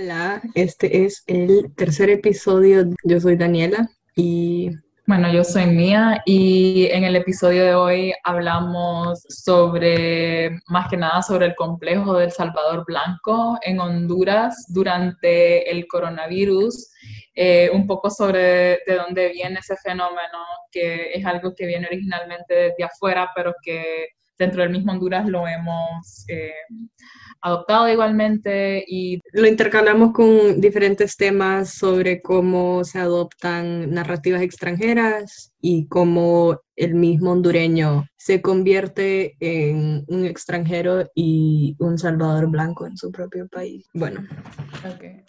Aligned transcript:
Hola, 0.00 0.40
este 0.54 1.06
es 1.06 1.24
el 1.26 1.74
tercer 1.74 2.08
episodio. 2.08 2.84
Yo 3.02 3.18
soy 3.18 3.34
Daniela 3.34 3.88
y... 4.14 4.70
Bueno, 5.08 5.32
yo 5.32 5.42
soy 5.42 5.66
Mía 5.66 6.22
y 6.24 6.86
en 6.92 7.02
el 7.02 7.16
episodio 7.16 7.64
de 7.64 7.74
hoy 7.74 8.12
hablamos 8.22 9.24
sobre, 9.28 10.50
más 10.68 10.88
que 10.88 10.96
nada, 10.96 11.20
sobre 11.22 11.46
el 11.46 11.56
complejo 11.56 12.16
del 12.16 12.30
Salvador 12.30 12.84
Blanco 12.86 13.58
en 13.62 13.80
Honduras 13.80 14.66
durante 14.68 15.68
el 15.68 15.88
coronavirus, 15.88 16.92
eh, 17.34 17.68
un 17.72 17.88
poco 17.88 18.08
sobre 18.08 18.78
de 18.86 18.94
dónde 19.04 19.30
viene 19.30 19.58
ese 19.58 19.74
fenómeno, 19.78 20.38
que 20.70 21.10
es 21.12 21.26
algo 21.26 21.54
que 21.56 21.66
viene 21.66 21.88
originalmente 21.88 22.54
desde 22.54 22.84
afuera, 22.84 23.30
pero 23.34 23.52
que 23.64 24.10
dentro 24.38 24.62
del 24.62 24.70
mismo 24.70 24.92
Honduras 24.92 25.28
lo 25.28 25.46
hemos... 25.46 26.24
Eh, 26.28 26.52
adoptado 27.40 27.88
igualmente 27.88 28.84
y 28.86 29.20
lo 29.32 29.46
intercalamos 29.46 30.12
con 30.12 30.60
diferentes 30.60 31.16
temas 31.16 31.70
sobre 31.70 32.20
cómo 32.20 32.84
se 32.84 32.98
adoptan 32.98 33.92
narrativas 33.92 34.42
extranjeras 34.42 35.54
y 35.60 35.86
cómo 35.88 36.60
el 36.76 36.94
mismo 36.94 37.32
hondureño 37.32 38.06
se 38.16 38.42
convierte 38.42 39.36
en 39.40 40.04
un 40.08 40.24
extranjero 40.24 41.08
y 41.14 41.76
un 41.78 41.98
salvador 41.98 42.48
blanco 42.48 42.86
en 42.86 42.96
su 42.96 43.10
propio 43.12 43.48
país. 43.48 43.86
Bueno. 43.94 44.22
Okay. 44.94 45.24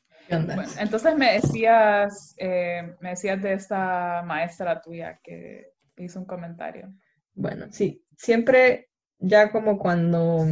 entonces 0.79 1.15
me 1.15 1.33
decías, 1.33 2.35
eh, 2.37 2.95
me 3.01 3.09
decías 3.11 3.41
de 3.41 3.53
esta 3.53 4.23
maestra 4.25 4.81
tuya 4.81 5.19
que 5.23 5.73
hizo 5.97 6.19
un 6.19 6.25
comentario. 6.25 6.91
Bueno, 7.33 7.67
sí, 7.71 8.03
siempre 8.17 8.88
ya 9.19 9.51
como 9.51 9.77
cuando 9.77 10.45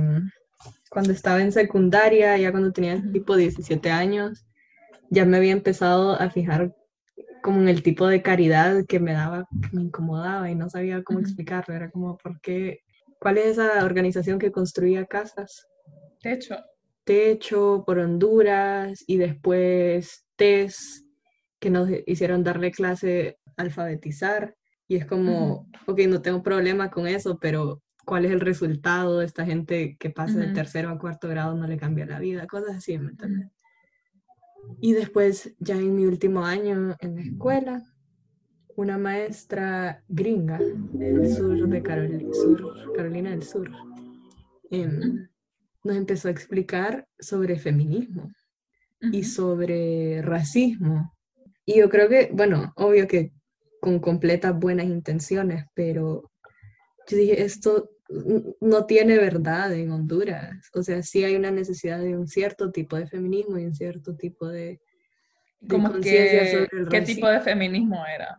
cuando 0.90 1.12
estaba 1.12 1.42
en 1.42 1.52
secundaria, 1.52 2.38
ya 2.38 2.52
cuando 2.52 2.72
tenía 2.72 3.02
tipo 3.12 3.36
17 3.36 3.92
años, 3.92 4.46
ya 5.10 5.26
me 5.26 5.38
había 5.38 5.52
empezado 5.52 6.14
a 6.14 6.30
fijar 6.30 6.76
como 7.44 7.62
en 7.62 7.70
el 7.70 7.84
tipo 7.84 8.08
de 8.08 8.22
caridad 8.22 8.86
que 8.88 9.00
me 9.00 9.14
daba, 9.14 9.48
que 9.62 9.70
me 9.76 9.84
incomodaba 9.84 10.50
y 10.50 10.56
no 10.56 10.70
sabía 10.70 11.04
cómo 11.04 11.20
explicarlo. 11.20 11.76
Era 11.76 11.90
como, 11.90 12.18
¿por 12.18 12.40
qué? 12.42 12.80
¿Cuál 13.20 13.38
es 13.38 13.58
esa 13.58 13.84
organización 13.86 14.40
que 14.40 14.52
construía 14.52 15.06
casas? 15.06 15.68
Techo. 16.22 16.58
Techo 17.04 17.84
por 17.86 18.00
Honduras 18.00 19.04
y 19.08 19.18
después 19.18 20.26
TES, 20.36 21.06
que 21.60 21.70
nos 21.70 21.90
hicieron 22.06 22.44
darle 22.44 22.72
clase 22.72 23.38
alfabetizar. 23.56 24.56
Y 24.90 24.98
es 24.98 25.06
como, 25.06 25.68
ok, 25.86 26.00
no 26.08 26.22
tengo 26.22 26.44
problema 26.44 26.90
con 26.92 27.08
eso, 27.08 27.38
pero 27.40 27.82
cuál 28.08 28.24
es 28.24 28.32
el 28.32 28.40
resultado 28.40 29.20
de 29.20 29.26
esta 29.26 29.46
gente 29.46 29.98
que 30.00 30.10
pasa 30.10 30.40
de 30.40 30.54
tercero 30.54 30.90
a 30.90 30.98
cuarto 30.98 31.28
grado, 31.28 31.56
no 31.56 31.68
le 31.68 31.76
cambia 31.76 32.06
la 32.06 32.20
vida, 32.20 32.48
cosas 32.48 32.78
así, 32.78 32.98
¿me 32.98 33.12
entiendes? 33.12 33.50
Y 34.80 34.94
después, 34.94 35.54
ya 35.60 35.76
en 35.76 35.94
mi 35.94 36.06
último 36.06 36.46
año 36.46 36.96
en 37.02 37.16
la 37.16 37.22
escuela, 37.22 37.84
una 38.78 38.98
maestra 38.98 40.06
gringa 40.08 40.58
del 40.58 41.36
sur 41.36 41.68
de 41.68 41.84
Carolina 41.84 43.32
del 43.32 43.44
Sur 43.44 43.72
em, 44.72 45.28
nos 45.84 45.96
empezó 45.98 46.30
a 46.30 46.32
explicar 46.32 47.06
sobre 47.20 47.60
feminismo 47.60 48.32
y 49.02 49.26
sobre 49.26 50.22
racismo. 50.22 51.14
Y 51.66 51.80
yo 51.80 51.90
creo 51.90 52.08
que, 52.08 52.30
bueno, 52.32 52.72
obvio 52.78 53.06
que 53.06 53.34
con 53.82 54.00
completas 54.00 54.58
buenas 54.58 54.86
intenciones, 54.86 55.66
pero 55.74 56.32
yo 57.06 57.18
dije, 57.18 57.44
esto 57.44 57.90
no 58.62 58.86
tiene 58.86 59.18
verdad 59.18 59.74
en 59.74 59.92
Honduras. 59.92 60.70
O 60.74 60.84
sea, 60.84 61.04
sí 61.04 61.24
hay 61.24 61.36
una 61.36 61.52
necesidad 61.52 62.00
de 62.00 62.18
un 62.18 62.28
cierto 62.28 62.72
tipo 62.72 62.96
de 62.96 63.08
feminismo 63.08 63.58
y 63.58 63.66
un 63.66 63.76
cierto 63.76 64.16
tipo 64.16 64.48
de, 64.48 64.80
conciencia 65.68 66.52
sobre 66.52 66.82
el 66.82 66.90
¿Qué 66.90 67.02
tipo 67.02 67.28
de 67.28 67.42
feminismo 67.42 68.04
era? 68.06 68.38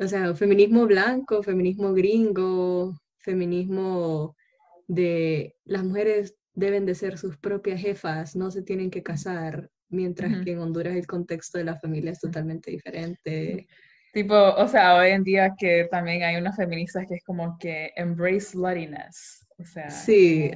O 0.00 0.06
sea, 0.06 0.34
feminismo 0.34 0.86
blanco, 0.86 1.42
feminismo 1.42 1.92
gringo, 1.92 3.00
feminismo 3.18 4.36
de 4.86 5.56
las 5.64 5.84
mujeres 5.84 6.36
deben 6.54 6.86
de 6.86 6.94
ser 6.94 7.18
sus 7.18 7.36
propias 7.36 7.80
jefas, 7.80 8.36
no 8.36 8.50
se 8.50 8.62
tienen 8.62 8.90
que 8.90 9.02
casar, 9.02 9.70
mientras 9.88 10.44
que 10.44 10.52
en 10.52 10.60
Honduras 10.60 10.96
el 10.96 11.06
contexto 11.06 11.58
de 11.58 11.64
la 11.64 11.76
familia 11.76 12.12
es 12.12 12.20
totalmente 12.20 12.70
diferente. 12.70 13.68
Tipo, 14.12 14.34
o 14.34 14.68
sea, 14.68 14.96
hoy 14.96 15.10
en 15.10 15.22
día 15.22 15.54
que 15.58 15.86
también 15.90 16.22
hay 16.22 16.36
unas 16.36 16.56
feministas 16.56 17.06
que 17.06 17.16
es 17.16 17.24
como 17.24 17.58
que 17.58 17.92
embrace 17.96 18.40
sluttiness. 18.40 19.46
O 19.58 19.64
sea, 19.64 19.90
sí, 19.90 20.50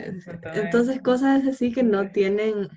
entonces 0.55 1.01
cosas 1.03 1.47
así 1.47 1.73
que 1.73 1.83
no 1.83 2.11
tienen, 2.11 2.69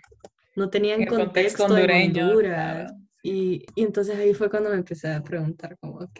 no 0.55 0.69
tenían 0.69 1.05
contexto, 1.05 1.65
contexto 1.65 1.77
en 1.77 2.19
Honduras. 2.19 2.93
Y, 3.21 3.65
y, 3.75 3.83
entonces 3.83 4.17
ahí 4.17 4.33
fue 4.33 4.49
cuando 4.49 4.69
me 4.69 4.75
empecé 4.75 5.11
a 5.11 5.21
preguntar 5.21 5.77
como, 5.79 5.97
ok, 5.99 6.19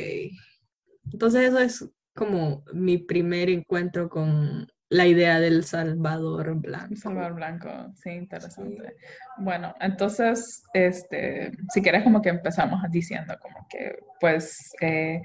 entonces 1.12 1.50
eso 1.50 1.60
es 1.60 1.90
como 2.16 2.64
mi 2.74 2.98
primer 2.98 3.50
encuentro 3.50 4.10
con 4.10 4.68
la 4.96 5.06
idea 5.06 5.40
del 5.40 5.64
Salvador 5.64 6.56
Blanco. 6.56 6.96
Salvador 6.96 7.34
Blanco, 7.34 7.70
sí, 7.96 8.12
interesante. 8.12 8.96
Bueno, 9.38 9.76
entonces, 9.82 10.64
este, 10.74 11.52
si 11.74 11.82
quieres 11.82 12.04
como 12.04 12.22
que 12.22 12.30
empezamos 12.30 12.82
diciendo 12.90 13.36
como 13.42 13.68
que, 13.70 13.98
pues, 14.20 14.74
eh, 14.82 15.22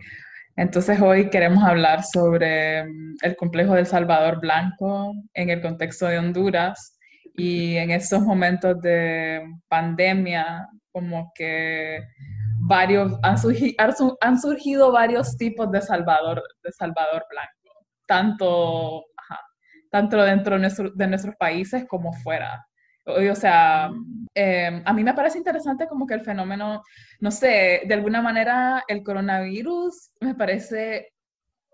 entonces 0.56 1.00
hoy 1.00 1.30
queremos 1.30 1.62
hablar 1.62 2.02
sobre 2.02 2.84
mm, 2.84 3.16
el 3.22 3.36
complejo 3.36 3.74
del 3.74 3.86
Salvador 3.86 4.40
Blanco 4.40 5.14
en 5.34 5.50
el 5.50 5.62
contexto 5.62 6.06
de 6.06 6.18
Honduras 6.18 6.98
y 7.36 7.76
en 7.76 7.92
estos 7.92 8.22
momentos 8.22 8.80
de 8.80 9.40
pandemia, 9.68 10.66
como 10.90 11.30
que 11.34 12.00
varios, 12.66 13.12
han 13.22 13.38
surgido, 13.38 13.74
han 14.20 14.40
surgido 14.40 14.90
varios 14.90 15.36
tipos 15.36 15.70
de 15.70 15.80
Salvador, 15.80 16.42
de 16.64 16.72
Salvador 16.72 17.24
Blanco, 17.30 17.86
tanto 18.06 19.04
tanto 19.90 20.22
dentro 20.22 20.58
de, 20.58 21.06
nuestros 21.08 21.36
países 21.36 21.84
como 21.86 22.12
fuera. 22.12 22.66
O, 23.04 23.34
sea, 23.34 23.90
em, 24.34 24.82
a 24.84 24.92
mí 24.92 25.02
me 25.02 25.14
parece 25.14 25.38
interesante 25.38 25.88
como 25.88 26.06
que 26.06 26.14
el 26.14 26.24
fenómeno, 26.24 26.82
no 27.18 27.30
sé, 27.30 27.82
de 27.86 27.94
alguna 27.94 28.22
manera 28.22 28.84
el 28.86 29.02
coronavirus 29.02 30.12
me 30.20 30.34
parece 30.34 31.12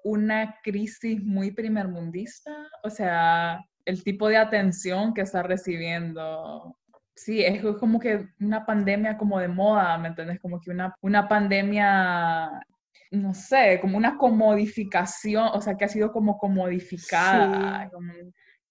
una 0.05 0.57
crisis 0.63 1.23
muy 1.23 1.51
primermundista, 1.51 2.53
o 2.83 2.91
sea, 2.91 3.61
el 3.85 4.03
tipo 4.03 4.29
de 4.29 4.37
atención 4.37 5.13
que 5.13 5.23
está 5.23 5.43
recibiendo. 5.43 6.77
Sí, 7.15 7.43
es 7.43 7.63
como 7.79 7.99
que 7.99 8.29
una 8.41 8.65
pandemia 8.65 9.17
como 9.17 9.41
de 9.41 9.49
moda, 9.49 9.99
¿me 9.99 10.09
entiendes? 10.09 10.39
Como 10.41 10.61
que 10.61 10.71
una, 10.71 10.95
una 11.01 11.29
pandemia 11.29 12.63
no 13.11 13.35
sé, 13.35 13.79
como 13.81 13.97
una 13.97 14.17
comodificación, 14.17 15.49
o 15.53 15.61
sea, 15.61 15.77
que 15.77 15.85
ha 15.85 15.89
sido 15.89 16.13
como 16.13 16.39
comodificada. 16.39 17.91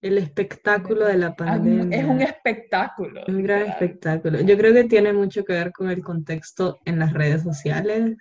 el 0.02 0.18
espectáculo 0.18 1.06
de 1.06 1.18
la 1.18 1.36
pandemia. 1.36 1.98
Es 1.98 2.06
un 2.06 2.22
espectáculo. 2.22 3.24
Un 3.28 3.44
gran 3.44 3.64
espectáculo. 3.64 4.42
Yo 4.42 4.58
creo 4.58 4.74
que 4.74 4.84
tiene 4.84 5.14
mucho 5.14 5.44
que 5.44 5.54
ver 5.54 5.72
con 5.72 5.90
el 5.90 6.04
contexto 6.04 6.80
en 6.86 7.00
las 7.00 7.14
redes 7.14 7.44
sociales 7.44 8.18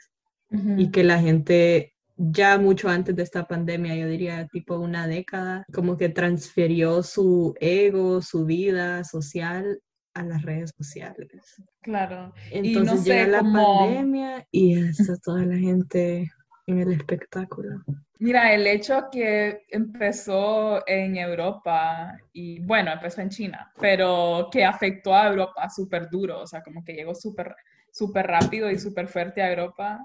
y 0.76 0.90
que 0.90 1.02
la 1.02 1.20
gente 1.20 1.94
ya 2.16 2.58
mucho 2.58 2.88
antes 2.88 3.16
de 3.16 3.24
esta 3.24 3.46
pandemia, 3.46 3.96
yo 3.96 4.06
diría 4.06 4.46
tipo 4.46 4.76
una 4.78 5.08
década, 5.08 5.64
como 5.72 5.96
que 5.96 6.08
transfirió 6.08 7.02
su 7.02 7.54
ego, 7.60 8.22
su 8.22 8.44
vida 8.44 9.02
social 9.02 9.80
a 10.14 10.22
las 10.22 10.42
redes 10.42 10.72
sociales. 10.76 11.62
Claro. 11.82 12.32
Entonces 12.50 13.06
y 13.06 13.10
llega 13.10 13.26
la 13.26 13.42
pandemia 13.42 14.46
y 14.50 14.78
está 14.78 15.16
toda 15.18 15.44
la 15.44 15.56
gente 15.56 16.30
en 16.66 16.78
el 16.78 16.92
espectáculo. 16.92 17.82
Mira, 18.18 18.54
el 18.54 18.66
hecho 18.66 19.08
que 19.12 19.66
empezó 19.68 20.86
en 20.86 21.16
Europa 21.16 22.16
y 22.32 22.60
bueno, 22.60 22.92
empezó 22.92 23.20
en 23.20 23.28
China, 23.28 23.72
pero 23.78 24.48
que 24.50 24.64
afectó 24.64 25.14
a 25.14 25.28
Europa 25.28 25.68
súper 25.68 26.08
duro, 26.08 26.40
o 26.40 26.46
sea, 26.46 26.62
como 26.62 26.82
que 26.84 26.94
llegó 26.94 27.14
súper 27.14 27.54
súper 27.94 28.26
rápido 28.26 28.70
y 28.70 28.78
súper 28.78 29.06
fuerte 29.06 29.40
a 29.40 29.50
Europa 29.50 30.00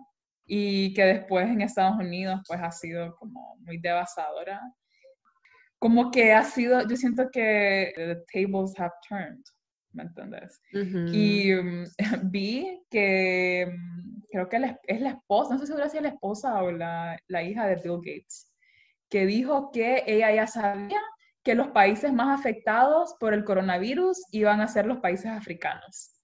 y 0.45 0.94
que 0.94 1.03
después 1.05 1.47
en 1.47 1.62
Estados 1.62 1.97
Unidos 1.97 2.41
pues 2.47 2.59
ha 2.62 2.71
sido 2.71 3.15
como 3.15 3.57
muy 3.62 3.79
devastadora. 3.79 4.62
Como 5.79 6.12
que 6.12 6.33
ha 6.33 6.44
sido, 6.44 6.88
yo 6.88 6.95
siento 6.95 7.29
que 7.31 7.91
the 7.95 8.23
tables 8.31 8.79
have 8.79 8.94
turned. 9.07 9.44
¿Me 9.94 10.03
entiendes? 10.03 10.62
Y 10.71 11.53
mm, 11.53 11.86
vi 12.31 12.83
que 12.89 13.68
mm, 13.71 14.21
creo 14.31 14.50
que 14.50 14.77
es 14.88 15.01
la 15.01 15.09
esposa, 15.09 15.53
no 15.53 15.59
sé 15.59 15.68
segura 15.68 15.89
si 15.89 15.97
es 15.97 16.03
la 16.03 16.09
esposa 16.09 16.62
o 16.63 16.71
la, 16.71 17.18
la, 17.27 17.44
hija 17.44 17.68
de 17.68 17.75
Bill 17.75 17.97
Gates, 17.97 18.51
que 19.09 19.25
dijo 19.25 19.71
que 19.71 20.03
ella 20.06 20.33
ya 20.33 20.47
sabía 20.47 21.01
que 21.44 21.56
los 21.56 21.69
países 21.69 22.13
más 22.13 22.39
afectados 22.39 23.15
por 23.19 23.33
el 23.33 23.44
coronavirus 23.44 24.18
iban 24.31 24.62
a 24.62 24.68
ser 24.68 24.86
los 24.86 25.00
países 25.00 25.27
africanos. 25.27 26.19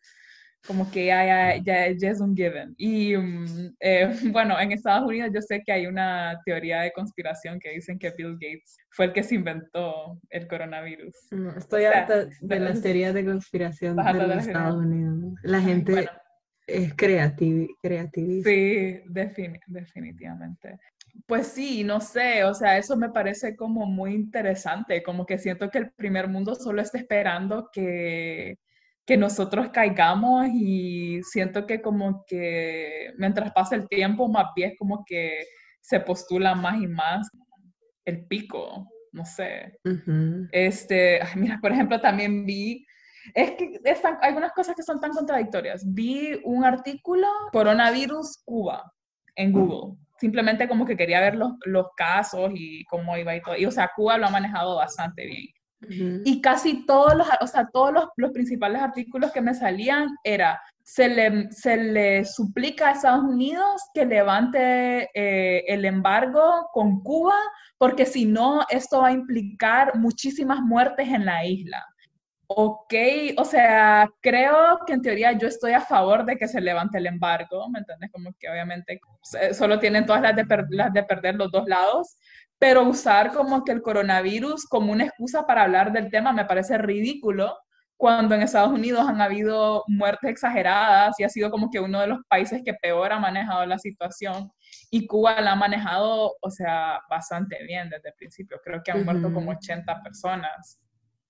Como 0.67 0.89
que 0.89 1.07
ya, 1.07 1.57
ya, 1.57 1.91
ya, 1.91 2.09
es 2.09 2.19
un 2.19 2.35
given. 2.35 2.73
Y 2.77 3.15
mm, 3.15 3.75
eh, 3.79 4.09
bueno, 4.31 4.59
en 4.59 4.71
Estados 4.71 5.07
Unidos 5.07 5.31
yo 5.33 5.41
sé 5.41 5.61
que 5.65 5.71
hay 5.71 5.87
una 5.87 6.39
teoría 6.45 6.81
de 6.81 6.91
conspiración 6.91 7.59
que 7.59 7.71
dicen 7.71 7.99
que 7.99 8.11
Bill 8.11 8.33
Gates 8.33 8.77
fue 8.89 9.05
el 9.05 9.13
que 9.13 9.23
se 9.23 9.35
inventó 9.35 10.19
el 10.29 10.47
coronavirus. 10.47 11.15
estoy 11.57 11.85
harta 11.85 12.25
de 12.41 12.59
las 12.59 12.81
teorías 12.81 13.13
de 13.13 13.25
conspiración 13.25 13.95
de 13.95 14.13
los 14.13 14.47
Estados 14.47 14.75
Unidos. 14.75 15.33
La 15.43 15.61
gente 15.61 16.09
es 16.67 16.93
creativ 16.95 17.67
creativista. 17.81 18.49
Sí, 18.49 19.01
definitivamente. 19.07 20.79
Pues 21.27 21.47
sí, 21.47 21.83
no 21.83 22.01
sé, 22.01 22.43
o 22.43 22.53
sea, 22.53 22.77
eso 22.77 22.97
me 22.97 23.09
parece 23.09 23.55
como 23.55 23.85
muy 23.85 24.13
interesante, 24.13 25.01
como 25.01 25.25
que 25.25 25.37
siento 25.37 25.69
que 25.69 25.77
el 25.77 25.91
primer 25.91 26.27
mundo 26.27 26.55
solo 26.55 26.81
está 26.81 26.97
esperando 26.97 27.69
que 27.71 28.57
que 29.05 29.17
nosotros 29.17 29.69
caigamos 29.69 30.47
y 30.53 31.21
siento 31.23 31.67
que 31.67 31.81
como 31.81 32.25
que 32.25 33.13
mientras 33.17 33.51
pasa 33.51 33.75
el 33.75 33.87
tiempo, 33.87 34.27
más 34.27 34.47
bien 34.55 34.75
como 34.77 35.05
que 35.05 35.45
se 35.79 35.99
postula 35.99 36.55
más 36.55 36.81
y 36.81 36.87
más 36.87 37.29
el 38.05 38.25
pico, 38.25 38.89
no 39.11 39.25
sé. 39.25 39.79
Este, 40.51 41.19
mira, 41.35 41.59
por 41.61 41.71
ejemplo, 41.71 42.01
también 42.01 42.45
vi, 42.45 42.85
es 43.33 43.51
que 43.51 43.79
están, 43.83 44.17
hay 44.21 44.29
algunas 44.29 44.53
cosas 44.53 44.75
que 44.75 44.83
son 44.83 44.99
tan 44.99 45.11
contradictorias. 45.11 45.83
Vi 45.93 46.39
un 46.43 46.65
artículo, 46.65 47.27
coronavirus 47.51 48.41
Cuba, 48.43 48.91
en 49.35 49.51
Google. 49.51 49.97
Simplemente 50.19 50.67
como 50.67 50.85
que 50.85 50.97
quería 50.97 51.19
ver 51.19 51.35
los, 51.35 51.53
los 51.65 51.87
casos 51.95 52.51
y 52.55 52.83
cómo 52.85 53.17
iba 53.17 53.35
y 53.35 53.41
todo. 53.41 53.57
Y 53.57 53.65
o 53.65 53.71
sea, 53.71 53.91
Cuba 53.95 54.17
lo 54.17 54.27
ha 54.27 54.31
manejado 54.31 54.77
bastante 54.77 55.25
bien. 55.25 55.54
Y 55.87 56.41
casi 56.41 56.85
todos 56.85 57.15
los, 57.15 57.27
o 57.41 57.47
sea, 57.47 57.67
todos 57.71 57.93
los, 57.93 58.05
los, 58.15 58.31
principales 58.31 58.81
artículos 58.81 59.31
que 59.31 59.41
me 59.41 59.53
salían 59.53 60.07
era, 60.23 60.59
se 60.83 61.09
le, 61.09 61.51
se 61.51 61.77
le 61.77 62.25
suplica 62.25 62.87
a 62.87 62.91
Estados 62.91 63.23
Unidos 63.23 63.81
que 63.93 64.05
levante 64.05 65.09
eh, 65.13 65.63
el 65.67 65.85
embargo 65.85 66.69
con 66.73 67.01
Cuba, 67.01 67.35
porque 67.77 68.05
si 68.05 68.25
no, 68.25 68.65
esto 68.69 69.01
va 69.01 69.07
a 69.07 69.13
implicar 69.13 69.97
muchísimas 69.97 70.59
muertes 70.61 71.07
en 71.09 71.25
la 71.25 71.45
isla. 71.45 71.85
Ok, 72.47 72.93
o 73.37 73.43
sea, 73.43 74.07
creo 74.21 74.79
que 74.85 74.93
en 74.93 75.01
teoría 75.01 75.31
yo 75.31 75.47
estoy 75.47 75.71
a 75.71 75.81
favor 75.81 76.25
de 76.25 76.37
que 76.37 76.47
se 76.47 76.61
levante 76.61 76.99
el 76.99 77.07
embargo, 77.07 77.67
¿me 77.69 77.79
entiendes? 77.79 78.11
Como 78.11 78.33
que 78.39 78.47
obviamente 78.47 78.99
solo 79.53 79.79
tienen 79.79 80.05
todas 80.05 80.21
las 80.21 80.35
de, 80.35 80.45
las 80.69 80.93
de 80.93 81.03
perder 81.03 81.35
los 81.35 81.51
dos 81.51 81.67
lados, 81.67 82.17
pero 82.59 82.83
usar 82.83 83.33
como 83.33 83.63
que 83.63 83.71
el 83.71 83.81
coronavirus 83.81 84.65
como 84.65 84.91
una 84.91 85.05
excusa 85.05 85.45
para 85.45 85.63
hablar 85.63 85.91
del 85.91 86.09
tema 86.09 86.31
me 86.31 86.45
parece 86.45 86.77
ridículo 86.77 87.55
cuando 87.97 88.35
en 88.35 88.41
Estados 88.41 88.73
Unidos 88.73 89.07
han 89.07 89.21
habido 89.21 89.83
muertes 89.87 90.29
exageradas 90.29 91.15
y 91.19 91.23
ha 91.23 91.29
sido 91.29 91.49
como 91.49 91.69
que 91.69 91.79
uno 91.79 92.01
de 92.01 92.07
los 92.07 92.19
países 92.27 92.61
que 92.65 92.73
peor 92.73 93.13
ha 93.13 93.19
manejado 93.19 93.65
la 93.65 93.79
situación 93.79 94.51
y 94.91 95.07
Cuba 95.07 95.39
la 95.39 95.53
ha 95.53 95.55
manejado, 95.55 96.35
o 96.41 96.49
sea, 96.49 96.99
bastante 97.09 97.63
bien 97.65 97.89
desde 97.89 98.09
el 98.09 98.15
principio. 98.15 98.59
Creo 98.63 98.81
que 98.83 98.91
han 98.91 99.05
muerto 99.05 99.33
como 99.33 99.51
80 99.51 100.03
personas. 100.03 100.79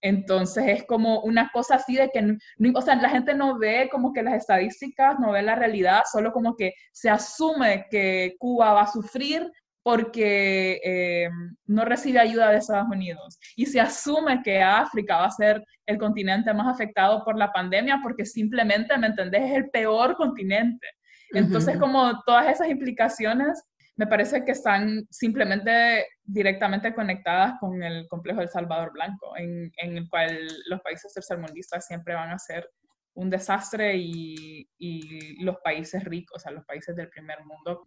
Entonces 0.01 0.65
es 0.67 0.83
como 0.85 1.21
una 1.21 1.49
cosa 1.53 1.75
así 1.75 1.95
de 1.95 2.09
que, 2.09 2.37
o 2.73 2.81
sea, 2.81 2.95
la 2.95 3.09
gente 3.09 3.33
no 3.33 3.57
ve 3.57 3.89
como 3.91 4.11
que 4.13 4.23
las 4.23 4.35
estadísticas, 4.35 5.19
no 5.19 5.31
ve 5.31 5.41
la 5.41 5.55
realidad, 5.55 6.03
solo 6.11 6.31
como 6.31 6.55
que 6.55 6.73
se 6.91 7.09
asume 7.09 7.85
que 7.89 8.35
Cuba 8.39 8.73
va 8.73 8.81
a 8.81 8.91
sufrir 8.91 9.51
porque 9.85 10.81
eh, 10.83 11.29
no 11.67 11.85
recibe 11.85 12.17
ayuda 12.17 12.49
de 12.49 12.57
Estados 12.57 12.87
Unidos. 12.89 13.37
Y 13.55 13.67
se 13.67 13.79
asume 13.79 14.41
que 14.43 14.59
África 14.59 15.17
va 15.17 15.25
a 15.25 15.31
ser 15.31 15.63
el 15.85 15.99
continente 15.99 16.51
más 16.55 16.73
afectado 16.73 17.23
por 17.23 17.37
la 17.37 17.51
pandemia 17.51 17.99
porque 18.01 18.25
simplemente, 18.25 18.97
¿me 18.97 19.05
entendés? 19.05 19.43
Es 19.43 19.57
el 19.57 19.69
peor 19.69 20.15
continente. 20.15 20.87
Entonces, 21.33 21.77
como 21.77 22.19
todas 22.23 22.47
esas 22.47 22.67
implicaciones, 22.67 23.63
me 23.95 24.07
parece 24.07 24.43
que 24.43 24.53
están 24.53 25.05
simplemente 25.11 26.07
directamente 26.23 26.91
conectadas 26.95 27.53
con 27.59 27.83
el 27.83 28.07
complejo 28.07 28.39
del 28.39 28.49
Salvador 28.49 28.91
Blanco, 28.91 29.37
en, 29.37 29.71
en 29.77 29.97
el 29.99 30.09
cual 30.09 30.47
los 30.67 30.81
países 30.81 31.13
tercermundistas 31.13 31.85
siempre 31.85 32.15
van 32.15 32.31
a 32.31 32.39
ser 32.39 32.67
un 33.13 33.29
desastre 33.29 33.95
y, 33.95 34.67
y, 34.79 35.43
los 35.43 35.57
países 35.63 36.03
ricos, 36.03 36.37
o 36.37 36.39
sea, 36.39 36.51
los 36.51 36.65
países 36.65 36.95
del 36.95 37.09
primer 37.09 37.45
mundo, 37.45 37.85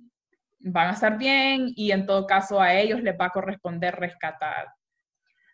van 0.61 0.89
a 0.89 0.93
estar 0.93 1.19
bien 1.19 1.73
y 1.77 1.93
en 1.93 2.07
todo 2.07 2.27
caso 2.27 2.61
a 2.61 2.75
ellos 2.75 3.03
les 3.03 3.19
va 3.19 3.27
a 3.27 3.31
corresponder 3.31 3.95
rescatar. 3.97 4.69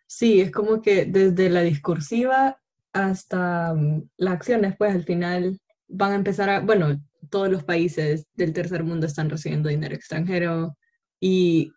Sí, 0.07 0.41
es 0.41 0.51
como 0.51 0.81
que 0.83 1.07
desde 1.07 1.51
la 1.51 1.63
discursiva 1.63 2.59
hasta 2.93 3.75
mm, 3.75 4.09
las 4.17 4.35
acciones, 4.35 4.75
pues 4.79 4.95
al 4.95 5.05
final 5.05 5.59
van 5.89 6.13
a 6.13 6.17
empezar 6.17 6.49
a, 6.51 6.61
bueno, 6.61 7.01
todos 7.31 7.51
los 7.51 7.65
países 7.65 8.27
del 8.35 8.53
tercer 8.53 8.85
mundo 8.85 9.07
están 9.07 9.31
recibiendo 9.31 9.69
dinero 9.69 9.95
extranjero 9.95 10.77
y, 11.21 11.73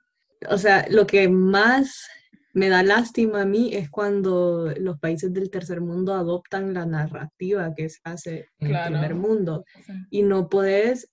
o 0.50 0.58
sea, 0.58 0.86
lo 0.90 1.08
que 1.08 1.30
más 1.30 2.08
me 2.54 2.70
da 2.70 2.84
lástima 2.84 3.42
a 3.42 3.46
mí 3.46 3.70
es 3.74 3.90
cuando 3.90 4.74
los 4.78 5.00
países 5.00 5.34
del 5.34 5.50
tercer 5.50 5.80
mundo 5.80 6.14
adoptan 6.14 6.74
la 6.74 6.86
narrativa 6.86 7.74
que 7.76 7.90
se 7.90 8.00
hace 8.04 8.50
en 8.60 8.76
el 8.76 8.88
primer 8.88 9.16
mundo 9.16 9.64
y 10.10 10.24
no 10.24 10.50
puedes 10.50 11.10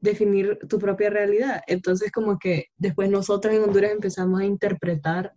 definir 0.00 0.58
tu 0.68 0.78
propia 0.78 1.10
realidad. 1.10 1.62
Entonces, 1.66 2.10
como 2.10 2.38
que 2.38 2.66
después 2.76 3.10
nosotros 3.10 3.54
en 3.54 3.62
Honduras 3.62 3.92
empezamos 3.92 4.40
a 4.40 4.44
interpretar 4.44 5.32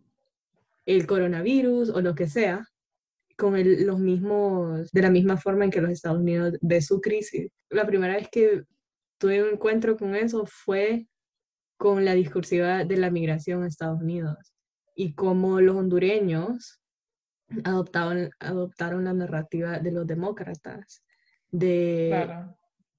el 0.85 1.05
coronavirus 1.05 1.89
o 1.89 2.01
lo 2.01 2.15
que 2.15 2.27
sea 2.27 2.67
con 3.37 3.55
los 3.85 3.99
mismos, 3.99 4.91
de 4.91 5.01
la 5.01 5.09
misma 5.09 5.37
forma 5.37 5.65
en 5.65 5.71
que 5.71 5.81
los 5.81 5.91
Estados 5.91 6.19
Unidos 6.19 6.57
ve 6.61 6.81
su 6.81 7.01
crisis. 7.01 7.51
La 7.69 7.85
primera 7.85 8.15
vez 8.15 8.27
que 8.31 8.63
tuve 9.17 9.43
un 9.43 9.53
encuentro 9.53 9.97
con 9.97 10.15
eso 10.15 10.45
fue 10.45 11.07
con 11.77 12.05
la 12.05 12.13
discursiva 12.13 12.85
de 12.85 12.97
la 12.97 13.09
migración 13.09 13.63
a 13.63 13.67
Estados 13.67 14.01
Unidos 14.01 14.53
y 14.95 15.13
cómo 15.15 15.59
los 15.59 15.75
hondureños 15.75 16.79
adoptaron, 17.63 18.29
adoptaron 18.39 19.03
la 19.05 19.13
narrativa 19.13 19.79
de 19.79 19.91
los 19.91 20.05
demócratas, 20.05 21.03
de 21.49 22.09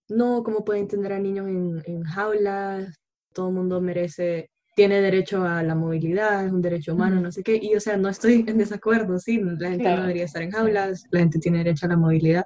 no, 0.09 0.43
¿cómo 0.43 0.65
pueden 0.65 0.89
tener 0.89 1.13
a 1.13 1.19
niños 1.19 1.47
en, 1.49 2.03
jaulas? 2.05 3.01
Todo 3.33 3.49
el 3.49 3.55
mundo 3.55 3.81
merece, 3.81 4.51
tiene 4.77 5.01
derecho 5.01 5.45
a 5.45 5.63
la 5.63 5.75
movilidad, 5.75 6.47
es 6.47 6.53
un 6.53 6.63
derecho 6.63 6.95
humano, 6.95 7.21
no 7.21 7.33
sé 7.33 7.43
qué. 7.43 7.59
Y 7.61 7.75
o 7.75 7.81
sea, 7.81 7.97
no 7.97 8.09
estoy 8.09 8.45
en 8.47 8.59
desacuerdo, 8.59 9.19
sí, 9.19 9.41
la 9.41 9.71
gente 9.71 9.91
no 9.91 10.03
debería 10.03 10.25
estar 10.25 10.43
en 10.43 10.51
jaulas, 10.51 11.05
la 11.11 11.21
gente 11.21 11.39
tiene 11.39 11.59
derecho 11.59 11.87
a 11.87 11.91
la 11.91 11.97
movilidad, 11.97 12.45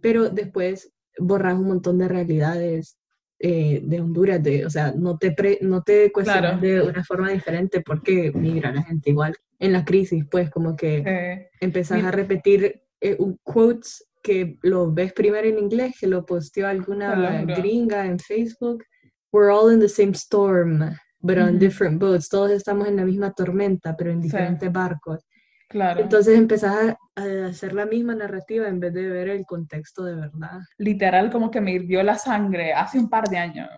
pero 0.00 0.30
después 0.30 0.92
borras 1.18 1.54
un 1.54 1.68
montón 1.68 1.98
de 1.98 2.08
realidades 2.08 2.96
eh, 3.38 3.80
de 3.84 4.00
Honduras, 4.00 4.42
de, 4.42 4.64
o 4.64 4.70
sea, 4.70 4.92
no 4.96 5.18
te, 5.18 5.58
no 5.60 5.82
te 5.82 6.10
cuestionas 6.12 6.60
de 6.60 6.80
una 6.80 7.04
forma 7.04 7.30
diferente 7.30 7.82
porque 7.82 8.32
migra 8.32 8.72
la 8.72 8.82
gente 8.82 9.10
igual. 9.10 9.34
En 9.58 9.72
la 9.72 9.84
crisis, 9.84 10.24
pues, 10.30 10.50
como 10.50 10.76
que 10.76 11.48
empezás 11.60 12.02
a 12.04 12.10
repetir 12.10 12.82
eh, 13.00 13.18
quotes 13.42 14.06
que 14.24 14.58
lo 14.62 14.90
ves 14.90 15.12
primero 15.12 15.46
en 15.46 15.58
inglés, 15.58 15.94
que 16.00 16.06
lo 16.06 16.24
posteó 16.24 16.66
alguna 16.66 17.42
gringa 17.42 18.06
en 18.06 18.18
Facebook. 18.18 18.82
We're 19.30 19.52
all 19.52 19.70
in 19.70 19.80
the 19.80 19.88
same 19.88 20.14
storm, 20.14 20.96
but 21.20 21.36
on 21.36 21.58
different 21.58 22.00
boats. 22.00 22.28
Todos 22.30 22.50
estamos 22.50 22.88
en 22.88 22.96
la 22.96 23.04
misma 23.04 23.32
tormenta, 23.32 23.94
pero 23.94 24.10
en 24.10 24.22
diferentes 24.22 24.72
barcos. 24.72 25.26
Claro. 25.68 26.00
Entonces 26.00 26.38
empezás 26.38 26.96
a, 27.16 27.46
hacer 27.48 27.74
la 27.74 27.84
misma 27.84 28.14
narrativa 28.14 28.66
en 28.66 28.80
vez 28.80 28.94
de 28.94 29.08
ver 29.08 29.28
el 29.28 29.44
contexto 29.44 30.04
de 30.04 30.14
verdad. 30.14 30.60
Literal, 30.78 31.30
como 31.30 31.50
que 31.50 31.60
me 31.60 31.72
hirvió 31.72 32.02
la 32.02 32.16
sangre 32.16 32.72
hace 32.72 32.98
un 32.98 33.10
par 33.10 33.24
de 33.28 33.38
años. 33.38 33.68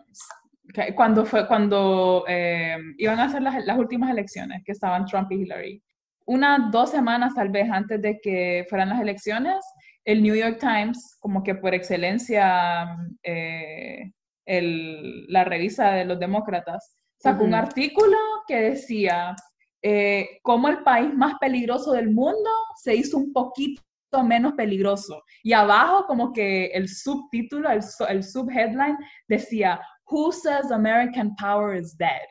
Cuando 0.95 1.25
fue 1.25 1.47
cuando 1.49 2.25
eh, 2.29 2.77
iban 2.99 3.19
a 3.19 3.25
hacer 3.25 3.43
las, 3.43 3.65
las 3.65 3.79
últimas 3.79 4.11
elecciones, 4.11 4.63
que 4.65 4.73
estaban 4.73 5.07
Trump 5.07 5.33
y 5.33 5.43
Hillary. 5.43 5.83
Unas 6.27 6.71
dos 6.71 6.91
semanas 6.91 7.35
tal 7.35 7.49
vez 7.49 7.69
antes 7.71 8.01
de 8.03 8.19
que 8.21 8.67
fueran 8.69 8.91
las 8.91 9.01
elecciones, 9.01 9.65
el 10.07 10.23
New 10.23 10.35
York 10.35 10.59
Times, 10.61 11.17
como 11.21 11.43
que 11.43 11.57
por 11.57 11.75
excelencia, 11.75 12.97
eh, 13.23 14.13
la 14.47 15.45
revista 15.45 15.93
de 15.93 16.05
los 16.05 16.19
demócratas, 16.19 16.97
sacó 17.19 17.43
un 17.45 17.55
artículo 17.55 18.17
que 18.47 18.57
decía 18.57 19.35
eh, 19.83 20.39
cómo 20.43 20.69
el 20.69 20.85
país 20.85 21.13
más 21.13 21.35
peligroso 21.41 21.93
del 21.93 22.11
mundo 22.11 22.51
se 22.77 22.95
hizo 22.95 23.19
un 23.19 23.33
poquito 23.33 23.83
menos 24.25 24.53
peligroso. 24.53 25.23
Y 25.43 25.53
abajo 25.53 26.07
como 26.07 26.33
que 26.33 26.67
el 26.67 26.89
subtítulo, 26.89 27.69
el, 27.69 27.81
el 28.09 28.23
subheadline 28.23 28.97
decía, 29.29 29.81
Who 30.09 30.31
says 30.31 30.71
American 30.71 31.35
power 31.35 31.77
is 31.77 31.97
dead? 31.99 32.23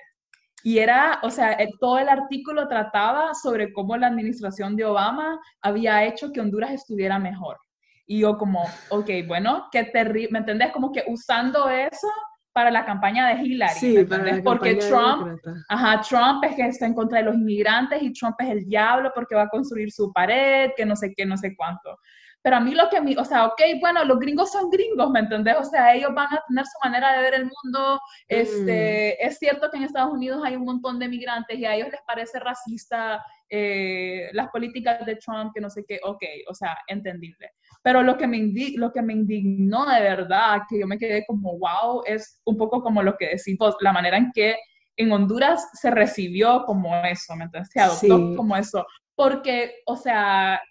Y 0.64 0.80
era, 0.80 1.20
o 1.24 1.30
sea, 1.30 1.58
todo 1.80 2.00
el 2.00 2.08
artículo 2.08 2.68
trataba 2.70 3.34
sobre 3.36 3.72
cómo 3.74 3.98
la 3.98 4.08
administración 4.08 4.76
de 4.76 4.86
Obama 4.86 5.40
había 5.62 6.06
hecho 6.06 6.32
que 6.32 6.40
Honduras 6.40 6.72
estuviera 6.72 7.20
mejor. 7.20 7.58
Y 8.06 8.20
yo 8.20 8.38
como, 8.38 8.64
ok, 8.90 9.10
bueno, 9.28 9.68
qué 9.72 9.86
terrible, 9.86 10.30
¿me 10.32 10.40
entendés? 10.40 10.72
Como 10.72 10.92
que 10.92 11.04
usando 11.08 11.70
eso 11.70 12.08
para 12.54 12.72
la 12.72 12.86
campaña 12.86 13.28
de 13.28 13.44
Hillary, 13.44 13.80
sí, 13.80 13.98
¿me 14.08 14.42
Porque 14.42 14.76
Trump, 14.76 15.38
ajá, 15.68 16.02
Trump 16.02 16.44
es 16.46 16.56
que 16.56 16.68
está 16.68 16.86
en 16.86 16.94
contra 16.94 17.18
de 17.18 17.26
los 17.26 17.36
inmigrantes 17.36 18.02
y 18.02 18.14
Trump 18.14 18.36
es 18.40 18.50
el 18.50 18.66
diablo 18.66 19.12
porque 19.14 19.36
va 19.36 19.44
a 19.44 19.50
construir 19.50 19.92
su 19.92 20.14
pared, 20.14 20.72
que 20.78 20.86
no 20.86 20.96
sé 20.96 21.14
qué, 21.16 21.26
no 21.26 21.36
sé 21.36 21.54
cuánto. 21.56 21.98
Pero 22.46 22.58
a 22.58 22.60
mí 22.60 22.76
lo 22.76 22.88
que, 22.92 23.02
mí, 23.02 23.16
o 23.18 23.26
sea, 23.26 23.48
ok, 23.48 23.60
bueno, 23.82 24.06
los 24.06 24.20
gringos 24.20 24.52
son 24.52 24.70
gringos, 24.70 25.10
¿me 25.10 25.22
entendés? 25.22 25.56
O 25.60 25.64
sea, 25.64 25.96
ellos 25.96 26.14
van 26.14 26.32
a 26.32 26.44
tener 26.48 26.64
su 26.64 26.78
manera 26.84 27.14
de 27.14 27.22
ver 27.24 27.34
el 27.34 27.46
mundo. 27.46 28.00
Este, 28.28 29.18
mm. 29.20 29.28
Es 29.28 29.40
cierto 29.40 29.68
que 29.72 29.78
en 29.78 29.84
Estados 29.84 30.14
Unidos 30.14 30.44
hay 30.46 30.56
un 30.56 30.64
montón 30.64 31.00
de 31.00 31.08
migrantes 31.08 31.58
y 31.58 31.66
a 31.66 31.74
ellos 31.74 31.90
les 31.90 32.02
parece 32.06 32.40
racista 32.40 33.26
eh, 33.50 34.30
las 34.34 34.50
políticas 34.50 35.04
de 35.08 35.16
Trump, 35.16 35.54
que 35.56 35.60
no 35.60 35.72
sé 35.72 35.86
qué, 35.88 36.00
ok, 36.04 36.22
o 36.48 36.54
sea, 36.54 36.78
entendible. 36.86 37.50
Pero 37.82 38.04
lo 38.04 38.16
que, 38.16 38.28
me 38.28 38.38
lo 38.76 38.92
que 38.92 39.02
me 39.02 39.14
indignó 39.14 39.88
de 39.88 40.02
verdad, 40.02 40.62
que 40.70 40.80
yo 40.80 40.86
me 40.86 41.00
quedé 41.00 41.26
como, 41.26 41.58
wow, 41.58 42.04
es 42.06 42.44
un 42.46 42.58
poco 42.58 42.84
como 42.84 43.02
lo 43.02 43.18
que 43.18 43.30
decimos, 43.30 43.76
la 43.80 43.92
manera 43.92 44.18
en 44.18 44.32
que 44.32 44.56
en 44.98 45.12
Honduras 45.12 45.68
se 45.74 45.90
recibió 45.90 46.64
como 46.66 46.96
eso, 47.06 47.36
¿me 47.36 47.46
entiendes? 47.46 47.72
Se 47.72 47.82
adoptó 47.82 48.36
como 48.36 48.56
eso. 48.56 48.86
Porque, 49.16 49.78
o 49.88 49.96
sea, 49.96 50.62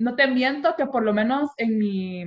no 0.00 0.16
te 0.16 0.26
miento 0.26 0.74
que 0.76 0.86
por 0.86 1.04
lo 1.04 1.12
menos 1.12 1.50
en 1.58 1.78
mi, 1.78 2.24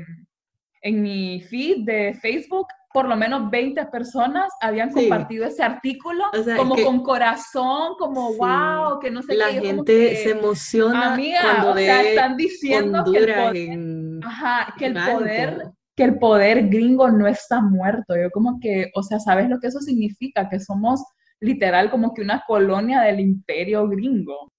en 0.81 1.01
mi 1.01 1.41
feed 1.41 1.85
de 1.85 2.13
Facebook, 2.21 2.67
por 2.93 3.07
lo 3.07 3.15
menos 3.15 3.49
20 3.49 3.87
personas 3.87 4.53
habían 4.61 4.91
compartido 4.91 5.45
ese 5.45 5.63
artículo, 5.63 6.25
como 6.55 6.75
con 6.75 7.01
corazón, 7.01 7.95
como 7.97 8.35
wow, 8.35 8.99
que 8.99 9.09
no 9.09 9.23
sé 9.23 9.33
la 9.33 9.47
qué. 9.47 9.55
La 9.55 9.61
gente 9.61 10.15
se 10.17 10.31
emociona 10.31 11.19
cuando 11.41 11.71
o 11.71 11.75
sea, 11.75 12.03
están 12.03 12.37
diciendo 12.37 13.03
que 13.11 13.17
el 13.17 13.33
poder, 13.33 13.79
ajá, 14.23 14.73
que 14.77 14.85
el 14.85 14.93
poder 14.93 15.71
que 15.95 16.03
el 16.03 16.17
poder 16.17 16.69
gringo 16.69 17.09
no 17.11 17.27
está 17.27 17.61
muerto. 17.61 18.15
Yo 18.15 18.31
como 18.31 18.59
que, 18.59 18.91
o 18.95 19.03
sea, 19.03 19.19
¿sabes 19.19 19.49
lo 19.49 19.59
que 19.59 19.67
eso 19.67 19.79
significa? 19.79 20.49
Que 20.49 20.59
somos 20.59 21.03
literal 21.39 21.91
como 21.91 22.13
que 22.13 22.21
una 22.21 22.43
colonia 22.47 23.01
del 23.01 23.19
imperio 23.19 23.87
gringo. 23.87 24.52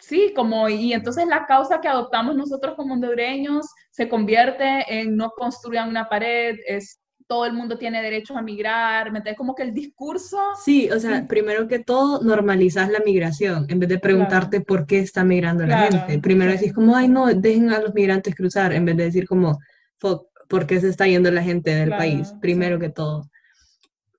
Sí, 0.00 0.32
como, 0.34 0.68
y 0.68 0.92
entonces 0.92 1.26
la 1.26 1.46
causa 1.46 1.80
que 1.80 1.88
adoptamos 1.88 2.34
nosotros 2.34 2.74
como 2.74 2.94
hondureños 2.94 3.66
se 3.90 4.08
convierte 4.08 4.84
en 4.88 5.16
no 5.16 5.30
construyan 5.30 5.88
una 5.88 6.08
pared, 6.08 6.56
es 6.66 7.00
todo 7.30 7.46
el 7.46 7.52
mundo 7.52 7.78
tiene 7.78 8.02
derecho 8.02 8.36
a 8.36 8.42
migrar, 8.42 9.12
¿me 9.12 9.22
Como 9.36 9.54
que 9.54 9.62
el 9.62 9.72
discurso... 9.72 10.36
Sí, 10.64 10.90
o 10.90 10.98
sea, 10.98 11.28
primero 11.28 11.68
que 11.68 11.78
todo, 11.78 12.20
normalizas 12.22 12.90
la 12.90 12.98
migración, 12.98 13.66
en 13.68 13.78
vez 13.78 13.88
de 13.88 14.00
preguntarte 14.00 14.62
por 14.62 14.84
qué 14.84 14.98
está 14.98 15.22
migrando 15.22 15.64
la 15.64 15.82
gente. 15.82 16.18
Primero 16.18 16.50
decís 16.50 16.72
como, 16.72 16.96
ay, 16.96 17.06
no, 17.06 17.26
dejen 17.32 17.70
a 17.70 17.78
los 17.78 17.94
migrantes 17.94 18.34
cruzar, 18.34 18.72
en 18.72 18.84
vez 18.84 18.96
de 18.96 19.04
decir 19.04 19.28
como, 19.28 19.60
¿por 20.00 20.66
qué 20.66 20.80
se 20.80 20.88
está 20.88 21.06
yendo 21.06 21.30
la 21.30 21.44
gente 21.44 21.72
del 21.72 21.90
país? 21.90 22.34
Primero 22.40 22.80
que 22.80 22.88
todo. 22.88 23.30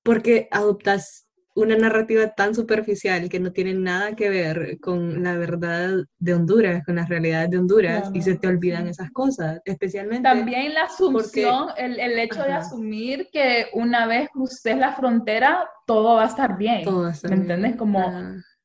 Porque 0.04 0.48
adoptas 0.50 1.21
una 1.54 1.76
narrativa 1.76 2.30
tan 2.30 2.56
superficial 2.56 3.28
que 3.30 3.40
no 3.40 3.52
tiene 3.52 3.74
nada 3.74 4.16
que 4.16 4.30
ver 4.30 4.80
con 4.80 5.24
la 5.24 5.36
verdad 5.38 5.92
de 6.20 6.34
Honduras, 6.34 6.84
con 6.86 6.96
las 6.96 7.10
realidades 7.10 7.50
de 7.50 7.58
Honduras, 7.58 8.10
y 8.14 8.22
se 8.22 8.36
te 8.36 8.48
olvidan 8.48 8.88
esas 8.88 9.12
cosas, 9.12 9.60
especialmente... 9.66 10.24
También 10.24 10.74
la 10.74 10.84
asunción, 10.84 11.70
el, 11.78 12.00
el, 12.00 12.20
hecho 12.20 12.44
de 12.44 12.54
asumir 12.54 13.28
que 13.32 13.68
una 13.74 14.08
vez 14.08 14.30
cruces 14.30 14.78
la 14.78 14.94
frontera, 14.94 15.68
todo 15.86 16.16
va 16.16 16.24
a 16.24 16.28
estar 16.28 16.58
bien. 16.58 16.84
Todo 16.84 17.04
va 17.04 17.10
a 17.10 17.12
estar 17.12 17.32
¿Me 17.32 17.38
entiendes? 17.38 17.76
Como 17.76 18.02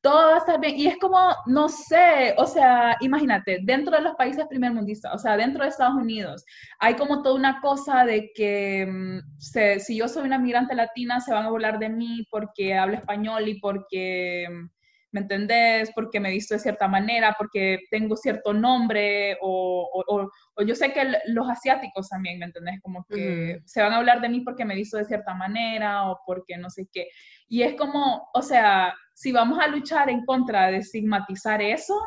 todo 0.07 0.27
va 0.27 0.35
a 0.35 0.37
estar 0.37 0.57
bien. 0.61 0.77
Y 0.77 0.87
es 0.87 0.97
como, 0.99 1.19
no 1.47 1.67
sé, 1.67 2.33
o 2.37 2.47
sea, 2.47 2.95
imagínate, 3.01 3.59
dentro 3.63 3.93
de 3.97 4.03
los 4.03 4.15
países 4.15 4.45
primermundistas, 4.47 5.13
o 5.13 5.17
sea, 5.17 5.35
dentro 5.35 5.63
de 5.63 5.69
Estados 5.69 5.95
Unidos, 5.95 6.45
hay 6.79 6.93
como 6.95 7.21
toda 7.21 7.35
una 7.35 7.59
cosa 7.59 8.05
de 8.05 8.31
que 8.33 8.87
mm, 8.87 9.19
si 9.37 9.97
yo 9.97 10.07
soy 10.07 10.23
una 10.23 10.39
migrante 10.39 10.75
latina, 10.75 11.19
se 11.19 11.33
van 11.33 11.45
a 11.45 11.49
burlar 11.49 11.77
de 11.77 11.89
mí 11.89 12.25
porque 12.31 12.73
hablo 12.73 12.95
español 12.95 13.49
y 13.49 13.59
porque, 13.59 14.47
mm, 14.49 14.69
¿me 15.11 15.19
entendés? 15.19 15.91
Porque 15.93 16.21
me 16.21 16.31
visto 16.31 16.53
de 16.53 16.61
cierta 16.61 16.87
manera, 16.87 17.35
porque 17.37 17.79
tengo 17.91 18.15
cierto 18.15 18.53
nombre, 18.53 19.37
o, 19.41 19.89
o, 20.07 20.29
o, 20.55 20.63
yo 20.63 20.73
sé 20.73 20.93
que 20.93 21.03
los 21.25 21.49
asiáticos 21.49 22.07
también, 22.07 22.39
¿me 22.39 22.45
entendés? 22.45 22.79
Como 22.81 23.03
que 23.09 23.59
se 23.65 23.81
van 23.81 23.91
a 23.91 23.97
hablar 23.97 24.21
de 24.21 24.29
mí 24.29 24.39
porque 24.39 24.63
me 24.63 24.75
visto 24.75 24.95
de 24.95 25.03
cierta 25.03 25.33
manera 25.33 26.09
o 26.09 26.21
porque 26.25 26.55
no 26.55 26.69
sé 26.69 26.87
qué. 26.93 27.07
Y 27.47 27.63
es 27.63 27.75
como, 27.75 28.29
o 28.33 28.41
sea, 28.41 28.93
si 29.13 29.31
vamos 29.31 29.59
a 29.59 29.67
luchar 29.67 30.09
en 30.09 30.25
contra 30.25 30.67
de 30.67 30.77
estigmatizar 30.77 31.61
eso, 31.61 31.99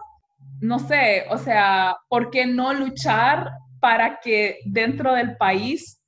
no 0.60 0.78
sé, 0.78 1.24
o 1.30 1.38
sea, 1.38 1.96
¿por 2.08 2.30
qué 2.30 2.46
no 2.46 2.72
luchar 2.72 3.50
para 3.80 4.20
que 4.20 4.58
dentro 4.64 5.14
del 5.14 5.36
país, 5.36 6.00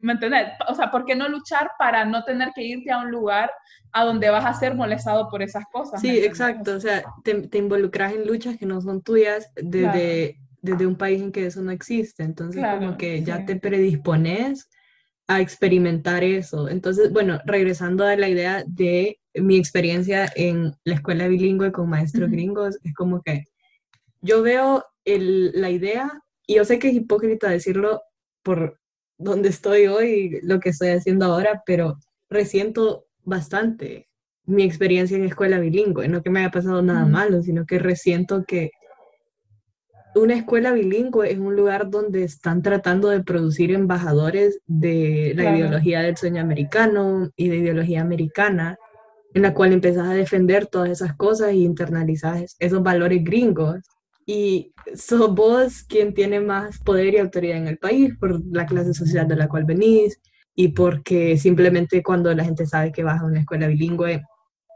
¿me 0.00 0.12
entiendes? 0.12 0.48
O 0.68 0.74
sea, 0.74 0.90
¿por 0.90 1.04
qué 1.04 1.14
no 1.14 1.28
luchar 1.28 1.70
para 1.78 2.04
no 2.04 2.24
tener 2.24 2.50
que 2.54 2.62
irte 2.62 2.90
a 2.90 2.98
un 2.98 3.10
lugar 3.10 3.50
a 3.92 4.04
donde 4.04 4.30
vas 4.30 4.44
a 4.44 4.52
ser 4.52 4.74
molestado 4.74 5.28
por 5.30 5.42
esas 5.42 5.64
cosas? 5.72 6.00
Sí, 6.00 6.18
exacto, 6.18 6.74
o 6.74 6.80
sea, 6.80 7.04
te, 7.24 7.58
involucras 7.58 8.12
en 8.12 8.26
luchas 8.26 8.56
que 8.56 8.66
no 8.66 8.80
son 8.80 9.02
tuyas 9.02 9.50
desde, 9.54 10.40
desde 10.60 10.86
un 10.86 10.96
país 10.96 11.22
en 11.22 11.32
que 11.32 11.46
eso 11.46 11.62
no 11.62 11.70
existe, 11.70 12.24
entonces 12.24 12.64
como 12.78 12.96
que 12.96 13.22
ya 13.22 13.44
te 13.46 13.56
predispones 13.56 14.68
a 15.30 15.40
experimentar 15.40 16.24
eso. 16.24 16.68
Entonces, 16.68 17.12
bueno, 17.12 17.38
regresando 17.46 18.04
a 18.04 18.16
la 18.16 18.28
idea 18.28 18.64
de 18.66 19.20
mi 19.34 19.56
experiencia 19.56 20.28
en 20.34 20.74
la 20.82 20.94
escuela 20.94 21.28
bilingüe 21.28 21.70
con 21.70 21.88
maestros 21.88 22.32
gringos, 22.32 22.80
es 22.82 22.92
como 22.94 23.22
que 23.22 23.44
yo 24.22 24.42
veo 24.42 24.84
la 25.04 25.70
idea, 25.70 26.10
y 26.48 26.56
yo 26.56 26.64
sé 26.64 26.80
que 26.80 26.88
es 26.88 26.94
hipócrita 26.94 27.48
decirlo 27.48 28.02
por 28.42 28.80
donde 29.18 29.50
estoy 29.50 29.86
hoy, 29.86 30.40
lo 30.42 30.58
que 30.58 30.70
estoy 30.70 30.88
haciendo 30.88 31.26
ahora, 31.26 31.62
pero 31.64 32.00
resiento 32.28 33.06
bastante 33.22 34.08
mi 34.46 34.64
experiencia 34.64 35.16
en 35.16 35.24
escuela 35.24 35.60
bilingüe, 35.60 36.08
no 36.08 36.24
que 36.24 36.30
me 36.30 36.40
haya 36.40 36.50
pasado 36.50 36.82
nada 36.82 37.06
malo, 37.06 37.40
sino 37.40 37.66
que 37.66 37.78
resiento 37.78 38.44
que 38.44 38.72
una 40.14 40.34
escuela 40.34 40.72
bilingüe 40.72 41.30
es 41.30 41.38
un 41.38 41.54
lugar 41.54 41.90
donde 41.90 42.24
están 42.24 42.62
tratando 42.62 43.08
de 43.08 43.22
producir 43.22 43.72
embajadores 43.72 44.60
de 44.66 45.32
la 45.36 45.56
ideología 45.56 46.00
del 46.00 46.16
sueño 46.16 46.42
americano 46.42 47.30
y 47.36 47.48
de 47.48 47.56
ideología 47.56 48.00
americana, 48.00 48.76
en 49.34 49.42
la 49.42 49.54
cual 49.54 49.72
empiezas 49.72 50.08
a 50.08 50.14
defender 50.14 50.66
todas 50.66 50.90
esas 50.90 51.14
cosas 51.14 51.52
y 51.52 51.64
internalizas 51.64 52.56
esos 52.58 52.82
valores 52.82 53.22
gringos. 53.22 53.78
Y 54.26 54.72
sos 54.94 55.34
vos 55.34 55.82
quien 55.84 56.14
tiene 56.14 56.40
más 56.40 56.78
poder 56.80 57.14
y 57.14 57.18
autoridad 57.18 57.56
en 57.56 57.68
el 57.68 57.78
país 57.78 58.14
por 58.18 58.40
la 58.52 58.66
clase 58.66 58.94
social 58.94 59.26
de 59.26 59.36
la 59.36 59.48
cual 59.48 59.64
venís 59.64 60.20
y 60.54 60.68
porque 60.68 61.36
simplemente 61.38 62.02
cuando 62.02 62.32
la 62.34 62.44
gente 62.44 62.66
sabe 62.66 62.92
que 62.92 63.02
vas 63.02 63.20
a 63.20 63.24
una 63.24 63.40
escuela 63.40 63.66
bilingüe, 63.66 64.22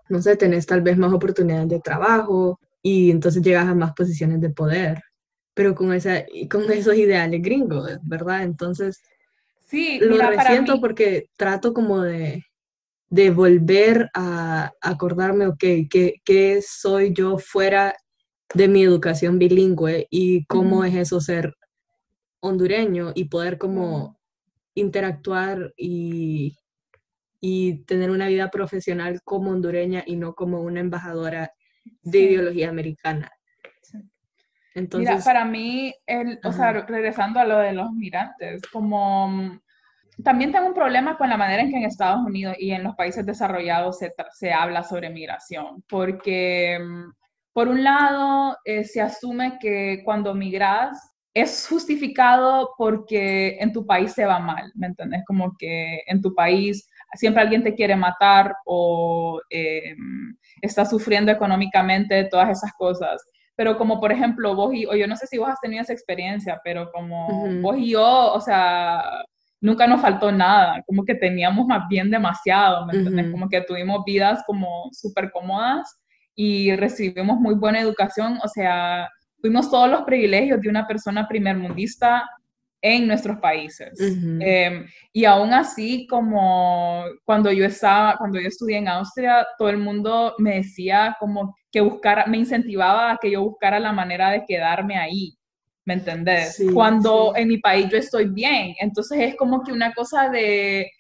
no 0.09 0.23
sé, 0.23 0.37
tenés 0.37 0.67
tal 0.67 0.83
vez 0.83 0.97
más 0.97 1.13
oportunidades 1.13 1.69
de 1.69 1.81
trabajo 1.81 2.59
y 2.83 3.11
entonces 3.11 3.43
llegas 3.43 3.67
a 3.67 3.75
más 3.75 3.93
posiciones 3.93 4.41
de 4.41 4.51
poder 4.51 5.03
pero 5.55 5.75
con, 5.75 5.93
esa, 5.93 6.25
con 6.51 6.71
esos 6.71 6.97
ideales 6.97 7.41
gringos, 7.41 7.89
¿verdad? 8.03 8.43
Entonces, 8.43 9.01
sí, 9.67 9.99
lo 10.01 10.17
resiento 10.19 10.81
porque 10.81 11.29
trato 11.37 11.73
como 11.73 12.03
de, 12.03 12.45
de 13.09 13.31
volver 13.31 14.11
a 14.15 14.73
acordarme, 14.81 15.47
ok, 15.47 15.65
¿qué, 15.89 16.21
¿qué, 16.25 16.61
soy 16.67 17.13
yo 17.13 17.39
fuera 17.39 17.95
de 18.53 18.69
mi 18.69 18.83
educación 18.83 19.39
bilingüe 19.39 20.07
y 20.11 20.45
cómo 20.47 20.85
es 20.85 20.95
eso 20.95 21.21
ser 21.21 21.55
hondureño 22.41 23.13
y 23.15 23.27
poder 23.27 23.57
como 23.57 24.19
interactuar 24.75 25.73
y, 25.77 26.57
y 27.41 27.85
tener 27.85 28.11
una 28.11 28.27
vida 28.29 28.51
profesional 28.51 29.21
como 29.23 29.51
hondureña 29.51 30.03
y 30.05 30.17
no 30.17 30.35
como 30.35 30.61
una 30.63 30.81
embajadora 30.81 31.53
de 32.03 32.19
ideología 32.19 32.69
americana. 32.69 33.31
Mira, 34.75 35.19
para 35.25 35.45
mí, 35.45 35.95
el, 36.07 36.41
o 36.43 36.53
sea, 36.53 36.73
regresando 36.73 37.39
a 37.39 37.45
lo 37.45 37.59
de 37.59 37.73
los 37.73 37.93
migrantes, 37.93 38.63
como 38.73 39.29
mm, 39.29 39.61
también 40.23 40.53
tengo 40.53 40.67
un 40.67 40.75
problema 40.75 41.17
con 41.17 41.29
la 41.29 41.37
manera 41.37 41.63
en 41.63 41.71
que 41.71 41.77
en 41.77 41.85
Estados 41.85 42.25
Unidos 42.25 42.57
y 42.59 42.73
en 42.73 42.83
los 42.83 42.95
países 42.97 43.25
desarrollados 43.25 43.99
se, 43.99 44.13
se 44.33 44.53
habla 44.53 44.83
sobre 44.83 45.11
migración, 45.11 45.85
porque 45.89 46.79
mm, 46.81 47.13
por 47.53 47.69
un 47.69 47.85
lado 47.85 48.57
eh, 48.65 48.85
se 48.85 49.01
asume 49.01 49.59
que 49.61 50.03
cuando 50.05 50.35
migras 50.35 50.99
es 51.33 51.67
justificado 51.69 52.71
porque 52.77 53.57
en 53.61 53.73
tu 53.73 53.87
país 53.87 54.13
se 54.13 54.25
va 54.25 54.39
mal, 54.39 54.73
¿me 54.75 54.89
entiendes? 54.89 55.23
Como 55.27 55.57
que 55.57 56.03
en 56.07 56.21
tu 56.21 56.35
país 56.35 56.89
siempre 57.15 57.43
alguien 57.43 57.63
te 57.63 57.75
quiere 57.75 57.97
matar 57.97 58.55
o 58.65 59.41
eh, 59.51 59.95
está 60.63 60.85
sufriendo 60.85 61.31
económicamente, 61.31 62.25
todas 62.25 62.51
esas 62.51 62.73
cosas 62.73 63.25
pero 63.57 63.79
como 63.79 64.01
por 64.01 64.13
ejemplo 64.13 64.55
vos 64.55 64.75
y, 64.75 64.87
o 64.87 64.95
yo 64.95 65.07
no 65.07 65.17
sé 65.17 65.27
si 65.27 65.39
vos 65.39 65.49
has 65.49 65.61
tenido 65.61 65.83
esa 65.83 65.93
experiencia, 65.93 66.61
pero 66.65 66.91
como 66.93 67.29
vos 67.61 67.77
y 67.79 67.91
yo, 67.91 68.33
o 68.33 68.41
sea, 68.41 69.03
nunca 69.61 69.87
nos 69.87 70.01
faltó 70.01 70.33
nada, 70.33 70.83
como 70.87 71.05
que 71.05 71.15
teníamos 71.15 71.67
más 71.67 71.89
bien 71.89 72.11
demasiado, 72.11 72.85
¿me 72.87 72.95
entiendes? 72.95 73.31
Como 73.31 73.49
que 73.49 73.61
tuvimos 73.63 74.05
vidas 74.05 74.43
como 74.47 74.89
súper 74.93 75.31
cómodas 75.31 76.01
y 76.35 76.75
recibimos 76.77 77.39
muy 77.39 77.55
buena 77.55 77.81
educación, 77.81 78.39
o 78.43 78.49
sea, 78.49 79.09
tuvimos 79.41 79.71
todos 79.71 79.89
los 79.91 80.03
privilegios 80.03 80.61
de 80.61 80.69
una 80.69 80.87
persona 80.87 81.29
primermundista 81.29 82.29
en 82.85 83.07
nuestros 83.07 83.39
países. 83.39 83.99
Em, 83.99 84.87
y 85.11 85.25
aún 85.25 85.55
así, 85.55 86.07
como 86.07 87.03
cuando 87.25 87.51
yo 87.51 87.65
estaba, 87.65 88.17
cuando 88.19 88.39
yo 88.39 88.47
estudié 88.47 88.77
en 88.77 88.89
Austria, 88.89 89.47
todo 89.57 89.71
el 89.71 89.79
mundo 89.79 90.35
me 90.37 90.57
decía 90.57 91.17
como 91.19 91.57
que 91.73 91.81
buscara, 91.81 92.27
me 92.27 92.37
incentivaba 92.37 93.13
a 93.13 93.17
que 93.17 93.31
yo 93.31 93.43
buscara 93.43 93.81
la 93.81 93.93
manera 93.93 94.31
de 94.31 94.45
quedarme 94.47 94.99
ahí. 94.99 95.35
¿me 95.87 95.95
entendés? 95.95 96.63
Cuando 96.73 97.35
en 97.37 97.47
mi 97.47 97.59
país 97.59 97.91
yo 97.91 97.99
estoy 97.99 98.31
bien. 98.31 98.75
Entonces 98.81 99.19
es 99.21 99.37
como 99.37 99.63
que 99.63 99.71
una 99.71 99.93
cosa 99.93 100.31
de 100.31 100.91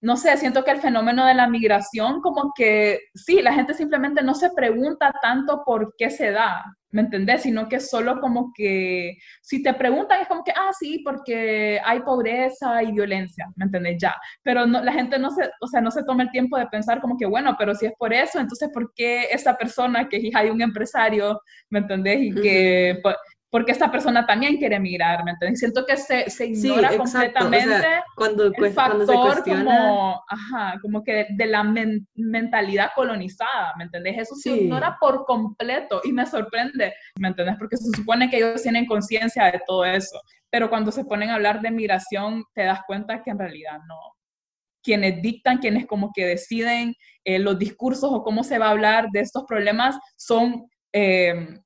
no 0.00 0.16
sé, 0.16 0.36
siento 0.36 0.62
que 0.62 0.70
el 0.70 0.80
fenómeno 0.80 1.26
de 1.26 1.34
la 1.34 1.48
migración, 1.48 2.20
como 2.20 2.52
que 2.54 3.00
sí, 3.14 3.42
la 3.42 3.52
gente 3.52 3.74
simplemente 3.74 4.22
no 4.22 4.34
se 4.34 4.50
pregunta 4.50 5.12
tanto 5.20 5.62
por 5.64 5.94
qué 5.98 6.10
se 6.10 6.30
da, 6.30 6.64
¿me 6.96 7.02
entendés? 7.02 7.42
Sino 7.42 7.68
que 7.68 7.78
solo 7.78 8.20
como 8.20 8.52
que, 8.54 9.18
si 9.42 9.62
te 9.62 9.74
preguntan 9.74 10.22
es 10.22 10.28
como 10.28 10.42
que, 10.42 10.52
ah, 10.52 10.70
sí, 10.78 11.02
porque 11.04 11.78
hay 11.84 12.00
pobreza 12.00 12.82
y 12.82 12.92
violencia, 12.92 13.46
¿me 13.54 13.66
entendés? 13.66 13.98
Ya, 14.00 14.14
pero 14.42 14.64
no, 14.64 14.82
la 14.82 14.92
gente 14.94 15.18
no 15.18 15.30
se, 15.30 15.42
o 15.60 15.66
sea, 15.66 15.82
no 15.82 15.90
se 15.90 16.04
toma 16.04 16.22
el 16.22 16.30
tiempo 16.30 16.56
de 16.56 16.66
pensar 16.68 17.02
como 17.02 17.18
que, 17.18 17.26
bueno, 17.26 17.54
pero 17.58 17.74
si 17.74 17.84
es 17.84 17.92
por 17.98 18.14
eso, 18.14 18.40
entonces, 18.40 18.70
¿por 18.72 18.94
qué 18.94 19.24
esa 19.30 19.54
persona 19.58 20.08
que 20.08 20.16
es 20.16 20.24
hija 20.24 20.42
de 20.42 20.50
un 20.50 20.62
empresario, 20.62 21.38
¿me 21.68 21.80
entendés? 21.80 22.18
Y 22.22 22.34
que, 22.34 22.98
porque 23.50 23.72
esta 23.72 23.90
persona 23.90 24.26
también 24.26 24.56
quiere 24.56 24.76
emigrar, 24.76 25.24
¿me 25.24 25.30
entiendes? 25.30 25.60
Siento 25.60 25.86
que 25.86 25.96
se, 25.96 26.28
se 26.28 26.46
ignora 26.46 26.96
completamente 26.96 28.02
cuando, 28.16 28.46
el 28.46 28.72
factor 28.72 29.44
como, 29.44 30.22
ajá, 30.28 30.78
como 30.82 31.04
que 31.04 31.26
de, 31.30 31.46
la 31.46 31.62
mentalidad 32.14 32.90
colonizada, 32.94 33.72
¿me 33.78 33.84
entiendes? 33.84 34.18
Eso 34.18 34.34
se 34.34 34.50
ignora 34.50 34.96
por 35.00 35.24
completo 35.24 36.00
y 36.04 36.12
me 36.12 36.26
sorprende, 36.26 36.92
¿me 37.18 37.28
entiendes? 37.28 37.56
Porque 37.58 37.76
se 37.76 37.88
supone 37.96 38.28
que 38.28 38.38
ellos 38.38 38.62
tienen 38.62 38.86
conciencia 38.86 39.44
de 39.44 39.60
todo 39.64 39.84
eso, 39.84 40.20
pero 40.50 40.68
cuando 40.68 40.90
se 40.90 41.04
ponen 41.04 41.30
a 41.30 41.36
hablar 41.36 41.60
de 41.60 41.70
migración 41.70 42.44
te 42.52 42.64
das 42.64 42.80
cuenta 42.86 43.22
que 43.22 43.30
en 43.30 43.38
realidad 43.38 43.78
no. 43.86 43.98
Quienes 44.82 45.22
dictan, 45.22 45.58
quienes 45.58 45.86
como 45.86 46.10
que 46.14 46.26
deciden 46.26 46.94
eh, 47.24 47.38
los 47.38 47.58
discursos 47.58 48.10
o 48.12 48.22
cómo 48.22 48.44
se 48.44 48.58
va 48.58 48.66
a 48.66 48.70
hablar 48.70 49.08
de 49.12 49.20
estos 49.20 49.44
problemas 49.44 49.96
son... 50.16 50.66
Eh, 50.92 51.60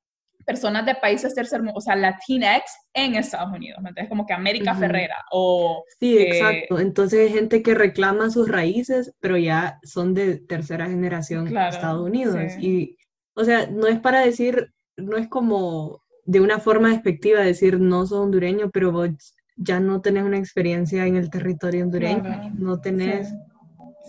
personas 0.45 0.85
de 0.85 0.95
países 0.95 1.33
tercermundistas, 1.33 1.83
o 1.83 1.85
sea, 1.85 1.95
Latinx 1.95 2.63
en 2.93 3.15
Estados 3.15 3.51
Unidos, 3.53 3.79
Entonces, 3.79 4.09
como 4.09 4.25
que 4.25 4.33
América 4.33 4.75
Ferrera 4.75 5.15
o... 5.31 5.83
Sí, 5.99 6.17
eh, 6.17 6.29
exacto. 6.29 6.79
Entonces 6.79 7.19
hay 7.19 7.33
gente 7.33 7.61
que 7.61 7.73
reclama 7.73 8.29
sus 8.29 8.49
raíces, 8.49 9.13
pero 9.19 9.37
ya 9.37 9.79
son 9.83 10.13
de 10.13 10.37
tercera 10.37 10.87
generación 10.87 11.45
de 11.45 11.67
Estados 11.67 12.01
Unidos. 12.01 12.37
Y, 12.59 12.97
o 13.33 13.43
sea, 13.43 13.67
no 13.67 13.87
es 13.87 13.99
para 13.99 14.21
decir, 14.21 14.73
no 14.97 15.17
es 15.17 15.27
como 15.27 16.01
de 16.25 16.39
una 16.39 16.59
forma 16.59 16.89
despectiva 16.89 17.41
decir 17.41 17.79
no 17.79 18.05
soy 18.05 18.19
hondureño, 18.19 18.69
pero 18.71 18.91
vos 18.91 19.09
ya 19.55 19.79
no 19.79 20.01
tenés 20.01 20.23
una 20.23 20.37
experiencia 20.37 21.05
en 21.05 21.15
el 21.15 21.29
territorio 21.29 21.83
hondureño, 21.83 22.51
no 22.57 22.79
tenés... 22.79 23.33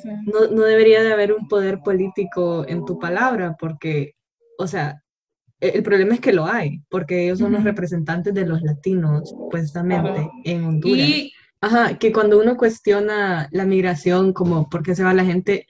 No, 0.04 0.48
no 0.50 0.62
debería 0.62 1.00
de 1.00 1.12
haber 1.12 1.32
un 1.32 1.46
poder 1.46 1.78
político 1.78 2.66
en 2.66 2.84
tu 2.84 2.98
palabra, 2.98 3.54
porque, 3.56 4.16
o 4.58 4.66
sea, 4.66 5.01
el 5.62 5.82
problema 5.82 6.14
es 6.14 6.20
que 6.20 6.32
lo 6.32 6.46
hay, 6.46 6.82
porque 6.90 7.24
ellos 7.24 7.38
son 7.38 7.52
los 7.52 7.62
representantes 7.62 8.34
de 8.34 8.46
los 8.46 8.62
latinos, 8.62 9.30
supuestamente, 9.30 10.28
en 10.44 10.64
Honduras. 10.64 11.08
Y... 11.08 11.32
Ajá, 11.60 11.96
que 11.96 12.12
cuando 12.12 12.40
uno 12.40 12.56
cuestiona 12.56 13.48
la 13.52 13.64
migración, 13.64 14.32
como 14.32 14.68
por 14.68 14.82
qué 14.82 14.96
se 14.96 15.04
va 15.04 15.14
la 15.14 15.24
gente, 15.24 15.68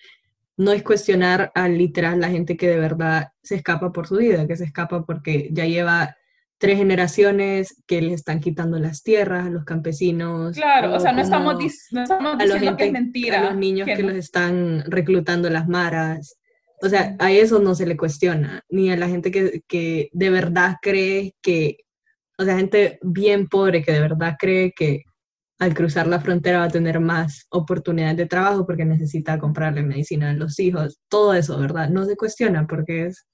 no 0.56 0.72
es 0.72 0.82
cuestionar 0.82 1.52
a 1.54 1.68
literal 1.68 2.20
la 2.20 2.30
gente 2.30 2.56
que 2.56 2.68
de 2.68 2.78
verdad 2.78 3.32
se 3.42 3.56
escapa 3.56 3.92
por 3.92 4.06
su 4.06 4.16
vida, 4.16 4.46
que 4.46 4.56
se 4.56 4.64
escapa 4.64 5.04
porque 5.04 5.50
ya 5.52 5.66
lleva 5.66 6.16
tres 6.56 6.78
generaciones 6.78 7.82
que 7.86 8.00
les 8.00 8.14
están 8.14 8.40
quitando 8.40 8.78
las 8.78 9.02
tierras 9.02 9.46
a 9.46 9.50
los 9.50 9.64
campesinos. 9.64 10.54
Claro, 10.54 10.94
o, 10.94 11.00
sea, 11.00 11.12
no 11.12 11.20
estamos, 11.20 11.58
diciendo 11.58 12.76
que 12.76 12.86
es 12.86 12.92
mentira. 12.92 13.40
A 13.40 13.44
los 13.50 13.56
niños 13.56 13.84
que, 13.84 14.02
los 14.02 14.14
están 14.14 14.84
reclutando 14.86 15.50
las 15.50 15.68
maras. 15.68 16.38
O 16.82 16.88
sea, 16.88 17.14
a 17.20 17.30
eso 17.30 17.60
no 17.60 17.76
se 17.76 17.86
le 17.86 17.96
cuestiona, 17.96 18.64
ni 18.68 18.90
a 18.90 18.96
la 18.96 19.08
gente 19.08 19.30
que, 19.30 19.62
que 19.68 20.10
de 20.12 20.30
verdad 20.30 20.76
cree 20.82 21.36
que, 21.40 21.76
o 22.36 22.44
sea, 22.44 22.56
gente 22.56 22.98
bien 23.02 23.46
pobre 23.46 23.84
que 23.84 23.92
de 23.92 24.00
verdad 24.00 24.34
cree 24.36 24.72
que 24.72 25.04
al 25.60 25.74
cruzar 25.74 26.08
la 26.08 26.20
frontera 26.20 26.58
va 26.58 26.64
a 26.64 26.70
tener 26.70 26.98
más 26.98 27.46
oportunidades 27.50 28.16
de 28.16 28.26
trabajo 28.26 28.66
porque 28.66 28.84
necesita 28.84 29.38
comprarle 29.38 29.84
medicina 29.84 30.30
a 30.30 30.34
los 30.34 30.58
hijos, 30.58 30.98
todo 31.08 31.34
eso, 31.34 31.56
¿verdad? 31.56 31.88
No 31.88 32.04
se 32.04 32.16
cuestiona 32.16 32.66
porque 32.66 33.06
es, 33.06 33.28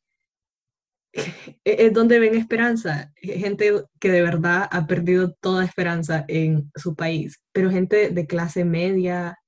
es 1.65 1.93
donde 1.95 2.19
ven 2.19 2.35
esperanza, 2.35 3.13
gente 3.17 3.73
que 3.99 4.11
de 4.11 4.21
verdad 4.21 4.69
ha 4.71 4.87
perdido 4.87 5.33
toda 5.41 5.65
esperanza 5.65 6.27
en 6.29 6.71
su 6.75 6.95
país, 6.95 7.41
pero 7.53 7.71
gente 7.71 8.11
de 8.11 8.27
clase 8.27 8.67
media, 8.67 9.39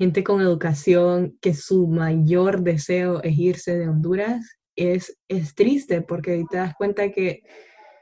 gente 0.00 0.24
con 0.24 0.40
educación 0.40 1.36
que 1.42 1.52
su 1.52 1.86
mayor 1.86 2.62
deseo 2.62 3.22
es 3.22 3.38
irse 3.38 3.76
de 3.76 3.86
Honduras, 3.86 4.58
es, 4.74 5.18
es 5.28 5.54
triste 5.54 6.00
porque 6.00 6.42
te 6.50 6.56
das 6.56 6.72
cuenta 6.74 7.12
que 7.12 7.42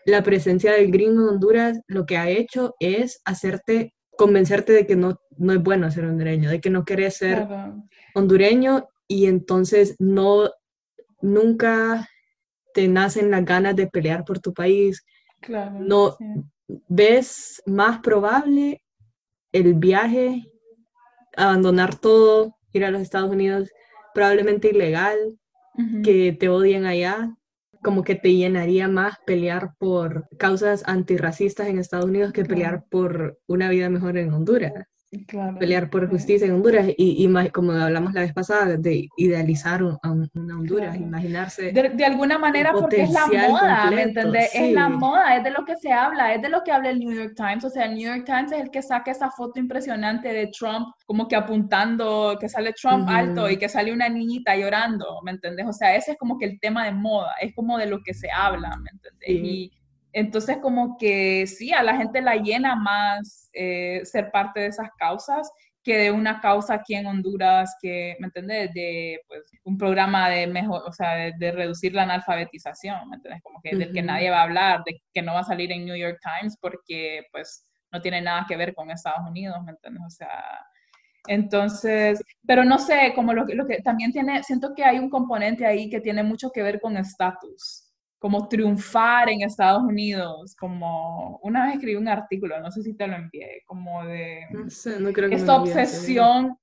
la 0.06 0.22
presencia 0.22 0.74
del 0.74 0.92
gringo 0.92 1.22
en 1.22 1.28
Honduras 1.30 1.80
lo 1.88 2.06
que 2.06 2.16
ha 2.16 2.30
hecho 2.30 2.76
es 2.78 3.20
hacerte, 3.24 3.94
convencerte 4.16 4.72
de 4.74 4.86
que 4.86 4.94
no, 4.94 5.20
no 5.38 5.52
es 5.52 5.60
bueno 5.60 5.90
ser 5.90 6.04
hondureño, 6.04 6.50
de 6.50 6.60
que 6.60 6.70
no 6.70 6.84
querés 6.84 7.16
ser 7.16 7.48
hondureño 8.14 8.86
y 9.08 9.26
entonces 9.26 9.96
no, 9.98 10.50
nunca 11.20 12.08
te 12.74 12.86
nacen 12.86 13.32
las 13.32 13.44
ganas 13.44 13.74
de 13.74 13.88
pelear 13.88 14.24
por 14.24 14.38
tu 14.38 14.54
país. 14.54 15.04
no 15.80 16.16
ves 16.86 17.60
más 17.66 17.98
probable 17.98 18.84
el 19.50 19.74
viaje 19.74 20.48
abandonar 21.38 21.98
todo, 21.98 22.56
ir 22.72 22.84
a 22.84 22.90
los 22.90 23.02
Estados 23.02 23.30
Unidos, 23.30 23.70
probablemente 24.14 24.68
ilegal, 24.68 25.38
que 26.02 26.32
te 26.32 26.48
odien 26.48 26.86
allá, 26.86 27.36
como 27.84 28.02
que 28.02 28.16
te 28.16 28.34
llenaría 28.34 28.88
más 28.88 29.18
pelear 29.24 29.74
por 29.78 30.28
causas 30.36 30.82
antirracistas 30.86 31.68
en 31.68 31.78
Estados 31.78 32.06
Unidos 32.06 32.32
que 32.32 32.44
pelear 32.44 32.84
por 32.90 33.38
una 33.46 33.70
vida 33.70 33.88
mejor 33.88 34.18
en 34.18 34.32
Honduras 34.32 34.88
pelear 35.58 35.88
por 35.88 36.08
justicia 36.08 36.46
en 36.46 36.54
Honduras 36.54 36.86
y, 36.86 37.24
y, 37.24 37.50
como 37.50 37.72
hablamos 37.72 38.12
la 38.12 38.20
vez 38.20 38.34
pasada, 38.34 38.76
de 38.76 39.08
idealizar 39.16 39.80
a 39.80 40.10
una 40.10 40.28
Honduras, 40.34 40.96
imaginarse. 40.96 41.72
De, 41.72 42.04
alguna 42.04 42.38
manera, 42.38 42.72
porque 42.72 43.02
es 43.02 43.10
la 43.10 43.26
moda, 43.26 43.90
¿me 43.90 44.02
entiendes? 44.02 44.50
Es 44.54 44.72
la 44.72 44.88
moda, 44.88 45.36
es 45.36 45.44
de 45.44 45.50
lo 45.50 45.64
que 45.64 45.76
se 45.76 45.92
habla, 45.92 46.34
es 46.34 46.42
de 46.42 46.50
lo 46.50 46.62
que 46.62 46.72
habla 46.72 46.90
el 46.90 46.98
New 46.98 47.12
York 47.12 47.34
Times. 47.34 47.64
O 47.64 47.70
sea, 47.70 47.86
el 47.86 47.94
New 47.94 48.14
York 48.14 48.24
Times 48.26 48.52
es 48.52 48.60
el 48.60 48.70
que 48.70 48.82
saca 48.82 49.10
esa 49.10 49.30
foto 49.30 49.58
impresionante 49.58 50.28
de 50.28 50.48
Trump, 50.48 50.88
como 51.06 51.26
que 51.26 51.36
apuntando, 51.36 52.36
que 52.38 52.48
sale 52.48 52.74
Trump 52.74 53.08
alto 53.08 53.48
y 53.48 53.56
que 53.56 53.68
sale 53.68 53.92
una 53.92 54.08
niñita 54.08 54.56
llorando, 54.56 55.20
¿me 55.22 55.30
entiendes? 55.30 55.66
O 55.66 55.72
sea, 55.72 55.96
ese 55.96 56.12
es 56.12 56.18
como 56.18 56.38
que 56.38 56.44
el 56.44 56.60
tema 56.60 56.84
de 56.84 56.92
moda, 56.92 57.32
es 57.40 57.54
como 57.54 57.78
de 57.78 57.86
lo 57.86 58.02
que 58.02 58.12
se 58.12 58.28
habla, 58.30 58.76
¿me 58.76 58.90
entiendes? 58.90 59.28
Y 59.28 59.77
entonces, 60.18 60.58
como 60.58 60.96
que 60.98 61.46
sí, 61.46 61.72
a 61.72 61.80
la 61.84 61.96
gente 61.96 62.20
la 62.20 62.34
llena 62.34 62.74
más 62.74 63.48
eh, 63.52 64.00
ser 64.04 64.32
parte 64.32 64.58
de 64.58 64.66
esas 64.66 64.88
causas 64.98 65.48
que 65.84 65.96
de 65.96 66.10
una 66.10 66.40
causa 66.40 66.74
aquí 66.74 66.96
en 66.96 67.06
Honduras 67.06 67.76
que, 67.80 68.16
¿me 68.18 68.26
entiendes? 68.26 68.74
De 68.74 69.20
pues, 69.28 69.42
un 69.62 69.78
programa 69.78 70.28
de 70.28 70.48
mejor, 70.48 70.82
o 70.84 70.92
sea, 70.92 71.32
de, 71.32 71.52
reducir 71.52 71.94
la 71.94 72.02
analfabetización, 72.02 73.08
¿me 73.08 73.16
entiendes? 73.16 73.42
Como 73.44 73.60
que 73.62 73.76
del 73.76 73.92
que 73.92 74.02
nadie 74.02 74.28
va 74.30 74.40
a 74.40 74.42
hablar, 74.42 74.82
de 74.84 75.00
que 75.14 75.22
no 75.22 75.34
va 75.34 75.40
a 75.40 75.44
salir 75.44 75.70
en 75.70 75.84
New 75.84 75.94
York 75.94 76.18
Times 76.20 76.56
porque, 76.60 77.22
pues, 77.30 77.64
no 77.92 78.02
tiene 78.02 78.20
nada 78.20 78.44
que 78.48 78.56
ver 78.56 78.74
con 78.74 78.90
Estados 78.90 79.24
Unidos, 79.24 79.56
¿me 79.64 79.70
entiendes? 79.70 80.02
O 80.04 80.10
sea, 80.10 80.42
entonces, 81.28 82.20
pero 82.44 82.64
no 82.64 82.80
sé, 82.80 83.12
como 83.14 83.32
lo, 83.32 83.44
lo 83.44 83.66
que 83.68 83.82
también 83.82 84.10
tiene, 84.10 84.42
siento 84.42 84.74
que 84.74 84.84
hay 84.84 84.98
un 84.98 85.10
componente 85.10 85.64
ahí 85.64 85.88
que 85.88 86.00
tiene 86.00 86.24
mucho 86.24 86.50
que 86.50 86.64
ver 86.64 86.80
con 86.80 86.96
estatus 86.96 87.87
como 88.18 88.48
triunfar 88.48 89.30
en 89.30 89.42
Estados 89.42 89.82
Unidos, 89.82 90.56
como 90.56 91.38
una 91.42 91.66
vez 91.66 91.74
escribí 91.74 91.96
un 91.96 92.08
artículo, 92.08 92.60
no 92.60 92.70
sé 92.70 92.82
si 92.82 92.94
te 92.94 93.06
lo 93.06 93.14
envié, 93.14 93.62
como 93.66 94.04
de 94.04 94.40
no 94.50 94.68
sé, 94.68 94.98
no 94.98 95.12
creo 95.12 95.28
que 95.28 95.36
esta 95.36 95.56
obsesión, 95.56 96.56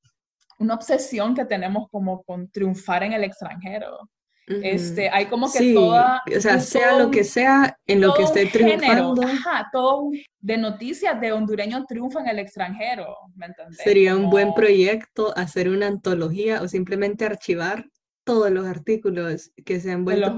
una 0.59 0.75
obsesión 0.75 1.33
que 1.33 1.45
tenemos 1.45 1.87
como 1.89 2.23
con 2.23 2.49
triunfar 2.49 3.03
en 3.03 3.13
el 3.13 3.23
extranjero. 3.23 4.09
Este, 4.47 5.09
hay 5.09 5.25
como 5.25 5.51
que 5.51 5.73
toda... 5.73 6.21
O 6.27 6.39
sea, 6.39 6.59
sea 6.59 6.99
lo 6.99 7.09
que 7.09 7.23
sea, 7.23 7.79
en 7.87 7.99
lo 8.01 8.13
que 8.13 8.23
esté 8.23 8.45
triunfando. 8.45 9.23
ajá, 9.23 9.69
todo 9.71 10.11
de 10.39 10.57
noticias 10.57 11.19
de 11.19 11.31
hondureño 11.31 11.83
triunfa 11.85 12.19
en 12.19 12.27
el 12.27 12.39
extranjero, 12.39 13.17
¿me 13.35 13.47
entendés? 13.47 13.77
Sería 13.77 14.15
un 14.15 14.29
buen 14.29 14.53
proyecto 14.53 15.35
hacer 15.35 15.67
una 15.67 15.87
antología 15.87 16.61
o 16.61 16.67
simplemente 16.67 17.25
archivar 17.25 17.89
todos 18.23 18.51
los 18.51 18.67
artículos 18.67 19.51
que 19.65 19.79
sean 19.79 20.05
buenos 20.05 20.35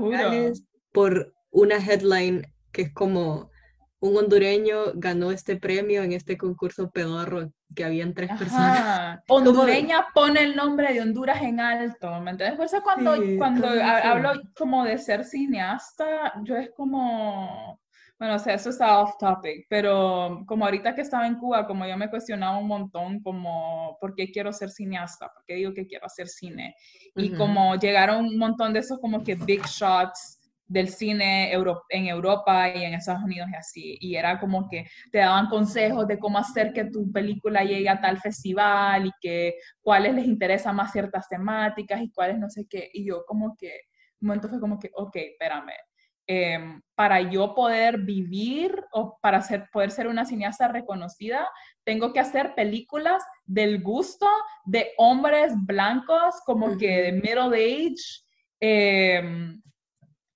por 0.97 1.31
una 1.51 1.75
headline 1.75 2.41
que 2.71 2.81
es 2.81 2.91
como 2.91 3.51
un 3.99 4.17
hondureño 4.17 4.93
ganó 4.95 5.29
este 5.29 5.55
premio 5.55 6.01
en 6.01 6.11
este 6.11 6.39
concurso 6.39 6.89
pedorro 6.89 7.51
que 7.75 7.85
habían 7.85 8.15
tres 8.15 8.31
personas. 8.31 9.19
Hondureña 9.27 10.07
pone 10.11 10.41
el 10.41 10.55
nombre 10.55 10.91
de 10.91 11.01
Honduras 11.01 11.43
en 11.43 11.59
alto, 11.59 12.19
¿me 12.21 12.31
entiendes? 12.31 12.57
Por 12.57 12.65
eso 12.65 12.81
cuando, 12.81 13.15
cuando 13.37 13.67
hablo 13.67 14.41
como 14.57 14.85
de 14.85 14.97
ser 14.97 15.23
cineasta, 15.23 16.33
yo 16.43 16.55
es 16.55 16.71
como, 16.75 17.79
bueno, 18.17 18.33
o 18.33 18.39
sea, 18.39 18.55
eso 18.55 18.71
está 18.71 18.99
off 18.99 19.19
topic, 19.19 19.67
pero 19.69 20.43
como 20.47 20.65
ahorita 20.65 20.95
que 20.95 21.01
estaba 21.01 21.27
en 21.27 21.35
Cuba, 21.35 21.67
como 21.67 21.85
yo 21.85 21.95
me 21.95 22.09
cuestionaba 22.09 22.57
un 22.57 22.67
montón 22.67 23.21
como, 23.21 23.99
¿por 24.01 24.15
qué 24.15 24.31
quiero 24.31 24.51
ser 24.51 24.71
cineasta? 24.71 25.31
¿Por 25.31 25.45
qué 25.45 25.53
digo 25.53 25.73
que 25.75 25.85
quiero 25.85 26.07
hacer 26.07 26.27
cine? 26.27 26.75
Y 27.15 27.35
como 27.35 27.75
llegaron 27.75 28.25
un 28.25 28.39
montón 28.39 28.73
de 28.73 28.79
esos 28.79 28.97
como 28.97 29.23
que 29.23 29.35
big 29.35 29.61
shots 29.67 30.36
del 30.67 30.89
cine 30.89 31.51
en 31.51 32.07
Europa 32.07 32.69
y 32.69 32.83
en 32.83 32.93
Estados 32.93 33.23
Unidos 33.23 33.49
y 33.51 33.55
así. 33.55 33.97
Y 34.01 34.15
era 34.15 34.39
como 34.39 34.67
que 34.67 34.85
te 35.11 35.19
daban 35.19 35.47
consejos 35.47 36.07
de 36.07 36.19
cómo 36.19 36.37
hacer 36.37 36.73
que 36.73 36.85
tu 36.85 37.11
película 37.11 37.63
llegue 37.63 37.89
a 37.89 38.01
tal 38.01 38.19
festival 38.19 39.07
y 39.07 39.11
que 39.21 39.55
cuáles 39.81 40.13
les 40.13 40.25
interesan 40.25 40.75
más 40.75 40.91
ciertas 40.91 41.27
temáticas 41.29 42.01
y 42.01 42.11
cuáles 42.11 42.37
no 42.37 42.49
sé 42.49 42.67
qué. 42.69 42.89
Y 42.93 43.05
yo 43.05 43.23
como 43.25 43.55
que, 43.57 43.81
un 44.19 44.27
momento 44.27 44.49
fue 44.49 44.59
como 44.59 44.79
que, 44.79 44.91
ok, 44.93 45.15
espérame. 45.15 45.73
Em, 46.29 46.81
para 46.93 47.21
yo 47.21 47.55
poder 47.55 47.99
vivir 47.99 48.83
o 48.91 49.17
para 49.21 49.41
ser, 49.41 49.69
poder 49.71 49.91
ser 49.91 50.07
una 50.07 50.25
cineasta 50.25 50.67
reconocida, 50.67 51.47
tengo 51.85 52.11
que 52.11 52.19
hacer 52.19 52.53
películas 52.53 53.23
del 53.45 53.81
gusto 53.81 54.27
de 54.65 54.91
hombres 54.97 55.53
blancos, 55.65 56.35
como 56.45 56.77
que 56.77 57.01
de 57.01 57.11
middle 57.13 57.55
age, 57.55 58.25
eh, 58.59 59.57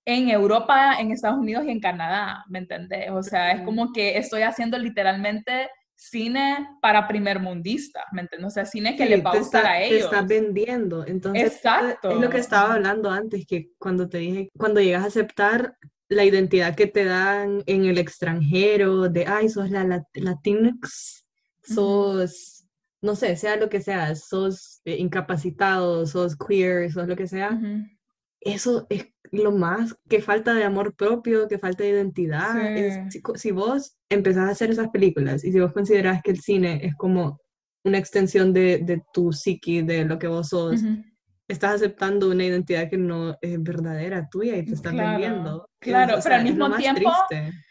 en 0.06 0.30
Europa, 0.30 0.96
en 1.00 1.12
Estados 1.12 1.38
Unidos 1.38 1.66
y 1.66 1.72
en 1.72 1.80
Canadá, 1.80 2.44
¿me 2.50 2.60
entendés? 2.60 3.10
O 3.12 3.22
sea, 3.24 3.52
es 3.52 3.62
como 3.62 3.94
que 3.94 4.18
estoy 4.18 4.42
haciendo 4.42 4.78
literalmente 4.78 5.70
cine 5.96 6.68
para 6.82 7.08
primermundistas, 7.08 8.04
¿me 8.12 8.22
entiendes? 8.22 8.48
O 8.48 8.50
sea, 8.50 8.66
cine 8.66 8.96
que 8.96 9.06
le 9.06 9.22
va 9.22 9.34
a 9.34 9.38
gustar 9.38 9.68
a 9.68 9.82
ellos. 9.82 10.00
Te 10.00 10.06
estás 10.06 10.28
vendiendo. 10.28 11.06
Entonces, 11.06 11.54
Exacto. 11.54 12.12
es 12.12 12.18
lo 12.20 12.30
que 12.30 12.40
estaba 12.40 12.74
hablando 12.74 13.12
antes, 13.12 13.46
que 13.46 13.70
cuando 13.78 14.10
te 14.10 14.18
dije, 14.18 14.50
cuando 14.58 14.82
llegas 14.82 15.04
a 15.04 15.08
aceptar 15.08 15.76
la 16.10 16.26
identidad 16.26 16.76
que 16.76 16.88
te 16.88 17.06
dan 17.06 17.64
en 17.68 17.86
el 17.86 18.00
extranjero, 18.00 19.10
de, 19.10 19.26
ay, 19.28 19.48
sos 19.48 19.70
la 19.70 20.04
Latinx, 20.14 21.26
sos, 21.64 22.68
no 23.02 23.16
sé, 23.16 23.36
sea 23.36 23.56
lo 23.56 23.70
que 23.70 23.80
sea, 23.80 24.16
sos 24.16 24.82
eh, 24.86 24.98
incapacitado, 24.98 26.06
sos 26.08 26.36
queer, 26.36 26.92
sos 26.92 27.08
lo 27.08 27.16
que 27.16 27.28
sea, 27.28 27.58
eso 28.42 28.88
es 28.90 29.08
lo 29.32 29.52
más 29.52 29.96
que 30.10 30.22
falta 30.22 30.54
de 30.54 30.64
amor 30.64 30.96
propio, 30.96 31.48
que 31.48 31.60
falta 31.60 31.84
de 31.84 31.92
identidad. 31.92 33.10
si, 33.36 33.52
vos 33.52 33.98
empezás 34.10 34.50
a 34.50 34.52
hacer 34.52 34.72
esas 34.72 34.90
películas 34.90 35.44
y 35.44 35.52
si 35.52 35.60
vos 35.60 35.72
considerás 35.72 36.22
que 36.22 36.32
el 36.32 36.42
cine 36.42 36.82
es 36.84 36.96
como 36.96 37.40
una 37.86 37.98
extensión 37.98 38.52
de, 38.54 38.80
de 38.80 39.02
tu 39.14 39.32
psiqui, 39.32 39.82
de 39.82 40.06
lo 40.06 40.20
que 40.20 40.28
vos 40.28 40.50
sos, 40.50 40.82
estás 41.48 41.76
aceptando 41.76 42.30
una 42.30 42.44
identidad 42.44 42.90
que 42.90 42.98
no 42.98 43.38
es 43.42 43.62
verdadera 43.62 44.28
tuya 44.30 44.58
y 44.58 44.66
te 44.66 44.74
estás 44.74 44.96
vendiendo. 44.96 45.68
Claro, 45.80 46.20
pero 46.24 46.36
al 46.36 46.44
mismo 46.44 46.76
tiempo, 46.76 47.12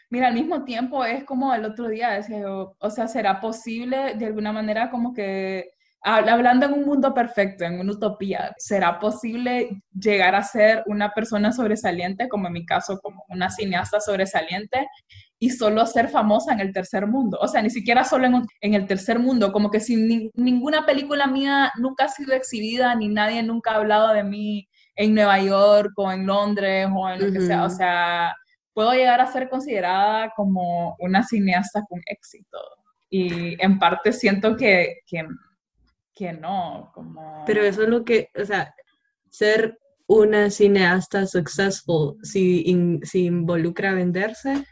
mira, 0.09 0.27
al 0.27 0.33
mismo 0.33 0.63
tiempo 0.63 1.05
es 1.05 1.23
como 1.23 1.53
el 1.53 1.65
otro 1.65 1.87
día, 1.87 2.11
decía 2.11 2.43
o 2.47 2.89
sea, 2.89 3.07
¿será 3.07 3.39
posible 3.39 4.15
de 4.15 4.25
alguna 4.25 4.51
manera 4.51 4.89
como 4.89 5.13
que 5.13 5.71
hablando 6.03 6.65
en 6.65 6.73
un 6.73 6.85
mundo 6.85 7.13
perfecto, 7.13 7.63
en 7.63 7.79
una 7.79 7.91
utopía, 7.91 8.53
¿será 8.57 8.99
posible 8.99 9.81
llegar 9.93 10.33
a 10.35 10.43
ser 10.43 10.83
una 10.87 11.11
persona 11.11 11.51
sobresaliente, 11.51 12.27
como 12.27 12.47
en 12.47 12.53
mi 12.53 12.65
caso, 12.65 12.99
como 13.01 13.23
una 13.29 13.49
cineasta 13.49 13.99
sobresaliente, 13.99 14.87
y 15.37 15.51
solo 15.51 15.85
ser 15.85 16.09
famosa 16.09 16.53
en 16.53 16.59
el 16.59 16.73
tercer 16.73 17.05
mundo? 17.05 17.37
O 17.39 17.47
sea, 17.47 17.61
ni 17.61 17.69
siquiera 17.69 18.03
solo 18.03 18.27
en, 18.61 18.73
el 18.73 18.87
tercer 18.87 19.19
mundo, 19.19 19.51
como 19.51 19.69
que 19.69 19.79
si 19.79 20.31
ninguna 20.33 20.85
película 20.85 21.27
mía 21.27 21.71
nunca 21.77 22.05
ha 22.05 22.09
sido 22.09 22.33
exhibida, 22.33 22.95
ni 22.95 23.07
nadie 23.07 23.43
nunca 23.43 23.71
ha 23.71 23.75
hablado 23.75 24.13
de 24.13 24.23
mí 24.23 24.67
en 24.95 25.13
Nueva 25.13 25.39
York 25.39 25.91
o 25.97 26.11
en 26.11 26.25
Londres 26.25 26.87
o 26.93 27.09
en 27.09 27.27
lo 27.27 27.31
que 27.31 27.41
sea. 27.41 27.63
O 27.65 27.69
sea, 27.69 28.35
puedo 28.73 28.91
llegar 28.93 29.21
a 29.21 29.31
ser 29.31 29.49
considerada 29.49 30.31
como 30.35 30.95
una 30.99 31.23
cineasta 31.23 31.83
con 31.87 32.01
éxito. 32.05 32.57
Y 33.09 33.61
en 33.61 33.77
parte 33.77 34.13
siento 34.13 34.55
que, 34.55 34.99
que 35.05 35.25
que 36.13 36.33
no, 36.33 36.91
como... 36.93 37.43
Pero 37.45 37.61
eso 37.63 37.83
es 37.83 37.89
lo 37.89 38.03
que, 38.03 38.29
o 38.35 38.45
sea, 38.45 38.73
ser 39.29 39.77
una 40.07 40.49
cineasta 40.49 41.25
successful, 41.25 42.17
si, 42.21 42.99
si 43.03 43.25
involucra 43.25 43.93
venderse, 43.93 44.65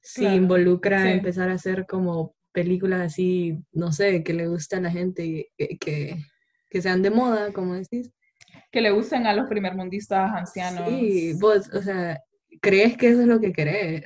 si 0.00 0.26
involucra 0.26 1.10
empezar 1.10 1.50
a 1.50 1.54
hacer 1.54 1.86
como 1.86 2.34
películas 2.52 3.00
así, 3.02 3.58
no 3.72 3.92
sé, 3.92 4.24
que 4.24 4.32
le 4.32 4.48
guste 4.48 4.76
a 4.76 4.80
la 4.80 4.90
gente, 4.90 5.50
que, 5.56 5.78
que, 5.78 6.16
que 6.68 6.82
sean 6.82 7.02
de 7.02 7.10
moda, 7.10 7.52
como 7.52 7.74
decís. 7.74 8.10
Que 8.72 8.80
le 8.80 8.90
gusten 8.90 9.26
a 9.26 9.34
los 9.34 9.48
primermundistas 9.48 10.32
ancianos. 10.32 10.88
Sí, 10.88 11.34
vos, 11.40 11.70
o 11.72 11.80
sea, 11.80 12.20
¿crees 12.60 12.96
que 12.96 13.10
eso 13.10 13.20
es 13.20 13.26
lo 13.28 13.38
que 13.38 13.52
querés? 13.52 14.04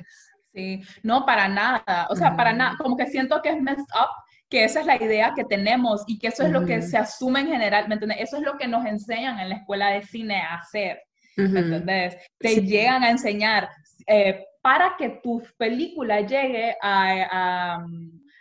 Sí, 0.53 0.81
no, 1.01 1.25
para 1.25 1.47
nada, 1.47 2.07
o 2.09 2.15
sea, 2.15 2.35
para 2.35 2.53
nada, 2.53 2.77
como 2.77 2.95
que 2.95 3.07
siento 3.07 3.41
que 3.41 3.49
es 3.49 3.61
messed 3.61 3.81
up 3.95 4.22
que 4.53 4.65
esa 4.65 4.81
es 4.81 4.85
la 4.85 5.03
idea 5.03 5.33
que 5.35 5.45
tenemos 5.45 6.03
y 6.05 6.19
que 6.19 6.27
eso 6.27 6.43
es 6.43 6.51
lo 6.51 6.63
que 6.63 6.83
se 6.83 6.95
asume 6.95 7.39
en 7.39 7.47
general, 7.47 7.87
¿me 7.87 7.95
entiendes? 7.95 8.19
Eso 8.21 8.37
es 8.37 8.43
lo 8.43 8.55
que 8.55 8.67
nos 8.67 8.85
enseñan 8.85 9.39
en 9.39 9.49
la 9.49 9.55
escuela 9.55 9.89
de 9.89 10.03
cine 10.03 10.39
a 10.41 10.57
hacer, 10.57 11.01
¿me 11.35 11.59
entiendes? 11.59 12.17
Te 12.37 12.61
llegan 12.61 13.03
a 13.03 13.09
enseñar 13.09 13.67
eh, 14.05 14.45
para 14.61 14.93
que 14.95 15.21
tu 15.23 15.41
película 15.57 16.21
llegue 16.21 16.77
a, 16.79 17.83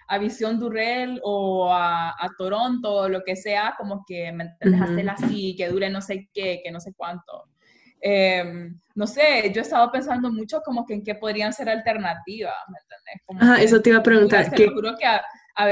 a, 0.06 0.18
Visión 0.18 0.60
Durrell 0.60 1.18
o 1.24 1.72
a, 1.72 2.14
Toronto 2.36 2.92
o 2.92 3.08
lo 3.08 3.22
que 3.24 3.34
sea, 3.34 3.74
como 3.78 4.04
que, 4.06 4.30
¿me 4.32 4.44
entiendes? 4.44 5.08
así, 5.08 5.56
que 5.56 5.68
dure 5.68 5.88
no 5.88 6.02
sé 6.02 6.28
qué, 6.34 6.60
que 6.62 6.70
no 6.70 6.78
sé 6.78 6.92
cuánto. 6.94 7.44
Em, 8.02 8.78
no 8.94 9.06
sé, 9.06 9.50
yo 9.54 9.62
he 9.62 9.64
estado 9.64 9.90
pensando 9.90 10.30
mucho 10.30 10.60
como 10.60 10.84
que 10.84 10.92
en 10.92 11.02
qué 11.02 11.14
podrían 11.14 11.54
ser 11.54 11.70
alternativas, 11.70 12.56
¿me 12.68 12.78
entiendes? 12.80 13.48
ah, 13.50 13.62
eso 13.62 13.80
te 13.80 13.88
iba 13.88 14.00
a 14.00 14.02
preguntar. 14.02 14.50
¿Qué, 14.50 14.66
que 14.66 14.74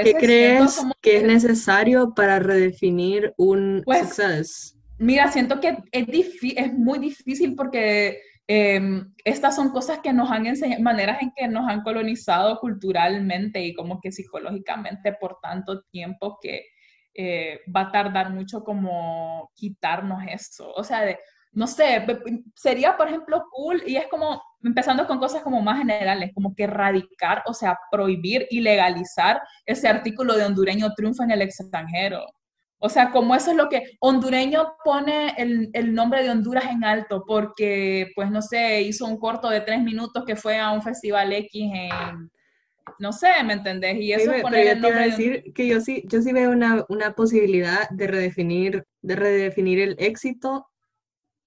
¿Qué 0.04 0.14
crees 0.14 0.84
que 1.00 1.16
es 1.16 1.22
necesario 1.22 2.12
para 2.14 2.38
redefinir 2.38 3.32
un 3.36 3.82
pues, 3.84 4.00
success? 4.00 4.76
Mira, 4.98 5.30
siento 5.32 5.60
que 5.60 5.78
es, 5.92 6.08
es 6.42 6.72
muy 6.74 6.98
difícil 6.98 7.54
porque 7.54 8.20
em, 8.46 9.14
estas 9.24 9.56
son 9.56 9.70
cosas 9.70 10.00
que 10.00 10.12
nos 10.12 10.30
han 10.30 10.46
enseñado, 10.46 10.82
maneras 10.82 11.22
en 11.22 11.32
que 11.34 11.48
nos 11.48 11.68
han 11.68 11.82
colonizado 11.82 12.58
culturalmente 12.60 13.64
y 13.64 13.74
como 13.74 14.00
que 14.00 14.12
psicológicamente 14.12 15.14
por 15.14 15.38
tanto 15.40 15.82
tiempo 15.90 16.38
que 16.40 16.66
eh, 17.14 17.60
va 17.74 17.82
a 17.82 17.92
tardar 17.92 18.30
mucho 18.30 18.62
como 18.62 19.50
quitarnos 19.54 20.22
eso. 20.28 20.70
O 20.72 20.84
sea, 20.84 21.00
de, 21.00 21.18
no 21.52 21.66
sé, 21.66 22.06
sería 22.54 22.96
por 22.96 23.08
ejemplo 23.08 23.44
cool 23.50 23.82
y 23.86 23.96
es 23.96 24.06
como 24.06 24.40
empezando 24.62 25.06
con 25.06 25.18
cosas 25.18 25.42
como 25.42 25.60
más 25.62 25.78
generales, 25.78 26.30
como 26.34 26.54
que 26.54 26.64
erradicar, 26.64 27.42
o 27.46 27.54
sea, 27.54 27.78
prohibir 27.90 28.46
y 28.50 28.60
legalizar 28.60 29.40
ese 29.66 29.88
artículo 29.88 30.36
de 30.36 30.44
hondureño 30.44 30.92
triunfa 30.94 31.24
en 31.24 31.32
el 31.32 31.42
extranjero. 31.42 32.24
O 32.82 32.88
sea, 32.88 33.10
como 33.10 33.34
eso 33.34 33.50
es 33.50 33.56
lo 33.56 33.68
que 33.68 33.98
hondureño 34.00 34.74
pone 34.84 35.34
el, 35.36 35.68
el, 35.74 35.92
nombre 35.92 36.22
de 36.22 36.30
Honduras 36.30 36.64
en 36.64 36.82
alto 36.82 37.24
porque, 37.26 38.10
pues 38.14 38.30
no 38.30 38.40
sé, 38.40 38.80
hizo 38.80 39.04
un 39.04 39.18
corto 39.18 39.50
de 39.50 39.60
tres 39.60 39.82
minutos 39.82 40.24
que 40.24 40.34
fue 40.34 40.58
a 40.58 40.70
un 40.70 40.80
festival 40.80 41.30
X 41.30 41.70
en, 41.74 42.30
no 42.98 43.12
sé, 43.12 43.28
¿me 43.44 43.52
entendés? 43.52 43.96
Y 44.00 44.12
eso 44.12 44.32
sí, 44.32 44.40
poner 44.40 44.66
el 44.66 44.80
nombre 44.80 45.10
decir 45.10 45.52
que 45.54 45.66
yo 45.66 45.80
sí, 45.82 46.04
yo 46.06 46.22
sí 46.22 46.32
veo 46.32 46.50
una, 46.50 46.86
una 46.88 47.12
posibilidad 47.12 47.88
de 47.90 48.06
redefinir, 48.06 48.84
de 49.02 49.16
redefinir 49.16 49.80
el 49.80 49.96
éxito 49.98 50.69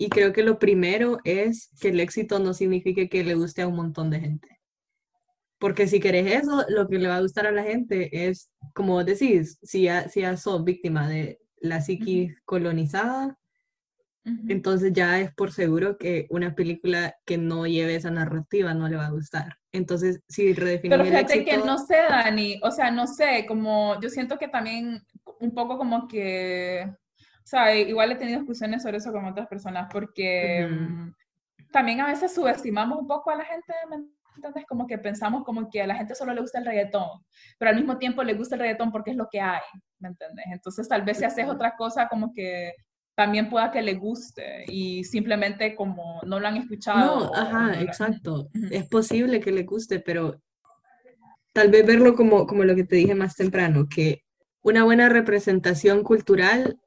y 0.03 0.09
creo 0.09 0.33
que 0.33 0.43
lo 0.43 0.59
primero 0.59 1.19
es 1.23 1.69
que 1.79 1.87
el 1.87 2.01
éxito 2.01 2.37
no 2.37 2.53
signifique 2.53 3.07
que 3.07 3.23
le 3.23 3.35
guste 3.35 3.61
a 3.61 3.67
un 3.69 3.77
montón 3.77 4.09
de 4.09 4.19
gente. 4.19 4.59
Porque 5.57 5.87
si 5.87 6.01
querés 6.01 6.43
eso, 6.43 6.65
lo 6.67 6.89
que 6.89 6.99
le 6.99 7.07
va 7.07 7.15
a 7.15 7.21
gustar 7.21 7.47
a 7.47 7.53
la 7.53 7.63
gente 7.63 8.27
es, 8.27 8.51
como 8.73 9.01
decís, 9.05 9.57
si 9.63 9.83
ya, 9.83 10.09
si 10.09 10.19
ya 10.19 10.35
sos 10.35 10.65
víctima 10.65 11.07
de 11.07 11.39
la 11.61 11.79
psiquis 11.79 12.35
colonizada, 12.43 13.37
entonces 14.49 14.91
ya 14.91 15.21
es 15.21 15.33
por 15.33 15.53
seguro 15.53 15.97
que 15.97 16.27
una 16.29 16.53
película 16.53 17.15
que 17.25 17.37
no 17.37 17.65
lleve 17.65 17.95
esa 17.95 18.11
narrativa 18.11 18.73
no 18.73 18.89
le 18.89 18.97
va 18.97 19.05
a 19.05 19.11
gustar. 19.11 19.57
Entonces, 19.71 20.21
si 20.27 20.53
redefinir 20.53 20.97
Pero 20.97 21.09
fíjate 21.09 21.45
que 21.45 21.57
no 21.59 21.77
sé, 21.77 21.95
Dani, 22.09 22.59
o 22.61 22.71
sea, 22.71 22.91
no 22.91 23.07
sé, 23.07 23.45
como 23.47 24.01
yo 24.01 24.09
siento 24.09 24.37
que 24.37 24.49
también 24.49 25.01
un 25.39 25.53
poco 25.53 25.77
como 25.77 26.09
que 26.09 26.89
o 27.43 27.47
sea, 27.47 27.75
igual 27.75 28.11
he 28.11 28.15
tenido 28.15 28.39
discusiones 28.39 28.83
sobre 28.83 28.97
eso 28.97 29.11
con 29.11 29.25
otras 29.25 29.47
personas 29.47 29.89
porque 29.91 30.65
mm, 30.69 31.11
también 31.71 31.99
a 31.99 32.07
veces 32.07 32.33
subestimamos 32.33 32.99
un 32.99 33.07
poco 33.07 33.31
a 33.31 33.35
la 33.35 33.43
gente, 33.43 33.73
¿me 33.89 33.97
entiendes? 34.35 34.65
Como 34.67 34.87
que 34.87 34.97
pensamos 34.97 35.43
como 35.43 35.69
que 35.69 35.81
a 35.81 35.87
la 35.87 35.95
gente 35.95 36.15
solo 36.15 36.33
le 36.33 36.41
gusta 36.41 36.59
el 36.59 36.65
reggaetón, 36.65 37.21
pero 37.59 37.69
al 37.69 37.75
mismo 37.75 37.97
tiempo 37.97 38.23
le 38.23 38.33
gusta 38.33 38.55
el 38.55 38.61
reggaetón 38.61 38.91
porque 38.91 39.11
es 39.11 39.17
lo 39.17 39.27
que 39.29 39.41
hay, 39.41 39.61
¿me 39.99 40.09
entiendes? 40.09 40.45
Entonces 40.51 40.87
tal 40.87 41.01
vez 41.01 41.17
si 41.17 41.25
haces 41.25 41.47
otra 41.49 41.75
cosa 41.75 42.07
como 42.07 42.33
que 42.33 42.73
también 43.15 43.49
pueda 43.49 43.71
que 43.71 43.81
le 43.81 43.95
guste 43.95 44.63
y 44.67 45.03
simplemente 45.03 45.75
como 45.75 46.21
no 46.25 46.39
lo 46.39 46.47
han 46.47 46.57
escuchado. 46.57 47.25
No, 47.25 47.35
ajá, 47.35 47.79
exacto. 47.81 48.49
Es 48.71 48.87
posible 48.87 49.39
que 49.39 49.51
le 49.51 49.63
guste, 49.63 49.99
pero 49.99 50.41
tal 51.51 51.69
vez 51.69 51.85
verlo 51.85 52.15
como, 52.15 52.47
como 52.47 52.63
lo 52.63 52.73
que 52.73 52.85
te 52.85 52.95
dije 52.95 53.13
más 53.13 53.35
temprano, 53.35 53.87
que 53.87 54.23
una 54.61 54.83
buena 54.83 55.09
representación 55.09 56.03
cultural 56.03 56.79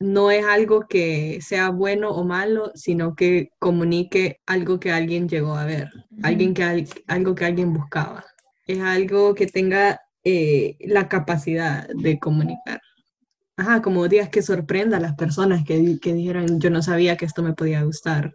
no 0.00 0.30
es 0.30 0.44
algo 0.44 0.86
que 0.88 1.38
sea 1.40 1.70
bueno 1.70 2.10
o 2.10 2.24
malo, 2.24 2.70
sino 2.74 3.14
que 3.14 3.50
comunique 3.58 4.40
algo 4.46 4.80
que 4.80 4.92
alguien 4.92 5.28
llegó 5.28 5.54
a 5.54 5.64
ver, 5.64 5.88
alguien 6.22 6.54
que, 6.54 6.86
algo 7.06 7.34
que 7.34 7.44
alguien 7.44 7.72
buscaba. 7.72 8.24
Es 8.66 8.80
algo 8.80 9.34
que 9.34 9.46
tenga 9.46 10.00
eh, 10.24 10.76
la 10.80 11.08
capacidad 11.08 11.86
de 11.88 12.18
comunicar. 12.18 12.80
Ajá, 13.56 13.82
como 13.82 14.08
días 14.08 14.28
que 14.30 14.42
sorprenda 14.42 14.96
a 14.96 15.00
las 15.00 15.14
personas 15.14 15.64
que, 15.64 15.98
que 16.00 16.12
dijeran, 16.12 16.60
yo 16.60 16.70
no 16.70 16.82
sabía 16.82 17.16
que 17.16 17.24
esto 17.24 17.42
me 17.42 17.52
podía 17.52 17.82
gustar. 17.82 18.34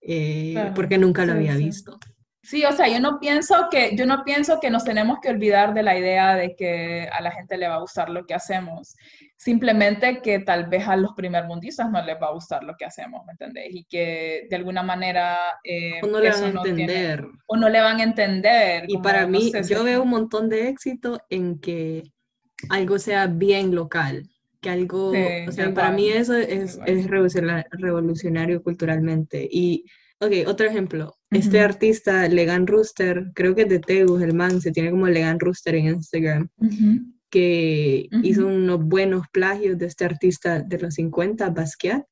eh, 0.00 0.72
porque 0.74 0.98
nunca 0.98 1.26
lo 1.26 1.32
había 1.32 1.56
visto. 1.56 1.98
Sí, 2.46 2.64
o 2.64 2.70
sea, 2.70 2.86
yo 2.86 3.00
no 3.00 3.18
pienso 3.18 3.66
que 3.72 3.96
yo 3.96 4.06
no 4.06 4.22
pienso 4.24 4.60
que 4.60 4.70
nos 4.70 4.84
tenemos 4.84 5.18
que 5.20 5.30
olvidar 5.30 5.74
de 5.74 5.82
la 5.82 5.98
idea 5.98 6.36
de 6.36 6.54
que 6.54 7.08
a 7.10 7.20
la 7.20 7.32
gente 7.32 7.58
le 7.58 7.66
va 7.66 7.74
a 7.74 7.80
gustar 7.80 8.08
lo 8.08 8.24
que 8.24 8.34
hacemos. 8.34 8.94
Simplemente 9.38 10.20
que 10.22 10.38
tal 10.38 10.66
vez 10.68 10.88
a 10.88 10.96
los 10.96 11.12
primermundistas 11.12 11.90
no 11.90 12.02
les 12.04 12.16
va 12.20 12.28
a 12.28 12.32
gustar 12.32 12.64
lo 12.64 12.74
que 12.76 12.86
hacemos, 12.86 13.24
¿me 13.26 13.32
entendés? 13.32 13.66
Y 13.70 13.84
que 13.84 14.46
de 14.48 14.56
alguna 14.56 14.82
manera 14.82 15.36
eh, 15.62 16.00
o 16.02 16.06
no 16.06 16.20
le 16.20 16.30
van 16.30 16.44
a 16.44 16.48
entender 16.48 17.26
o 17.46 17.56
no 17.56 17.68
le 17.68 17.80
van 17.80 18.00
a 18.00 18.02
entender. 18.02 18.84
Y 18.88 18.98
para 18.98 19.26
mí, 19.26 19.52
yo 19.68 19.84
veo 19.84 20.02
un 20.02 20.08
montón 20.08 20.48
de 20.48 20.68
éxito 20.68 21.20
en 21.28 21.60
que 21.60 22.02
algo 22.70 22.98
sea 22.98 23.26
bien 23.26 23.74
local, 23.74 24.28
que 24.60 24.70
algo, 24.70 25.10
o 25.10 25.52
sea, 25.52 25.72
para 25.74 25.90
mí 25.92 26.08
eso 26.08 26.34
es, 26.34 26.80
es 26.86 27.06
revolucionario 27.06 28.62
culturalmente 28.62 29.46
y 29.50 29.84
Ok, 30.18 30.32
otro 30.46 30.66
ejemplo. 30.66 31.14
Este 31.30 31.60
artista, 31.60 32.26
Legan 32.28 32.66
Rooster, 32.66 33.32
creo 33.34 33.54
que 33.54 33.62
es 33.62 33.68
de 33.68 33.80
Tegus, 33.80 34.22
el 34.22 34.34
man, 34.34 34.62
se 34.62 34.72
tiene 34.72 34.90
como 34.90 35.06
Legan 35.08 35.38
Rooster 35.38 35.74
en 35.74 35.86
Instagram, 35.86 36.48
que 37.36 38.08
hizo 38.22 38.46
unos 38.46 38.82
buenos 38.82 39.26
plagios 39.30 39.76
de 39.76 39.84
este 39.84 40.06
artista 40.06 40.60
de 40.60 40.78
los 40.78 40.94
50, 40.94 41.50
Basquiat, 41.50 42.02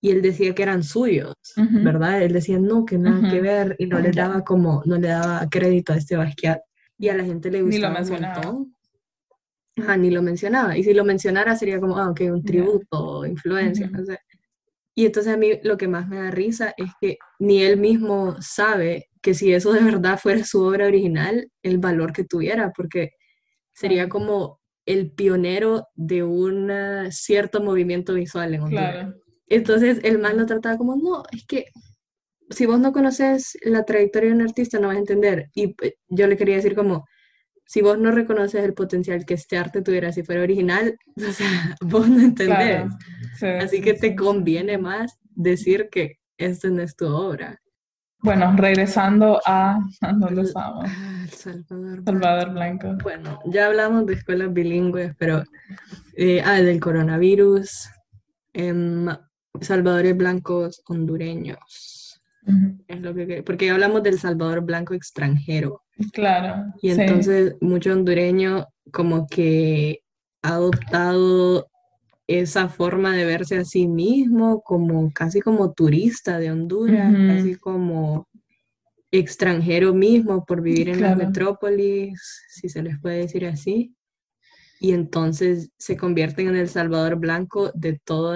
y 0.00 0.10
él 0.10 0.20
decía 0.20 0.52
que 0.52 0.64
eran 0.64 0.82
suyos, 0.82 1.36
¿verdad? 1.56 2.24
Él 2.24 2.32
decía, 2.32 2.58
no, 2.58 2.84
que 2.84 2.98
nada 2.98 3.30
que 3.30 3.40
ver, 3.40 3.76
y 3.78 3.86
no 3.86 4.00
le 4.00 4.10
daba 4.10 4.42
como, 4.42 4.82
no 4.84 4.98
le 4.98 5.06
daba 5.06 5.46
crédito 5.48 5.92
a 5.92 5.96
este 5.96 6.16
Basquiat. 6.16 6.58
Y 6.98 7.08
a 7.08 7.16
la 7.16 7.24
gente 7.24 7.52
le 7.52 7.62
gustaba 7.62 8.00
un 8.00 8.08
montón. 8.10 8.76
Ajá, 9.76 9.96
ni 9.96 10.10
lo 10.10 10.22
mencionaba. 10.22 10.76
Y 10.76 10.82
si 10.82 10.92
lo 10.92 11.04
mencionara 11.04 11.54
sería 11.54 11.78
como, 11.78 11.96
ah, 11.98 12.10
ok, 12.10 12.22
un 12.32 12.42
tributo, 12.42 13.24
influencia, 13.24 13.86
no 13.86 14.04
sé. 14.04 14.18
Y 14.96 15.06
entonces 15.06 15.32
a 15.32 15.36
mí 15.36 15.52
lo 15.62 15.76
que 15.76 15.86
más 15.86 16.08
me 16.08 16.16
da 16.16 16.32
risa 16.32 16.74
es 16.76 16.90
que 17.00 17.16
ni 17.38 17.62
él 17.62 17.78
mismo 17.78 18.34
sabe 18.40 19.06
que 19.22 19.34
si 19.34 19.54
eso 19.54 19.72
de 19.72 19.84
verdad 19.84 20.18
fuera 20.18 20.44
su 20.44 20.64
obra 20.64 20.88
original, 20.88 21.48
el 21.62 21.78
valor 21.78 22.12
que 22.12 22.24
tuviera, 22.24 22.72
porque 22.76 23.12
sería 23.72 24.08
como 24.08 24.60
el 24.86 25.12
pionero 25.12 25.88
de 25.94 26.22
un 26.22 26.70
cierto 27.10 27.62
movimiento 27.62 28.14
visual 28.14 28.54
en 28.54 28.62
Honduras. 28.62 29.14
Entonces 29.46 30.00
el 30.02 30.18
man 30.18 30.38
lo 30.38 30.46
trataba 30.46 30.76
como, 30.76 30.96
no, 30.96 31.22
es 31.30 31.46
que 31.46 31.66
si 32.50 32.66
vos 32.66 32.78
no 32.80 32.92
conoces 32.92 33.56
la 33.62 33.84
trayectoria 33.84 34.30
de 34.30 34.36
un 34.36 34.42
artista 34.42 34.78
no 34.78 34.88
vas 34.88 34.96
a 34.96 35.00
entender. 35.00 35.50
Y 35.54 35.74
yo 36.08 36.26
le 36.26 36.36
quería 36.36 36.56
decir 36.56 36.74
como, 36.74 37.04
si 37.64 37.80
vos 37.80 37.98
no 37.98 38.10
reconoces 38.10 38.64
el 38.64 38.74
potencial 38.74 39.24
que 39.24 39.34
este 39.34 39.56
arte 39.56 39.82
tuviera 39.82 40.12
si 40.12 40.22
fuera 40.22 40.42
original, 40.42 40.96
o 41.16 41.32
sea, 41.32 41.76
vos 41.80 42.08
no 42.08 42.20
entendés. 42.20 42.84
Así 43.60 43.80
que 43.80 43.94
te 43.94 44.14
conviene 44.14 44.78
más 44.78 45.18
decir 45.34 45.88
que 45.90 46.18
esta 46.36 46.68
no 46.68 46.82
es 46.82 46.96
tu 46.96 47.06
obra. 47.06 47.60
Bueno, 48.22 48.54
regresando 48.56 49.40
a 49.44 49.80
¿dónde 50.16 50.42
estamos? 50.42 50.88
Salvador, 51.30 52.04
Salvador 52.04 52.52
Blanco. 52.52 52.96
Bueno, 53.02 53.40
ya 53.46 53.66
hablamos 53.66 54.06
de 54.06 54.14
escuelas 54.14 54.52
bilingües, 54.52 55.14
pero 55.18 55.42
eh, 56.16 56.40
ah, 56.44 56.60
del 56.60 56.78
coronavirus, 56.78 57.88
eh, 58.54 59.06
Salvadores 59.60 60.16
blancos 60.16 60.82
hondureños. 60.86 62.20
Es 62.88 63.00
lo 63.00 63.14
que 63.14 63.42
porque 63.44 63.70
hablamos 63.70 64.02
del 64.02 64.18
Salvador 64.18 64.62
blanco 64.62 64.94
extranjero. 64.94 65.82
Claro. 66.12 66.72
Y 66.80 66.90
entonces 66.90 67.54
mucho 67.60 67.92
hondureño 67.92 68.66
como 68.90 69.26
que 69.28 70.02
ha 70.42 70.54
adoptado 70.54 71.68
esa 72.26 72.68
forma 72.68 73.14
de 73.16 73.24
verse 73.24 73.58
a 73.58 73.64
sí 73.64 73.86
mismo 73.86 74.62
como 74.62 75.12
casi 75.12 75.40
como 75.40 75.72
turista 75.72 76.38
de 76.38 76.50
Honduras, 76.50 77.12
casi 77.12 77.56
como 77.56 78.28
extranjero 79.10 79.92
mismo 79.92 80.44
por 80.44 80.62
vivir 80.62 80.88
en 80.88 81.02
la 81.02 81.14
metrópolis, 81.14 82.44
si 82.48 82.68
se 82.68 82.82
les 82.82 82.98
puede 83.00 83.18
decir 83.18 83.46
así. 83.46 83.94
Y 84.80 84.92
entonces 84.92 85.70
se 85.78 85.96
convierten 85.96 86.48
en 86.48 86.56
el 86.56 86.68
Salvador 86.68 87.16
Blanco 87.16 87.70
de 87.74 88.00
todo 88.04 88.34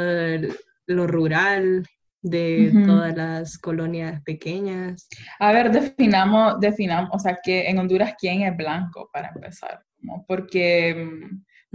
lo 0.87 1.07
rural, 1.07 1.87
de 2.23 2.73
todas 2.87 3.17
las 3.17 3.59
colonias 3.59 4.23
pequeñas. 4.23 5.09
A 5.39 5.53
ver, 5.53 5.71
definamos, 5.71 6.59
definamos, 6.61 7.11
o 7.13 7.19
sea, 7.19 7.39
que 7.43 7.69
en 7.69 7.79
Honduras, 7.79 8.15
¿quién 8.19 8.43
es 8.43 8.57
blanco 8.57 9.09
para 9.13 9.33
empezar? 9.35 9.83
Porque, 10.27 11.19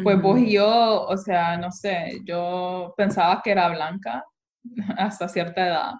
pues 0.03 0.21
vos 0.21 0.39
y 0.39 0.53
yo, 0.53 1.03
o 1.03 1.17
sea, 1.17 1.57
no 1.57 1.71
sé, 1.71 2.19
yo 2.25 2.93
pensaba 2.97 3.41
que 3.43 3.51
era 3.51 3.69
blanca 3.69 4.23
hasta 4.97 5.27
cierta 5.27 5.67
edad. 5.67 5.93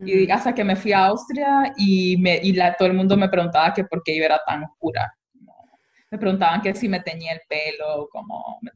Y 0.00 0.28
hasta 0.30 0.52
que 0.52 0.64
me 0.64 0.74
fui 0.74 0.92
a 0.92 1.06
Austria 1.06 1.72
y, 1.76 2.16
me, 2.16 2.36
y 2.42 2.52
la, 2.52 2.74
todo 2.74 2.88
el 2.88 2.94
mundo 2.94 3.16
me 3.16 3.28
preguntaba 3.28 3.72
que 3.72 3.84
por 3.84 4.02
qué 4.02 4.16
yo 4.16 4.24
era 4.24 4.40
tan 4.44 4.64
oscura. 4.64 5.12
Me 6.10 6.18
preguntaban 6.18 6.60
que 6.62 6.74
si 6.74 6.88
me 6.88 7.00
teñía 7.00 7.32
el 7.32 7.40
pelo, 7.48 8.08
como, 8.10 8.58
¿me 8.60 8.70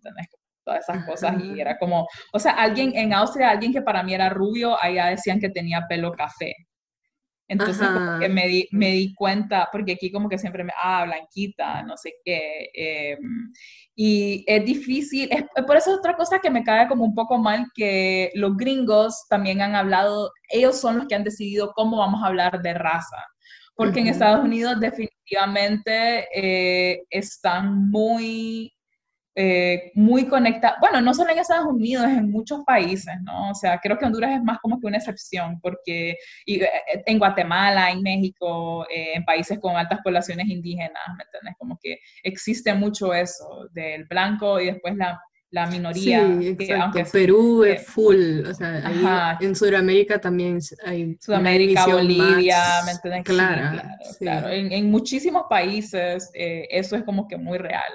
todas 0.68 0.86
esas 0.86 1.04
cosas 1.06 1.42
y 1.42 1.60
era 1.60 1.78
como, 1.78 2.06
o 2.32 2.38
sea, 2.38 2.52
alguien 2.52 2.92
en 2.94 3.14
Austria, 3.14 3.50
alguien 3.50 3.72
que 3.72 3.80
para 3.80 4.02
mí 4.02 4.12
era 4.12 4.28
rubio, 4.28 4.76
allá 4.80 5.06
decían 5.06 5.40
que 5.40 5.48
tenía 5.48 5.86
pelo 5.88 6.12
café. 6.12 6.54
Entonces 7.48 7.88
como 7.88 8.18
que 8.20 8.28
me 8.28 8.46
di, 8.46 8.68
me 8.72 8.90
di 8.90 9.14
cuenta, 9.14 9.68
porque 9.72 9.92
aquí 9.92 10.12
como 10.12 10.28
que 10.28 10.38
siempre 10.38 10.64
me, 10.64 10.72
ah, 10.80 11.04
blanquita, 11.06 11.82
no 11.82 11.96
sé 11.96 12.12
qué. 12.22 12.70
Em, 12.74 13.52
y 13.96 14.44
es 14.46 14.64
difícil, 14.66 15.30
es, 15.32 15.44
por 15.66 15.76
eso 15.76 15.92
es 15.92 15.98
otra 15.98 16.14
cosa 16.14 16.40
que 16.40 16.50
me 16.50 16.62
cae 16.62 16.86
como 16.88 17.06
un 17.06 17.14
poco 17.14 17.38
mal, 17.38 17.66
que 17.74 18.30
los 18.34 18.54
gringos 18.56 19.26
también 19.30 19.62
han 19.62 19.74
hablado, 19.74 20.30
ellos 20.50 20.78
son 20.78 20.98
los 20.98 21.06
que 21.06 21.14
han 21.14 21.24
decidido 21.24 21.72
cómo 21.74 21.96
vamos 21.96 22.22
a 22.22 22.26
hablar 22.26 22.60
de 22.60 22.74
raza. 22.74 23.16
Porque 23.74 24.00
en 24.00 24.08
Estados 24.08 24.44
Unidos 24.44 24.80
definitivamente 24.80 26.26
eh, 26.34 27.04
están 27.10 27.88
muy 27.90 28.72
eh, 29.40 29.92
muy 29.94 30.26
conectada, 30.26 30.74
bueno, 30.80 31.00
no 31.00 31.14
solo 31.14 31.30
en 31.30 31.38
Estados 31.38 31.66
Unidos, 31.66 32.06
en 32.06 32.28
muchos 32.28 32.64
países, 32.64 33.14
¿no? 33.22 33.50
O 33.50 33.54
sea, 33.54 33.78
creo 33.80 33.96
que 33.96 34.04
Honduras 34.04 34.32
es 34.34 34.42
más 34.42 34.58
como 34.58 34.80
que 34.80 34.88
una 34.88 34.96
excepción, 34.96 35.60
porque 35.60 36.16
y, 36.44 36.60
eh, 36.60 36.68
en 37.06 37.20
Guatemala, 37.20 37.92
en 37.92 38.02
México, 38.02 38.84
eh, 38.90 39.12
en 39.14 39.24
países 39.24 39.60
con 39.60 39.76
altas 39.76 40.00
poblaciones 40.02 40.48
indígenas, 40.48 40.90
¿me 41.16 41.22
entiendes? 41.22 41.54
Como 41.56 41.78
que 41.80 42.00
existe 42.24 42.74
mucho 42.74 43.14
eso 43.14 43.68
del 43.70 44.06
blanco 44.06 44.60
y 44.60 44.66
después 44.66 44.96
la, 44.96 45.20
la 45.52 45.68
minoría. 45.68 46.26
Sí, 46.40 46.48
exacto. 46.58 47.00
Perú 47.12 47.62
es 47.62 47.86
full, 47.86 48.44
o 48.44 48.52
sea, 48.52 49.38
en 49.40 49.54
Sudamérica 49.54 50.20
también 50.20 50.58
hay 50.84 51.16
Sudamérica, 51.20 51.86
Bolivia, 51.86 52.60
¿me 52.84 52.90
entiendes? 52.90 53.22
Claro, 53.22 53.82
claro. 54.18 54.48
En, 54.48 54.72
en, 54.72 54.90
muchísimos 54.90 55.44
países 55.48 56.28
eso 56.34 56.96
es 56.96 57.04
como 57.04 57.28
que 57.28 57.36
muy 57.36 57.58
real 57.58 57.92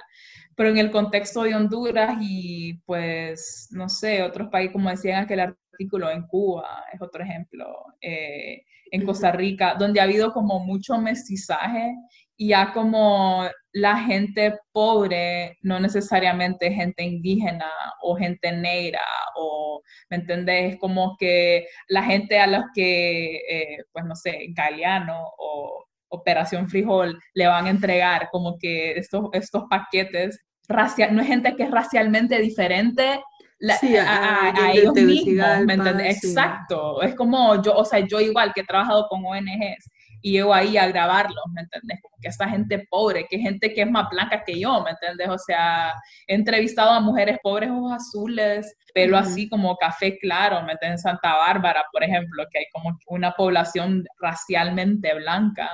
pero 0.55 0.69
en 0.69 0.77
el 0.77 0.91
contexto 0.91 1.43
de 1.43 1.55
Honduras 1.55 2.17
y 2.21 2.75
pues, 2.85 3.67
no 3.71 3.89
sé, 3.89 4.23
otros 4.23 4.49
países, 4.49 4.73
como 4.73 4.89
decían 4.89 5.23
aquel 5.23 5.39
artículo, 5.39 6.09
en 6.09 6.27
Cuba 6.27 6.85
es 6.93 7.01
otro 7.01 7.23
ejemplo, 7.23 7.65
eh, 8.01 8.63
en 8.91 9.05
Costa 9.05 9.31
Rica, 9.31 9.75
donde 9.77 9.99
ha 9.99 10.03
habido 10.03 10.31
como 10.33 10.59
mucho 10.59 10.97
mestizaje 10.99 11.95
y 12.37 12.49
ya 12.49 12.71
como 12.73 13.43
la 13.71 13.97
gente 13.97 14.59
pobre, 14.71 15.57
no 15.61 15.79
necesariamente 15.79 16.71
gente 16.71 17.03
indígena 17.03 17.71
o 18.01 18.15
gente 18.15 18.51
negra 18.51 19.01
o, 19.35 19.81
¿me 20.09 20.17
entendés? 20.17 20.77
Como 20.77 21.15
que 21.17 21.67
la 21.87 22.03
gente 22.03 22.39
a 22.39 22.47
los 22.47 22.65
que, 22.75 23.37
eh, 23.37 23.77
pues 23.91 24.05
no 24.05 24.15
sé, 24.15 24.47
Galeano 24.49 25.23
o 25.39 25.85
Operación 26.13 26.69
Frijol 26.69 27.19
le 27.33 27.47
van 27.47 27.65
a 27.65 27.69
entregar 27.69 28.29
como 28.31 28.57
que 28.59 28.91
estos, 28.93 29.29
estos 29.33 29.63
paquetes 29.69 30.39
racial, 30.67 31.15
no 31.15 31.21
es 31.21 31.27
gente 31.27 31.55
que 31.55 31.63
es 31.63 31.71
racialmente 31.71 32.39
diferente 32.39 33.21
a, 33.69 34.71
ellos 34.73 34.93
mismos, 34.93 35.65
¿me 35.65 35.73
entiendes? 35.73 36.23
Exacto, 36.23 37.01
es 37.01 37.15
como 37.15 37.61
yo, 37.61 37.75
o 37.75 37.85
sea, 37.85 37.99
yo 37.99 38.19
igual 38.19 38.53
que 38.53 38.61
he 38.61 38.65
trabajado 38.65 39.07
con 39.07 39.25
ONGs 39.25 39.89
y 40.21 40.33
llego 40.33 40.53
ahí 40.53 40.77
a 40.77 40.87
grabarlos, 40.87 41.43
¿me 41.53 41.61
entiendes? 41.61 41.99
Como 42.01 42.15
que 42.21 42.29
esta 42.29 42.47
gente 42.49 42.85
pobre, 42.89 43.27
que 43.29 43.37
gente 43.37 43.73
que 43.73 43.81
es 43.81 43.91
más 43.91 44.09
blanca 44.09 44.43
que 44.45 44.59
yo, 44.59 44.81
¿me 44.81 44.91
entiendes? 44.91 45.29
O 45.29 45.37
sea, 45.37 45.93
he 46.27 46.35
entrevistado 46.35 46.91
a 46.91 46.99
mujeres 46.99 47.37
pobres, 47.43 47.69
ojos 47.69 47.93
azules, 47.93 48.75
pelo 48.93 49.17
así 49.17 49.49
como 49.49 49.75
café 49.75 50.17
claro, 50.19 50.61
¿me 50.63 50.73
entiendes? 50.73 51.01
En 51.05 51.11
Santa 51.11 51.35
Bárbara, 51.35 51.83
por 51.91 52.03
ejemplo, 52.03 52.45
que 52.51 52.59
hay 52.59 52.65
como 52.71 52.97
una 53.07 53.31
población 53.31 54.05
racialmente 54.19 55.13
blanca 55.15 55.69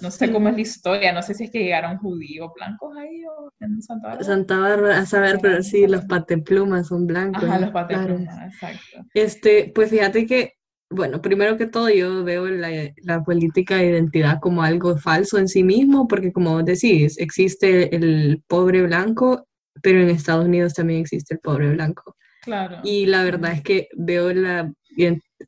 no 0.00 0.10
sé 0.10 0.30
cómo 0.30 0.48
es 0.48 0.54
la 0.54 0.60
historia, 0.60 1.12
no 1.12 1.22
sé 1.22 1.34
si 1.34 1.44
es 1.44 1.50
que 1.50 1.58
llegaron 1.58 1.98
judíos 1.98 2.50
blancos 2.54 2.96
ahí 2.96 3.24
o 3.24 3.52
en 3.60 3.82
Santa 3.82 4.08
Bárbara. 4.08 4.24
Santa 4.24 4.58
Bárbara, 4.58 4.98
a 4.98 5.06
saber, 5.06 5.38
pero 5.42 5.62
sí, 5.62 5.86
los 5.88 6.04
pateplumas 6.04 6.86
son 6.86 7.06
blancos. 7.06 7.42
Ajá, 7.44 7.58
los 7.58 7.70
pateplumas, 7.70 8.52
exacto. 8.52 9.04
Este, 9.12 9.72
pues 9.74 9.90
fíjate 9.90 10.24
que, 10.26 10.52
bueno, 10.90 11.20
primero 11.20 11.56
que 11.56 11.66
todo 11.66 11.90
yo 11.90 12.22
veo 12.22 12.46
la, 12.46 12.68
la, 13.02 13.24
política 13.24 13.76
de 13.76 13.86
identidad 13.86 14.38
como 14.40 14.62
algo 14.62 14.96
falso 14.98 15.36
en 15.36 15.48
sí 15.48 15.64
mismo, 15.64 16.06
porque 16.06 16.32
como 16.32 16.62
decís, 16.62 17.18
existe 17.18 17.94
el 17.94 18.42
pobre 18.46 18.82
blanco, 18.82 19.48
pero 19.82 20.00
en 20.00 20.10
Estados 20.10 20.46
Unidos 20.46 20.74
también 20.74 21.00
existe 21.00 21.34
el 21.34 21.40
pobre 21.40 21.72
blanco. 21.72 22.16
Claro. 22.42 22.78
Y 22.84 23.06
la 23.06 23.24
verdad 23.24 23.52
es 23.52 23.62
que 23.62 23.88
veo 23.96 24.32
la 24.32 24.72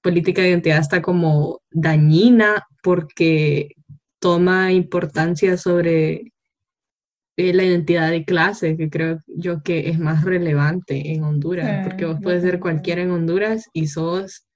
política 0.03 0.43
de 0.43 0.51
identidad 0.51 0.81
está 0.81 1.01
como 1.03 1.61
dañina 1.71 2.67
porque 2.83 3.71
toma 4.21 4.73
importancia 4.73 5.57
sobre 5.57 6.33
eh, 7.37 7.55
la 7.55 7.65
identidad 7.65 8.11
de 8.11 8.25
clase, 8.25 8.77
que 8.77 8.91
creo 8.91 9.21
yo 9.27 9.63
que 9.63 9.89
es 9.89 9.99
más 9.99 10.25
relevante 10.25 11.13
en 11.13 11.25
Honduras, 11.25 11.87
porque 11.87 12.05
vos 12.05 12.19
puedes 12.23 12.43
ser 12.43 12.61
cualquiera 12.61 13.03
en 13.03 13.11
Honduras 13.11 13.69
y 13.73 13.87
sos, 13.87 14.47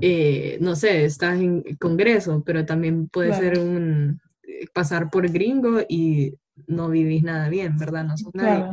eh, 0.00 0.58
no 0.60 0.74
sé, 0.74 1.04
estás 1.04 1.38
en 1.40 1.62
Congreso, 1.78 2.42
pero 2.44 2.66
también 2.66 3.08
puedes 3.08 3.36
ser 3.36 3.58
un, 3.58 4.20
eh, 4.42 4.66
pasar 4.74 5.10
por 5.10 5.30
gringo 5.30 5.80
y 5.88 6.34
no 6.66 6.88
vivís 6.88 7.22
nada 7.22 7.48
bien, 7.48 7.76
¿verdad? 7.78 8.04
No 8.04 8.18
sos 8.18 8.34
nadie. 8.34 8.64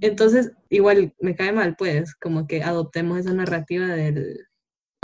Entonces, 0.00 0.52
igual 0.68 1.14
me 1.20 1.36
cae 1.36 1.52
mal, 1.52 1.76
pues, 1.76 2.14
como 2.16 2.48
que 2.48 2.62
adoptemos 2.62 3.18
esa 3.18 3.32
narrativa 3.32 3.86
del, 3.86 4.46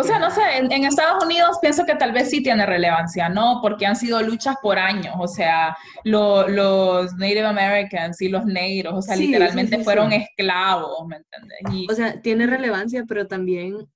o 0.03 0.05
sea, 0.05 0.19
no 0.19 0.31
sé, 0.31 0.43
en, 0.59 0.85
Estados 0.85 1.25
Unidos 1.25 1.59
pienso 1.61 1.87
que 1.87 1.95
tal 1.95 2.13
vez 2.13 2.29
sí 2.29 2.43
tiene 2.43 2.67
relevancia, 2.67 3.29
¿no? 3.29 3.61
Porque 3.63 3.87
han 3.87 3.95
sido 3.95 4.21
luchas 4.23 4.57
por 4.61 4.79
años, 4.79 5.15
o 5.19 5.29
sea, 5.29 5.77
los 6.05 7.15
Native 7.15 7.47
Americans 7.47 8.21
y 8.21 8.29
los 8.29 8.45
negros, 8.45 8.95
o 8.95 9.03
sea, 9.03 9.17
literalmente 9.17 9.83
fueron 9.85 10.13
esclavos, 10.13 11.07
¿me 11.07 11.17
entiendes? 11.17 11.91
O 11.91 11.95
sea, 11.95 12.21
tiene 12.21 12.47
relevancia, 12.47 13.05
pero 13.07 13.29
también 13.29 13.87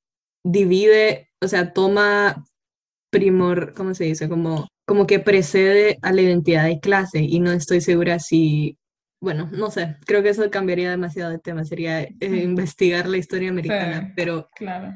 divide, 0.45 1.29
o 1.42 1.49
sea, 1.49 1.73
toma 1.73 2.45
primor, 3.11 3.75
¿cómo 3.75 3.95
se 3.95 4.05
dice? 4.05 4.29
Como, 4.29 4.69
como 4.87 5.07
que 5.07 5.19
precede 5.19 5.99
a 6.03 6.12
la 6.12 6.23
identidad 6.23 6.64
de 6.64 6.79
clase 6.79 7.21
y 7.21 7.40
no 7.40 7.51
estoy 7.51 7.81
segura 7.81 8.21
si 8.21 8.79
bueno, 9.19 9.49
no 9.51 9.71
sé, 9.71 9.97
creo 10.05 10.23
que 10.23 10.29
eso 10.29 10.49
cambiaría 10.51 10.90
demasiado 10.90 11.31
de 11.31 11.38
tema, 11.38 11.64
sería 11.64 12.03
eh, 12.03 12.16
investigar 12.21 13.09
la 13.09 13.16
historia 13.16 13.49
americana, 13.49 14.12
pero 14.14 14.47
claro. 14.55 14.95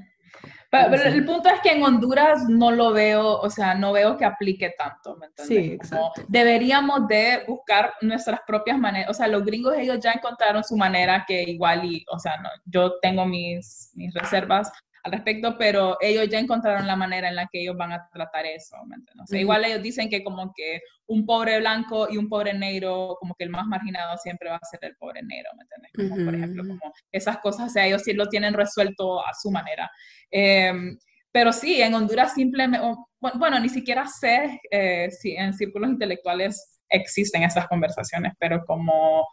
Pero, 0.71 0.95
el 0.95 1.25
punto 1.25 1.49
es 1.49 1.61
que 1.61 1.73
en 1.73 1.83
Honduras 1.83 2.49
no 2.49 2.71
lo 2.71 2.93
veo, 2.93 3.41
o 3.41 3.51
sea, 3.51 3.75
no 3.75 3.93
veo 3.93 4.17
que 4.17 4.25
aplique 4.25 4.73
tanto, 4.79 5.17
¿me 5.17 5.27
entiendes? 5.27 5.67
Sí, 5.67 5.73
exacto. 5.73 6.23
deberíamos 6.29 7.09
de 7.09 7.43
buscar 7.49 7.95
nuestras 8.03 8.41
propias 8.47 8.79
maneras, 8.79 9.11
o 9.11 9.15
sea, 9.15 9.27
los 9.27 9.45
gringos 9.45 9.75
ellos 9.77 9.99
ya 10.01 10.13
encontraron 10.13 10.63
su 10.63 10.77
manera 10.77 11.25
que 11.27 11.43
igual 11.43 11.85
y, 11.85 12.05
o 12.09 12.21
sea, 12.21 12.37
no, 12.37 12.49
yo 12.67 13.01
tengo 13.01 13.27
mis, 13.27 13.91
mis 13.95 14.15
reservas 14.15 14.71
al 15.03 15.13
respecto, 15.13 15.57
pero 15.59 15.97
ellos 16.01 16.29
ya 16.29 16.39
encontraron 16.39 16.87
la 16.87 16.97
manera 16.97 17.29
en 17.29 17.37
la 17.37 17.49
que 17.51 17.63
ellos 17.63 17.77
van 17.77 17.93
a 17.93 18.09
tratar 18.13 18.47
eso. 18.47 18.77
O 18.77 19.27
sea, 19.27 19.41
igual 19.41 19.65
ellos 19.65 19.83
dicen 19.83 20.09
que 20.09 20.23
como 20.23 20.53
que 20.55 20.81
un 21.07 21.25
pobre 21.27 21.59
blanco 21.59 22.09
y 22.11 22.17
un 22.17 22.29
pobre 22.29 22.55
negro, 22.55 23.17
como 23.19 23.35
que 23.35 23.45
el 23.45 23.51
más 23.51 23.67
marginado 23.67 24.17
siempre 24.19 24.51
va 24.51 24.57
a 24.57 24.67
ser 24.67 24.81
el 24.83 24.97
pobre 24.97 25.23
negro, 25.23 25.51
¿me 25.57 25.63
entiendes? 25.63 25.93
Como 25.95 26.25
por 26.25 26.35
ejemplo, 26.35 26.63
como 26.67 26.93
esas 27.11 27.39
cosas, 27.39 27.67
o 27.67 27.71
sea, 27.71 27.87
ellos 27.87 28.03
sí 28.03 28.13
lo 28.13 28.29
tienen 28.29 28.55
resuelto 28.55 29.25
a 29.27 29.33
su 29.35 29.51
manera. 29.51 29.91
Em, 30.31 30.99
pero 31.33 31.53
sí, 31.53 31.81
en 31.81 31.95
Honduras 31.95 32.35
simplemente, 32.35 32.81
bueno, 33.21 33.59
ni 33.61 33.69
siquiera 33.69 34.07
sé 34.07 34.61
eh, 34.71 35.11
si 35.11 35.33
en 35.33 35.55
círculos 35.55 35.91
intelectuales 35.91 36.81
existen 36.89 37.45
esas 37.45 37.69
conversaciones, 37.69 38.33
pero 38.39 38.65
como 38.67 39.27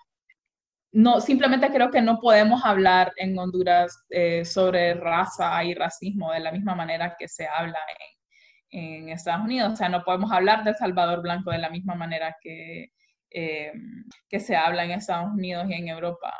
no, 0.92 1.20
simplemente 1.20 1.70
creo 1.70 1.92
que 1.92 2.02
no 2.02 2.20
podemos 2.20 2.64
hablar 2.64 3.12
en 3.18 3.38
Honduras 3.38 4.06
eh, 4.10 4.46
sobre 4.46 4.94
raza 4.94 5.64
y 5.64 5.74
racismo 5.74 6.32
de 6.32 6.40
la 6.40 6.52
misma 6.52 6.76
manera 6.76 7.16
que 7.20 7.28
se 7.28 7.48
habla 7.48 7.78
en, 8.70 9.04
en, 9.04 9.10
Estados 9.10 9.46
Unidos. 9.46 9.74
O 9.74 9.76
sea, 9.76 9.90
no 9.90 10.04
podemos 10.04 10.32
hablar 10.32 10.64
del 10.64 10.76
Salvador 10.76 11.22
Blanco 11.22 11.52
de 11.52 11.58
la 11.58 11.70
misma 11.70 11.96
manera 11.96 12.36
que, 12.42 12.92
eh, 13.32 13.74
que 14.30 14.40
se 14.40 14.56
habla 14.56 14.86
en 14.86 14.92
Estados 14.92 15.32
Unidos 15.34 15.68
y 15.70 15.74
en 15.74 15.90
Europa. 15.90 16.34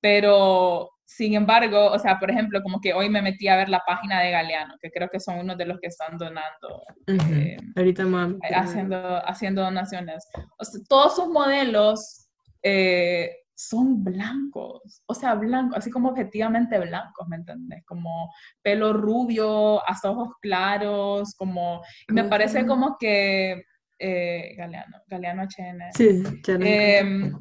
Pero, 0.00 0.90
sin 1.04 1.34
embargo, 1.34 1.86
o 1.92 1.98
sea, 1.98 2.18
por 2.18 2.30
ejemplo, 2.30 2.62
como 2.62 2.80
que 2.80 2.92
hoy 2.92 3.08
me 3.08 3.22
metí 3.22 3.46
a 3.48 3.56
ver 3.56 3.68
la 3.68 3.82
página 3.86 4.20
de 4.20 4.32
Galeano, 4.32 4.74
que 4.82 4.90
creo 4.90 5.08
que 5.08 5.20
son 5.20 5.38
uno 5.38 5.54
de 5.54 5.64
los 5.64 5.78
que 5.80 5.86
están 5.86 6.18
donando. 6.18 6.84
Eh, 7.06 7.56
Ahorita 7.76 8.04
más. 8.04 8.32
Haciendo, 8.52 9.26
haciendo 9.26 9.62
donaciones. 9.62 10.28
todos 10.88 11.16
sus 11.16 11.28
modelos 11.28 12.28
son 13.56 14.04
blancos, 14.04 15.02
o 15.06 15.14
sea, 15.14 15.34
blancos, 15.34 15.78
así 15.78 15.90
como 15.90 16.10
objetivamente 16.10 16.78
blancos, 16.78 17.26
¿me 17.26 17.36
entiendes? 17.36 17.82
Como 17.86 18.30
pelo 18.62 18.92
rubio, 18.92 19.86
hasta 19.88 20.10
ojos 20.10 20.34
claros, 20.40 21.34
como, 21.34 21.82
me 22.08 22.24
parece 22.24 22.66
como 22.66 22.98
que, 22.98 23.64
eh, 23.98 24.54
Galeano, 24.56 24.98
Galeano 25.06 25.42
HN. 25.44 25.92
Sí, 25.94 26.22
eh, 26.60 27.32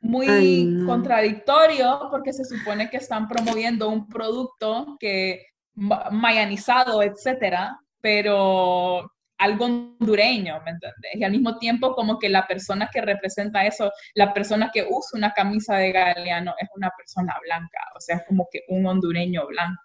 muy 0.00 0.84
contradictorio 0.84 2.08
porque 2.10 2.32
se 2.32 2.44
supone 2.44 2.90
que 2.90 2.96
están 2.96 3.28
promoviendo 3.28 3.88
un 3.88 4.08
producto 4.08 4.96
que 4.98 5.46
mayanizado, 5.74 7.02
etcétera, 7.02 7.78
pero 8.00 9.12
algo 9.38 9.66
hondureño, 9.66 10.60
¿me 10.64 10.72
entiendes? 10.72 11.14
Y 11.14 11.24
al 11.24 11.32
mismo 11.32 11.58
tiempo 11.58 11.94
como 11.94 12.18
que 12.18 12.28
la 12.28 12.46
persona 12.46 12.88
que 12.92 13.00
representa 13.00 13.66
eso, 13.66 13.90
la 14.14 14.32
persona 14.32 14.70
que 14.72 14.86
usa 14.88 15.18
una 15.18 15.32
camisa 15.32 15.76
de 15.76 15.92
Galeano 15.92 16.54
es 16.60 16.68
una 16.74 16.90
persona 16.96 17.34
blanca, 17.42 17.78
o 17.96 18.00
sea, 18.00 18.16
es 18.16 18.22
como 18.26 18.48
que 18.50 18.62
un 18.68 18.86
hondureño 18.86 19.46
blanco. 19.46 19.82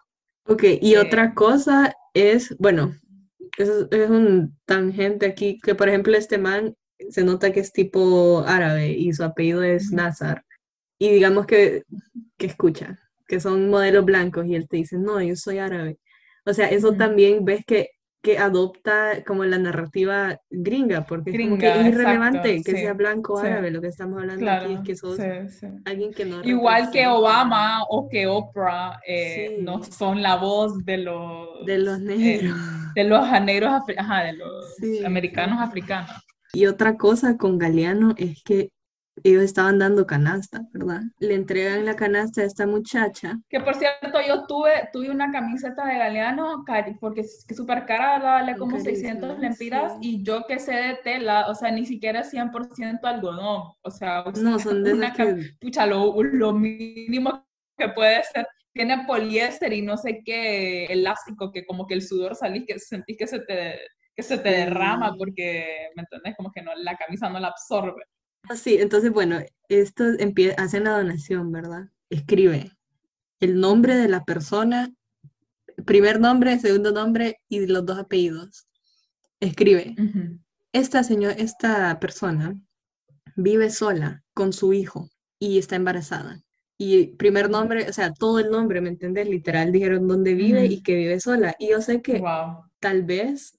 Ok, 0.47 0.63
y 0.81 0.93
eh, 0.93 0.99
otra 0.99 1.33
cosa 1.33 1.93
es, 2.13 2.55
bueno, 2.57 2.95
es, 3.57 3.69
es 3.91 4.09
un 4.09 4.57
tangente 4.65 5.25
aquí, 5.25 5.59
que 5.61 5.75
por 5.75 5.89
ejemplo 5.89 6.15
este 6.17 6.37
man 6.37 6.75
se 7.09 7.23
nota 7.23 7.51
que 7.51 7.59
es 7.59 7.71
tipo 7.73 8.43
árabe 8.45 8.89
y 8.89 9.11
su 9.13 9.23
apellido 9.23 9.63
es 9.63 9.91
Nazar, 9.91 10.43
y 11.01 11.09
digamos 11.09 11.47
que, 11.47 11.83
que 12.37 12.45
escucha, 12.45 12.99
que 13.27 13.39
son 13.39 13.69
modelos 13.69 14.05
blancos 14.05 14.45
y 14.45 14.55
él 14.55 14.67
te 14.67 14.77
dice, 14.77 14.97
no, 14.97 15.19
yo 15.21 15.35
soy 15.35 15.57
árabe. 15.57 15.97
O 16.45 16.53
sea, 16.53 16.67
eso 16.67 16.93
también 16.93 17.43
ves 17.43 17.65
que 17.65 17.89
que 18.21 18.37
adopta 18.37 19.23
como 19.25 19.43
la 19.45 19.57
narrativa 19.57 20.39
gringa, 20.49 21.05
porque 21.05 21.31
es 21.31 21.39
como 21.39 21.57
que 21.57 21.69
es 21.69 21.87
irrelevante 21.87 22.61
que 22.63 22.71
sea 22.71 22.93
blanco 22.93 23.33
o 23.33 23.39
árabe, 23.39 23.71
lo 23.71 23.81
que 23.81 23.87
estamos 23.87 24.21
hablando 24.21 24.49
aquí 24.49 24.73
es 24.73 24.79
que 24.81 24.95
sos 24.95 25.19
alguien 25.85 26.13
que 26.13 26.25
no 26.25 26.43
Igual 26.43 26.91
que 26.91 27.07
Obama 27.07 27.83
o 27.89 28.07
que 28.09 28.27
Oprah 28.27 28.99
eh, 29.07 29.57
no 29.61 29.83
son 29.83 30.21
la 30.21 30.35
voz 30.35 30.85
de 30.85 30.97
los... 30.97 31.65
De 31.65 31.79
los 31.79 31.99
eh, 31.99 32.03
negros. 32.03 32.59
de 32.93 33.03
los 33.03 33.41
negros, 33.41 33.81
ajá, 33.97 34.23
de 34.23 34.33
los 34.33 35.03
americanos 35.03 35.59
africanos. 35.59 36.11
Y 36.53 36.67
otra 36.67 36.97
cosa 36.97 37.37
con 37.37 37.57
Galeano 37.57 38.13
es 38.17 38.43
que 38.43 38.69
ellos 39.23 39.43
estaban 39.43 39.79
dando 39.79 40.05
canasta, 40.05 40.61
¿verdad? 40.73 41.01
Le 41.19 41.35
entregan 41.35 41.85
la 41.85 41.95
canasta 41.95 42.41
a 42.41 42.45
esta 42.45 42.65
muchacha. 42.65 43.39
Que 43.49 43.59
por 43.59 43.75
cierto, 43.75 44.19
yo 44.25 44.45
tuve, 44.47 44.89
tuve 44.91 45.09
una 45.09 45.31
camiseta 45.31 45.85
de 45.85 45.97
Galeano, 45.97 46.63
porque 46.99 47.21
es 47.21 47.45
súper 47.55 47.85
cara, 47.85 48.19
vale 48.19 48.57
como 48.57 48.79
600 48.79 49.39
lempiras, 49.39 49.93
y 50.01 50.23
yo 50.23 50.45
que 50.47 50.59
sé 50.59 50.73
de 50.73 50.95
tela, 51.03 51.47
o 51.49 51.55
sea, 51.55 51.71
ni 51.71 51.85
siquiera 51.85 52.21
es 52.21 52.33
100% 52.33 52.99
algodón, 53.03 53.73
o 53.81 53.91
sea, 53.91 54.23
no, 54.41 54.59
son 54.59 54.83
de 54.83 54.93
una 54.93 55.13
que... 55.13 55.53
Pucha, 55.59 55.85
lo, 55.85 56.21
lo 56.23 56.53
mínimo 56.53 57.45
que 57.77 57.89
puede 57.89 58.23
ser 58.23 58.47
tiene 58.73 59.05
poliéster 59.05 59.73
y 59.73 59.81
no 59.81 59.97
sé 59.97 60.21
qué 60.23 60.85
elástico 60.85 61.51
que 61.51 61.65
como 61.65 61.85
que 61.85 61.93
el 61.93 62.01
sudor 62.01 62.35
salís 62.35 62.65
que 62.65 62.79
sentís 62.79 63.17
que 63.17 63.27
se 63.27 63.39
te 63.39 63.79
que 64.15 64.23
se 64.23 64.37
te 64.37 64.49
derrama 64.49 65.13
porque 65.17 65.89
me 65.95 66.03
entendés 66.03 66.35
como 66.37 66.51
que 66.51 66.61
no 66.61 66.71
la 66.75 66.95
camisa 66.95 67.29
no 67.29 67.39
la 67.39 67.49
absorbe 67.49 68.03
sí, 68.55 68.77
entonces, 68.79 69.11
bueno, 69.11 69.39
esto 69.69 70.03
hacen 70.57 70.83
la 70.83 70.97
donación, 70.97 71.51
¿verdad? 71.51 71.89
Escribe 72.09 72.71
el 73.39 73.59
nombre 73.59 73.95
de 73.95 74.07
la 74.07 74.23
persona, 74.23 74.93
primer 75.85 76.19
nombre, 76.19 76.59
segundo 76.59 76.91
nombre 76.91 77.37
y 77.49 77.65
los 77.65 77.85
dos 77.85 77.97
apellidos. 77.97 78.67
Escribe, 79.39 79.95
esta, 80.73 81.03
señor, 81.03 81.33
esta 81.37 81.99
persona 81.99 82.55
vive 83.35 83.69
sola 83.69 84.23
con 84.33 84.53
su 84.53 84.73
hijo 84.73 85.09
y 85.39 85.57
está 85.57 85.75
embarazada. 85.75 86.43
Y 86.77 87.15
primer 87.15 87.49
nombre, 87.49 87.89
o 87.89 87.93
sea, 87.93 88.11
todo 88.11 88.39
el 88.39 88.49
nombre, 88.49 88.81
¿me 88.81 88.89
entiendes? 88.89 89.27
Literal 89.27 89.71
dijeron 89.71 90.07
dónde 90.07 90.33
vive 90.33 90.65
y 90.65 90.81
que 90.81 90.95
vive 90.95 91.19
sola. 91.19 91.55
Y 91.59 91.69
yo 91.69 91.81
sé 91.81 92.01
que 92.01 92.23
tal 92.79 93.03
vez 93.03 93.57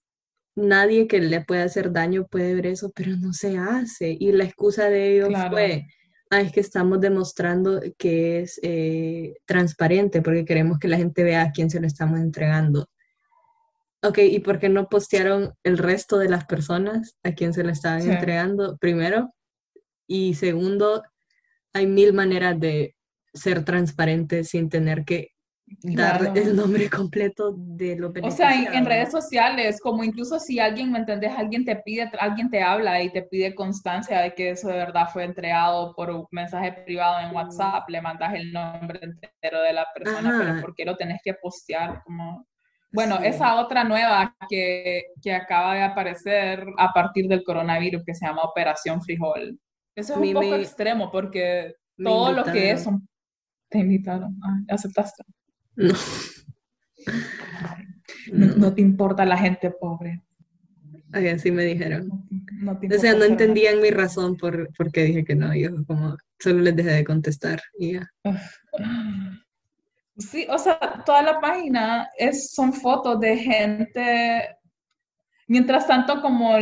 nadie 0.55 1.07
que 1.07 1.21
le 1.21 1.41
pueda 1.43 1.65
hacer 1.65 1.93
daño 1.93 2.27
puede 2.27 2.55
ver 2.55 2.67
eso, 2.67 2.91
pero 2.95 3.17
no 3.17 3.33
se 3.33 3.59
hace. 3.59 4.17
Y 4.19 4.33
la 4.33 4.45
excusa 4.45 4.89
de 4.89 5.17
ellos 5.17 5.33
fue, 5.51 5.87
ah, 6.31 6.41
es 6.41 6.53
que 6.53 6.61
estamos 6.61 7.01
demostrando 7.01 7.81
que 7.99 8.41
es 8.41 8.61
eh, 8.63 9.35
transparente 9.47 10.23
porque 10.23 10.45
queremos 10.45 10.79
que 10.79 10.89
la 10.89 10.97
gente 10.97 11.23
vea 11.25 11.43
a 11.43 11.53
quién 11.53 11.71
se 11.71 11.81
lo 11.81 11.87
estamos 11.87 12.21
entregando. 12.21 12.89
Ok, 14.05 14.19
¿y 14.19 14.41
por 14.41 14.59
qué 14.59 14.69
no 14.69 14.89
postearon 14.89 15.55
el 15.63 15.79
resto 15.79 16.19
de 16.19 16.29
las 16.29 16.45
personas 16.45 17.17
a 17.23 17.33
quién 17.33 17.53
se 17.53 17.63
lo 17.63 17.71
estaban 17.71 18.03
entregando? 18.11 18.77
Primero. 18.79 19.33
Y 20.09 20.35
segundo, 20.35 21.05
hay 21.73 21.87
mil 21.87 22.13
maneras 22.13 22.59
de 22.59 22.97
ser 23.33 23.65
transparente 23.65 24.43
sin 24.45 24.69
tener 24.69 25.05
que 25.05 25.29
dar 25.83 26.37
el 26.37 26.57
nombre 26.57 26.89
completo 26.89 27.55
de 27.57 27.97
lo 27.97 28.13
O 28.23 28.31
sea, 28.31 28.55
en, 28.55 28.85
redes 28.85 29.11
sociales, 29.11 29.81
como 29.81 30.05
incluso 30.05 30.39
si 30.39 30.59
alguien, 30.59 30.93
¿me 30.93 30.99
entendés? 30.99 31.33
Alguien 31.37 31.65
te 31.65 31.77
pide, 31.77 32.11
alguien 32.19 32.51
te 32.51 32.63
habla 32.63 33.03
y 33.03 33.11
te 33.11 33.23
pide 33.23 33.55
constancia 33.55 34.21
de 34.21 34.35
que 34.35 34.51
eso 34.51 34.69
de 34.69 34.77
verdad 34.77 35.09
fue 35.13 35.25
entregado 35.25 35.95
por 35.95 36.11
un 36.11 36.27
mensaje 36.31 36.73
privado 36.85 37.21
en 37.21 37.35
WhatsApp, 37.35 37.89
le 37.89 38.01
mandas 38.01 38.35
el 38.35 38.53
nombre 38.53 39.01
entero 39.03 39.63
de 39.63 39.73
la 39.73 39.87
persona, 39.95 40.37
pero 40.39 40.61
¿por 40.61 40.75
qué 40.75 40.85
lo 40.85 40.97
tenés 40.97 41.21
que 41.23 41.35
postear? 41.35 42.03
Como... 42.05 42.47
Bueno, 42.93 43.21
esa 43.21 43.59
otra 43.59 43.85
nueva 43.85 44.37
que, 44.51 45.03
que, 45.23 45.35
acaba 45.35 45.75
de 45.75 45.83
aparecer 45.83 46.67
a 46.77 46.93
partir 46.93 47.27
del 47.27 47.43
coronavirus 47.43 48.05
que 48.05 48.15
se 48.15 48.27
llama 48.27 48.43
Operación 48.43 49.01
Frijol. 49.01 49.59
Eso 49.95 50.13
es 50.15 50.19
un 50.19 50.35
poco 50.35 50.55
extremo 50.57 51.11
porque 51.11 51.75
todo 51.97 52.33
lo 52.33 52.45
que 52.45 52.71
es. 52.71 52.87
Te 53.69 53.79
invitaron, 53.79 54.39
ah, 54.45 54.75
aceptaste. 54.75 55.25
No. 55.77 55.95
No, 58.33 58.73
te 58.75 58.81
importa 58.81 59.25
la 59.25 59.37
gente 59.37 59.71
pobre. 59.71 60.23
así 61.13 61.51
me 61.51 61.65
dijeron. 61.65 62.09
o 62.67 62.99
sea, 62.99 63.15
no 63.15 63.25
entendían 63.25 63.81
mi 63.81 63.91
razón 63.91 64.37
por, 64.37 64.73
por 64.75 64.93
qué 64.93 65.05
dije 65.05 65.25
que 65.25 65.35
no. 65.35 65.55
Yo 65.55 65.71
como 65.87 66.17
solo 66.39 66.61
les 66.61 66.77
dejé 66.77 66.91
de 66.91 67.05
contestar 67.05 67.61
y 67.79 67.95
ya. 67.95 68.09
Sí, 70.19 70.47
o 70.51 70.59
sea, 70.59 71.03
toda 71.07 71.23
la 71.23 71.41
página 71.41 72.11
es, 72.19 72.53
son 72.53 72.75
fotos 72.75 73.19
de 73.19 73.35
gente, 73.35 74.57
mientras 75.49 75.87
tanto 75.87 76.21
como 76.21 76.55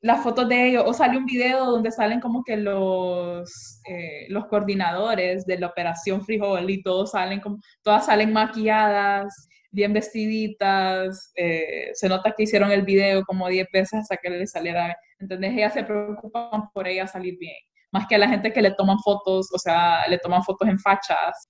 las 0.00 0.22
fotos 0.22 0.48
de 0.48 0.68
ellos, 0.68 0.84
o 0.86 0.92
sale 0.92 1.18
un 1.18 1.26
video 1.26 1.64
donde 1.64 1.90
salen 1.90 2.20
como 2.20 2.44
que 2.44 2.56
los, 2.56 3.80
eh, 3.88 4.26
los 4.28 4.46
coordinadores 4.46 5.44
de 5.44 5.58
la 5.58 5.66
operación 5.66 6.24
Frijol 6.24 6.70
y 6.70 6.82
todos 6.82 7.12
salen 7.12 7.40
como, 7.40 7.58
todas 7.82 8.06
salen 8.06 8.32
maquilladas, 8.32 9.48
bien 9.70 9.92
vestiditas, 9.92 11.32
eh, 11.34 11.90
se 11.94 12.08
nota 12.08 12.32
que 12.36 12.44
hicieron 12.44 12.70
el 12.70 12.82
video 12.82 13.24
como 13.24 13.48
10 13.48 13.66
veces 13.72 14.00
hasta 14.00 14.16
que 14.16 14.30
le 14.30 14.46
saliera, 14.46 14.96
¿entendés? 15.18 15.52
Ellas 15.52 15.74
se 15.74 15.84
preocupan 15.84 16.70
por 16.72 16.86
ella 16.86 17.06
salir 17.06 17.36
bien, 17.38 17.56
más 17.90 18.06
que 18.06 18.14
a 18.14 18.18
la 18.18 18.28
gente 18.28 18.52
que 18.52 18.62
le 18.62 18.70
toman 18.72 18.98
fotos, 19.00 19.48
o 19.52 19.58
sea, 19.58 20.06
le 20.08 20.18
toman 20.18 20.44
fotos 20.44 20.68
en 20.68 20.78
fachas, 20.78 21.48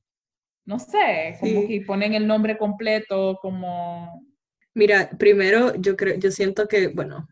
no 0.65 0.79
sé, 0.79 1.37
como 1.41 1.67
que 1.67 1.83
ponen 1.87 2.15
el 2.15 2.27
nombre 2.27 2.57
completo, 2.59 3.39
como... 3.41 4.23
Mira, 4.75 5.11
primero 5.19 5.75
yo 5.77 5.97
creo, 5.97 6.17
yo 6.17 6.31
siento 6.31 6.69
que, 6.69 6.89
bueno, 6.89 7.27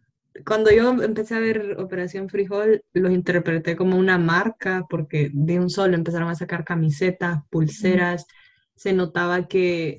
cuando 0.45 0.71
yo 0.71 0.91
empecé 1.03 1.35
a 1.35 1.41
ver 1.41 1.77
Operación 1.79 2.29
Frijol, 2.29 2.83
los 2.93 3.13
interpreté 3.13 3.77
como 3.77 3.97
una 3.97 4.19
marca 4.19 4.85
porque 4.89 5.31
de 5.33 5.59
un 5.59 5.71
solo 5.71 5.95
empezaron 5.95 6.29
a 6.29 6.35
sacar 6.35 6.65
camisetas, 6.65 7.41
pulseras. 7.51 8.27
Se 8.75 8.93
notaba 8.93 9.49
que 9.49 9.99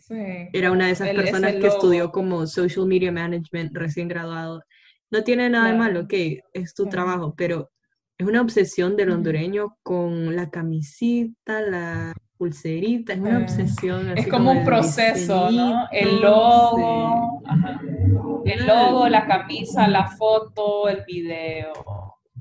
era 0.54 0.72
una 0.72 0.86
de 0.86 0.92
esas 0.92 1.10
personas 1.10 1.56
que 1.56 1.68
estudió 1.68 2.12
como 2.12 2.46
Social 2.46 2.86
Media 2.86 3.12
Management 3.12 3.76
recién 3.76 4.08
graduado. 4.08 4.62
No 5.10 5.24
tiene 5.24 5.50
nada 5.50 5.72
de 5.72 5.78
malo, 5.78 6.02
ok, 6.02 6.14
es 6.54 6.74
tu 6.76 6.88
trabajo, 6.88 7.34
pero 7.36 7.72
es 8.18 8.28
una 8.28 8.42
obsesión 8.42 8.96
del 8.96 9.12
hondureño 9.12 9.78
con 9.82 10.36
la 10.36 10.50
camisita, 10.50 11.62
la 11.62 12.14
pulserita, 12.38 13.14
es 13.14 13.20
una 13.20 13.40
obsesión. 13.40 14.18
es 14.18 14.28
como, 14.28 14.52
un 14.52 14.64
proceso, 14.64 15.52
¿no? 15.52 15.88
El 15.92 16.22
logo, 16.22 17.44
el 18.46 18.66
logo, 18.66 19.10
la 19.10 19.26
camisa, 19.26 19.88
la 19.88 20.08
foto, 20.08 20.88
el 20.88 21.04
video. 21.06 21.74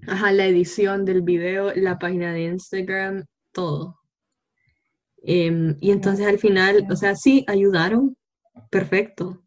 Ajá, 0.07 0.31
la 0.33 0.47
edición 0.47 1.05
del 1.05 1.23
video, 1.23 1.73
la 1.75 1.99
página 1.99 2.33
de 2.33 2.45
Instagram, 2.45 3.25
todo. 3.53 3.99
Em, 5.23 5.77
y 5.81 5.91
entonces 5.91 6.27
al 6.27 6.39
final, 6.39 6.87
o 6.91 6.95
sea, 6.95 7.17
sí, 7.17 7.45
ayudaron, 7.49 8.17
perfecto, 8.71 9.43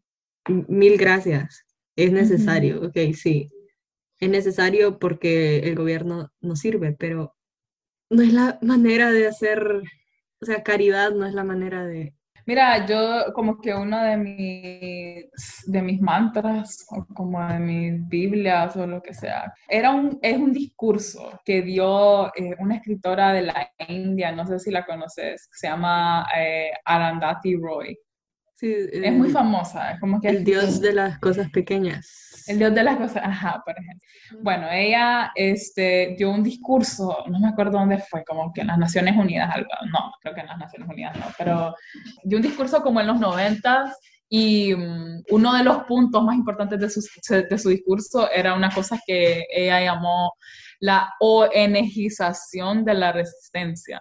mil 0.46 0.98
gracias, 0.98 1.64
es 1.96 2.12
necesario, 2.12 2.82
ok, 2.82 3.14
sí, 3.14 3.48
es 4.18 4.28
necesario 4.28 4.98
porque 4.98 5.60
el 5.60 5.74
gobierno 5.74 6.30
no 6.40 6.54
sirve, 6.56 6.94
pero 6.98 7.34
no 8.10 8.22
es 8.22 8.32
la 8.34 8.58
manera 8.60 9.10
de 9.10 9.26
hacer 9.26 9.82
o 10.40 10.46
sea, 10.46 10.62
caridad 10.62 11.12
no 11.12 11.26
es 11.26 11.34
la 11.34 11.44
manera 11.44 11.84
de... 11.86 12.14
Mira, 12.46 12.86
yo 12.86 13.32
como 13.34 13.60
que 13.60 13.74
uno 13.74 14.02
de 14.02 14.16
mis, 14.16 15.64
de 15.66 15.82
mis 15.82 16.00
mantras, 16.00 16.84
o 16.90 17.06
como 17.14 17.46
de 17.46 17.58
mis 17.58 18.08
Biblias 18.08 18.74
o 18.76 18.86
lo 18.86 19.02
que 19.02 19.14
sea, 19.14 19.52
era 19.68 19.90
un, 19.90 20.18
es 20.22 20.36
un 20.38 20.52
discurso 20.52 21.38
que 21.44 21.62
dio 21.62 22.34
eh, 22.34 22.56
una 22.58 22.76
escritora 22.76 23.32
de 23.34 23.42
la 23.42 23.70
India, 23.86 24.32
no 24.32 24.46
sé 24.46 24.58
si 24.58 24.70
la 24.70 24.84
conoces, 24.84 25.48
se 25.52 25.68
llama 25.68 26.26
eh, 26.36 26.70
Arandhati 26.84 27.56
Roy. 27.56 27.96
Sí, 28.54 28.74
es 28.92 29.12
muy 29.12 29.30
famosa, 29.30 29.92
es 29.92 30.00
como 30.00 30.20
que... 30.20 30.28
El 30.28 30.44
dios 30.44 30.80
de 30.80 30.92
las 30.92 31.18
cosas 31.18 31.50
pequeñas. 31.50 32.29
El 32.50 32.58
Dios 32.58 32.74
de 32.74 32.82
las 32.82 32.96
cosas, 32.96 33.22
ajá, 33.24 33.62
por 33.64 33.74
ejemplo. 33.78 34.08
Bueno, 34.42 34.68
ella 34.70 35.32
este, 35.34 36.14
dio 36.18 36.30
un 36.30 36.42
discurso, 36.42 37.24
no 37.28 37.38
me 37.38 37.48
acuerdo 37.48 37.78
dónde 37.78 37.98
fue, 37.98 38.24
como 38.24 38.52
que 38.52 38.62
en 38.62 38.68
las 38.68 38.78
Naciones 38.78 39.16
Unidas, 39.16 39.50
algo, 39.54 39.68
no, 39.92 40.12
creo 40.20 40.34
que 40.34 40.40
en 40.40 40.46
las 40.46 40.58
Naciones 40.58 40.88
Unidas 40.88 41.16
no, 41.16 41.26
pero 41.38 41.74
dio 42.24 42.38
un 42.38 42.42
discurso 42.42 42.82
como 42.82 43.00
en 43.00 43.06
los 43.06 43.20
90 43.20 43.94
y 44.28 44.74
mm, 44.74 45.22
uno 45.30 45.54
de 45.54 45.64
los 45.64 45.84
puntos 45.84 46.22
más 46.22 46.36
importantes 46.36 46.80
de 46.80 46.90
su, 46.90 47.00
de 47.28 47.58
su 47.58 47.68
discurso 47.68 48.30
era 48.30 48.54
una 48.54 48.70
cosa 48.70 48.98
que 49.06 49.46
ella 49.50 49.80
llamó 49.80 50.34
la 50.80 51.14
ONGización 51.20 52.84
de 52.84 52.94
la 52.94 53.12
resistencia 53.12 54.00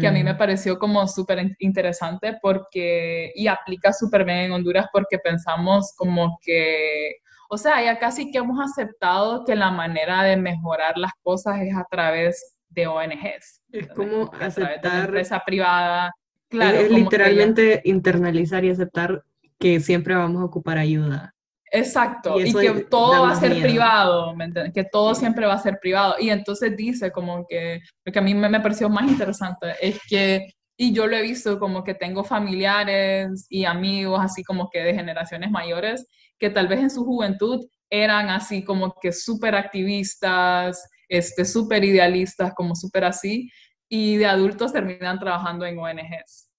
que 0.00 0.06
a 0.08 0.10
mí 0.10 0.24
me 0.24 0.34
pareció 0.34 0.80
como 0.80 1.06
súper 1.06 1.54
interesante 1.60 2.36
porque, 2.42 3.30
y 3.36 3.46
aplica 3.46 3.92
súper 3.92 4.24
bien 4.24 4.38
en 4.38 4.52
Honduras 4.52 4.86
porque 4.92 5.18
pensamos 5.18 5.92
como 5.96 6.40
que 6.42 7.18
o 7.52 7.58
sea, 7.58 7.82
ya 7.84 7.98
casi 7.98 8.30
que 8.30 8.38
hemos 8.38 8.60
aceptado 8.64 9.44
que 9.44 9.56
la 9.56 9.72
manera 9.72 10.22
de 10.22 10.36
mejorar 10.36 10.96
las 10.96 11.10
cosas 11.20 11.60
es 11.60 11.76
a 11.76 11.84
través 11.90 12.56
de 12.68 12.86
ONGs. 12.86 13.62
Es 13.72 13.88
como 13.88 14.30
aceptar... 14.40 15.06
empresa 15.06 15.42
privada. 15.44 16.12
Claro, 16.48 16.78
es, 16.78 16.92
literalmente 16.92 17.82
internalizar 17.84 18.64
y 18.64 18.70
aceptar 18.70 19.24
que 19.58 19.80
siempre 19.80 20.14
vamos 20.14 20.42
a 20.42 20.44
ocupar 20.44 20.78
ayuda. 20.78 21.34
Exacto, 21.72 22.40
y, 22.40 22.52
que 22.52 22.84
todo 22.84 23.22
va 23.22 23.32
a 23.32 23.36
ser 23.36 23.60
privado, 23.60 24.34
¿me 24.34 24.44
entiendes? 24.44 24.72
Que 24.72 24.84
todo 24.84 25.14
siempre 25.16 25.46
va 25.46 25.54
a 25.54 25.58
ser 25.58 25.78
privado. 25.80 26.16
Y 26.20 26.30
entonces 26.30 26.76
dice 26.76 27.10
como 27.10 27.46
que, 27.48 27.80
lo 28.04 28.12
que 28.12 28.18
a 28.20 28.22
mí 28.22 28.32
me, 28.32 28.48
me 28.48 28.60
pareció 28.60 28.88
más 28.88 29.08
interesante 29.08 29.74
es 29.80 29.98
que 30.08 30.46
y 30.76 30.94
yo 30.94 31.06
lo 31.06 31.14
he 31.14 31.22
visto 31.22 31.58
como 31.58 31.84
que 31.84 31.92
tengo 31.94 32.24
familiares 32.24 33.46
y 33.50 33.66
amigos 33.66 34.18
así 34.22 34.42
como 34.42 34.70
que 34.70 34.82
de 34.82 34.94
generaciones 34.94 35.50
mayores 35.50 36.06
que 36.40 36.50
tal 36.50 36.66
vez 36.66 36.80
en 36.80 36.90
su 36.90 37.04
juventud 37.04 37.64
eran 37.90 38.30
así 38.30 38.64
como 38.64 38.94
que 39.00 39.12
súper 39.12 39.54
activistas, 39.54 40.88
este, 41.08 41.44
súper 41.44 41.84
idealistas, 41.84 42.54
como 42.54 42.74
súper 42.74 43.04
así, 43.04 43.50
y 43.88 44.16
de 44.16 44.26
adultos 44.26 44.72
terminan 44.72 45.18
trabajando 45.18 45.66
en 45.66 45.78
ONGs. 45.78 46.50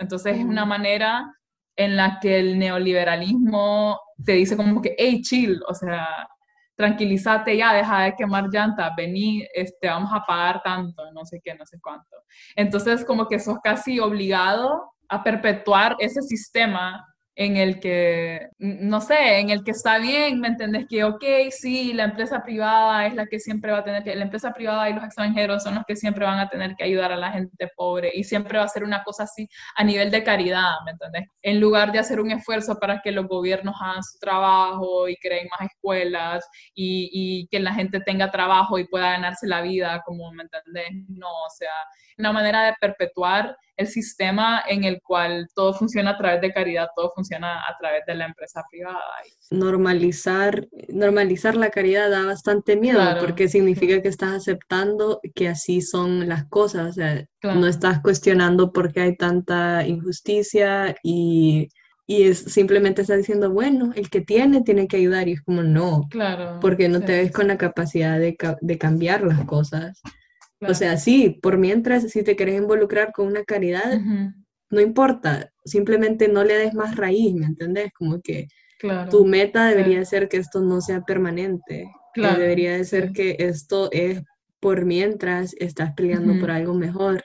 Entonces 0.00 0.36
es 0.36 0.44
una 0.44 0.64
manera 0.64 1.30
en 1.76 1.96
la 1.96 2.18
que 2.20 2.38
el 2.38 2.58
neoliberalismo 2.58 4.00
te 4.24 4.32
dice 4.32 4.56
como 4.56 4.80
que, 4.80 4.94
hey, 4.96 5.20
chill, 5.22 5.60
o 5.68 5.74
sea, 5.74 6.06
tranquilízate 6.76 7.56
ya, 7.56 7.74
deja 7.74 8.02
de 8.02 8.14
quemar 8.16 8.48
llantas, 8.52 8.92
vení, 8.96 9.44
este, 9.52 9.88
vamos 9.88 10.10
a 10.12 10.24
pagar 10.24 10.62
tanto, 10.62 11.10
no 11.12 11.24
sé 11.24 11.40
qué, 11.42 11.54
no 11.56 11.66
sé 11.66 11.78
cuánto. 11.80 12.16
Entonces, 12.54 13.04
como 13.04 13.26
que 13.26 13.40
sos 13.40 13.58
casi 13.62 13.98
obligado 13.98 14.92
a 15.08 15.22
perpetuar 15.24 15.96
ese 15.98 16.22
sistema 16.22 17.04
en 17.38 17.56
el 17.56 17.78
que, 17.78 18.48
no 18.58 19.00
sé, 19.00 19.38
en 19.38 19.50
el 19.50 19.62
que 19.62 19.70
está 19.70 19.98
bien, 19.98 20.40
¿me 20.40 20.48
entendés? 20.48 20.86
Que, 20.88 21.04
ok, 21.04 21.22
sí, 21.50 21.92
la 21.92 22.02
empresa 22.02 22.42
privada 22.42 23.06
es 23.06 23.14
la 23.14 23.26
que 23.26 23.38
siempre 23.38 23.70
va 23.70 23.78
a 23.78 23.84
tener 23.84 24.02
que, 24.02 24.16
la 24.16 24.24
empresa 24.24 24.52
privada 24.52 24.90
y 24.90 24.94
los 24.94 25.04
extranjeros 25.04 25.62
son 25.62 25.76
los 25.76 25.84
que 25.86 25.94
siempre 25.94 26.24
van 26.24 26.40
a 26.40 26.48
tener 26.48 26.74
que 26.74 26.82
ayudar 26.82 27.12
a 27.12 27.16
la 27.16 27.30
gente 27.30 27.70
pobre 27.76 28.10
y 28.12 28.24
siempre 28.24 28.58
va 28.58 28.64
a 28.64 28.68
ser 28.68 28.82
una 28.82 29.04
cosa 29.04 29.22
así 29.22 29.48
a 29.76 29.84
nivel 29.84 30.10
de 30.10 30.24
caridad, 30.24 30.72
¿me 30.84 30.90
entendés? 30.90 31.28
En 31.40 31.60
lugar 31.60 31.92
de 31.92 32.00
hacer 32.00 32.18
un 32.20 32.32
esfuerzo 32.32 32.76
para 32.80 33.00
que 33.02 33.12
los 33.12 33.28
gobiernos 33.28 33.76
hagan 33.80 34.02
su 34.02 34.18
trabajo 34.18 35.08
y 35.08 35.14
creen 35.18 35.46
más 35.48 35.70
escuelas 35.70 36.44
y, 36.74 37.08
y 37.12 37.46
que 37.52 37.60
la 37.60 37.72
gente 37.72 38.00
tenga 38.00 38.32
trabajo 38.32 38.80
y 38.80 38.88
pueda 38.88 39.10
ganarse 39.12 39.46
la 39.46 39.60
vida, 39.60 40.02
como, 40.04 40.32
¿me 40.32 40.42
entendés? 40.42 40.88
No, 41.06 41.28
o 41.28 41.50
sea, 41.56 41.70
una 42.18 42.32
manera 42.32 42.64
de 42.64 42.74
perpetuar 42.80 43.56
el 43.78 43.86
sistema 43.86 44.62
en 44.68 44.82
el 44.82 45.00
cual 45.00 45.48
todo 45.54 45.72
funciona 45.72 46.10
a 46.10 46.18
través 46.18 46.40
de 46.40 46.52
caridad, 46.52 46.88
todo 46.96 47.12
funciona 47.14 47.60
a 47.60 47.76
través 47.78 48.04
de 48.06 48.16
la 48.16 48.26
empresa 48.26 48.64
privada. 48.68 49.00
Normalizar, 49.50 50.66
normalizar 50.88 51.56
la 51.56 51.70
caridad 51.70 52.10
da 52.10 52.26
bastante 52.26 52.76
miedo 52.76 53.00
porque 53.20 53.46
significa 53.48 54.02
que 54.02 54.08
estás 54.08 54.32
aceptando 54.32 55.20
que 55.34 55.48
así 55.48 55.80
son 55.80 56.28
las 56.28 56.44
cosas, 56.48 56.90
o 56.90 56.92
sea, 56.92 57.24
no 57.42 57.68
estás 57.68 58.00
cuestionando 58.02 58.72
por 58.72 58.92
qué 58.92 59.02
hay 59.02 59.16
tanta 59.16 59.86
injusticia 59.86 60.96
y, 61.04 61.68
y 62.04 62.24
es, 62.24 62.40
simplemente 62.40 63.02
estás 63.02 63.18
diciendo, 63.18 63.52
bueno, 63.52 63.92
el 63.94 64.10
que 64.10 64.22
tiene 64.22 64.62
tiene 64.62 64.88
que 64.88 64.96
ayudar 64.96 65.28
y 65.28 65.34
es 65.34 65.42
como 65.42 65.62
no, 65.62 66.08
claro, 66.10 66.58
porque 66.60 66.88
no 66.88 67.00
te 67.00 67.12
ves 67.12 67.30
con 67.30 67.46
la 67.46 67.56
capacidad 67.56 68.18
de, 68.18 68.36
de 68.60 68.78
cambiar 68.78 69.22
las 69.22 69.44
cosas. 69.44 70.02
O 70.60 70.74
sea, 70.74 70.96
sí, 70.96 71.38
por 71.40 71.56
mientras, 71.58 72.10
si 72.10 72.22
te 72.22 72.34
quieres 72.34 72.56
involucrar 72.56 73.12
con 73.12 73.26
una 73.26 73.44
caridad, 73.44 74.00
no 74.70 74.80
importa, 74.80 75.50
simplemente 75.64 76.28
no 76.28 76.44
le 76.44 76.54
des 76.54 76.74
más 76.74 76.96
raíz, 76.96 77.34
¿me 77.34 77.46
entendés? 77.46 77.92
Como 77.92 78.20
que 78.20 78.48
tu 79.10 79.24
meta 79.24 79.66
debería 79.66 80.04
ser 80.04 80.28
que 80.28 80.38
esto 80.38 80.60
no 80.60 80.80
sea 80.80 81.02
permanente, 81.02 81.90
claro. 82.14 82.40
debería 82.40 82.76
de 82.76 82.84
ser 82.84 83.12
que 83.12 83.36
esto 83.38 83.88
es 83.92 84.22
por 84.60 84.84
mientras 84.84 85.54
estás 85.58 85.92
peleando 85.94 86.38
por 86.40 86.50
algo 86.50 86.74
mejor. 86.74 87.22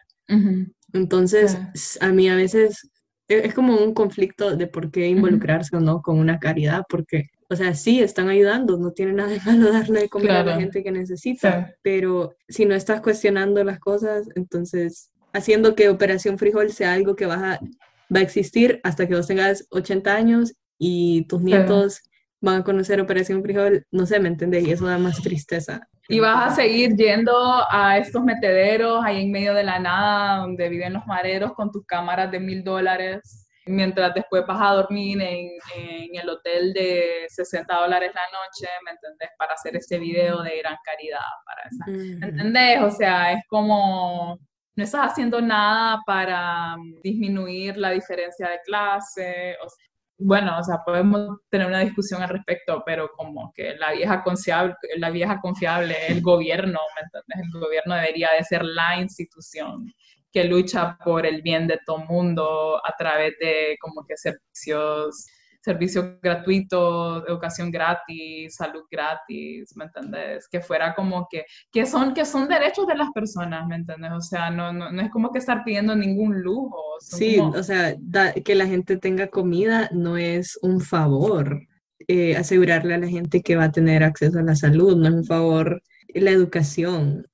Entonces, 0.93 1.57
a 2.01 2.11
mí 2.11 2.29
a 2.29 2.35
veces 2.35 2.89
e, 3.27 3.47
es 3.47 3.53
como 3.53 3.77
un 3.77 3.93
conflicto 3.93 4.55
de 4.55 4.67
por 4.67 4.91
qué 4.91 5.07
involucrarse 5.07 5.75
o 5.75 5.79
no 5.79 6.01
con 6.01 6.19
una 6.19 6.39
caridad, 6.39 6.83
porque, 6.89 7.29
o 7.49 7.55
sea, 7.55 7.73
sí, 7.73 8.01
están 8.01 8.29
ayudando, 8.29 8.77
no 8.77 8.91
tiene 8.91 9.13
nada 9.13 9.29
de 9.29 9.39
malo 9.45 9.71
darle 9.71 10.01
de 10.01 10.09
comer 10.09 10.31
a 10.31 10.43
la 10.43 10.55
gente 10.57 10.83
que 10.83 10.91
necesita, 10.91 11.73
pero 11.81 12.35
si 12.47 12.65
no 12.65 12.75
estás 12.75 13.01
cuestionando 13.01 13.63
las 13.63 13.79
cosas, 13.79 14.27
entonces 14.35 15.11
haciendo 15.33 15.75
que 15.75 15.89
Operación 15.89 16.37
Frijol 16.37 16.71
sea 16.71 16.93
algo 16.93 17.15
que 17.15 17.25
va 17.25 17.53
a, 17.53 17.59
va 18.13 18.19
a 18.19 18.21
existir 18.21 18.79
hasta 18.83 19.07
que 19.07 19.15
vos 19.15 19.27
tengas 19.27 19.67
80 19.71 20.15
años 20.15 20.53
y 20.77 21.25
tus 21.27 21.41
nietos 21.41 22.01
van 22.41 22.61
a 22.61 22.63
conocer 22.63 22.99
Operación 22.99 23.41
Frijol, 23.41 23.85
no 23.91 24.05
sé, 24.05 24.19
¿me 24.19 24.27
entendés? 24.27 24.67
Y 24.67 24.71
eso 24.71 24.85
da 24.85 24.97
más 24.97 25.21
tristeza. 25.21 25.87
Y 26.09 26.19
vas 26.19 26.51
a 26.51 26.55
seguir 26.55 26.95
yendo 26.95 27.33
a 27.69 27.97
estos 27.97 28.21
metederos 28.23 29.03
ahí 29.03 29.23
en 29.23 29.31
medio 29.31 29.53
de 29.53 29.63
la 29.63 29.79
nada, 29.79 30.41
donde 30.41 30.67
viven 30.67 30.93
los 30.93 31.07
mareros 31.07 31.53
con 31.53 31.71
tus 31.71 31.85
cámaras 31.85 32.29
de 32.29 32.41
mil 32.41 32.63
dólares, 32.63 33.42
mientras 33.65 34.13
después 34.13 34.43
vas 34.47 34.59
a 34.61 34.73
dormir 34.73 35.21
en, 35.21 35.51
en, 35.75 36.15
el 36.15 36.29
hotel 36.29 36.73
de 36.73 37.25
60 37.29 37.73
dólares 37.75 38.11
la 38.13 38.39
noche, 38.39 38.67
¿me 38.85 38.91
entendés? 38.91 39.29
Para 39.37 39.53
hacer 39.53 39.75
este 39.75 39.97
video 39.99 40.41
de 40.41 40.59
gran 40.59 40.77
caridad, 40.83 41.19
para 41.45 41.61
esa. 41.69 42.19
¿Me 42.19 42.27
entendés? 42.27 42.81
O 42.81 42.91
sea, 42.91 43.33
es 43.33 43.43
como 43.47 44.39
no 44.75 44.83
estás 44.83 45.11
haciendo 45.11 45.39
nada 45.41 46.01
para 46.05 46.75
disminuir 47.03 47.77
la 47.77 47.91
diferencia 47.91 48.49
de 48.49 48.59
clase. 48.65 49.55
O 49.63 49.67
bueno, 50.17 50.57
o 50.57 50.63
sea, 50.63 50.79
podemos 50.85 51.39
tener 51.49 51.67
una 51.67 51.79
discusión 51.79 52.21
al 52.21 52.29
respecto, 52.29 52.83
pero 52.85 53.09
como 53.15 53.51
que 53.53 53.75
la 53.75 53.91
vieja 53.91 54.23
confiable, 54.23 54.75
la 54.97 55.09
vieja 55.09 55.39
confiable, 55.41 55.95
el 56.07 56.21
gobierno, 56.21 56.79
¿me 56.95 57.01
entiendes? 57.01 57.53
El 57.53 57.59
gobierno 57.59 57.95
debería 57.95 58.29
de 58.37 58.43
ser 58.43 58.63
la 58.63 58.99
institución 58.99 59.91
que 60.33 60.43
lucha 60.45 60.97
por 61.05 61.25
el 61.25 61.41
bien 61.41 61.67
de 61.67 61.79
todo 61.85 62.01
el 62.01 62.07
mundo 62.07 62.81
a 62.83 62.93
través 62.97 63.33
de 63.39 63.77
como 63.79 64.03
que 64.05 64.17
servicios 64.17 65.27
servicio 65.63 66.19
gratuito, 66.21 67.25
educación 67.25 67.71
gratis, 67.71 68.55
salud 68.55 68.83
gratis, 68.91 69.73
¿me 69.77 69.85
entendés? 69.85 70.47
Que 70.49 70.59
fuera 70.59 70.93
como 70.93 71.25
que, 71.31 71.45
que 71.71 71.85
son, 71.85 72.13
que 72.13 72.25
son 72.25 72.49
derechos 72.49 72.85
de 72.85 72.95
las 72.95 73.09
personas, 73.11 73.65
¿me 73.67 73.77
entendés? 73.77 74.11
O 74.11 74.19
sea, 74.19 74.51
no, 74.51 74.73
no, 74.73 74.91
no 74.91 75.01
es 75.01 75.09
como 75.09 75.31
que 75.31 75.39
estar 75.39 75.63
pidiendo 75.63 75.95
ningún 75.95 76.41
lujo. 76.41 76.81
Sí, 76.99 77.39
o 77.39 77.63
sea, 77.63 77.95
que 78.43 78.55
la 78.55 78.67
gente 78.67 78.97
tenga 78.97 79.27
comida 79.27 79.89
no 79.93 80.17
es 80.17 80.59
un 80.61 80.81
favor. 80.81 81.61
Eh, 82.09 82.35
asegurarle 82.35 82.95
a 82.95 82.97
la 82.97 83.07
gente 83.07 83.41
que 83.41 83.55
va 83.55 83.65
a 83.65 83.71
tener 83.71 84.03
acceso 84.03 84.39
a 84.39 84.43
la 84.43 84.57
salud, 84.57 84.97
no 84.97 85.07
es 85.07 85.13
un 85.13 85.23
favor 85.23 85.81
la 86.13 86.31
educación. 86.31 87.25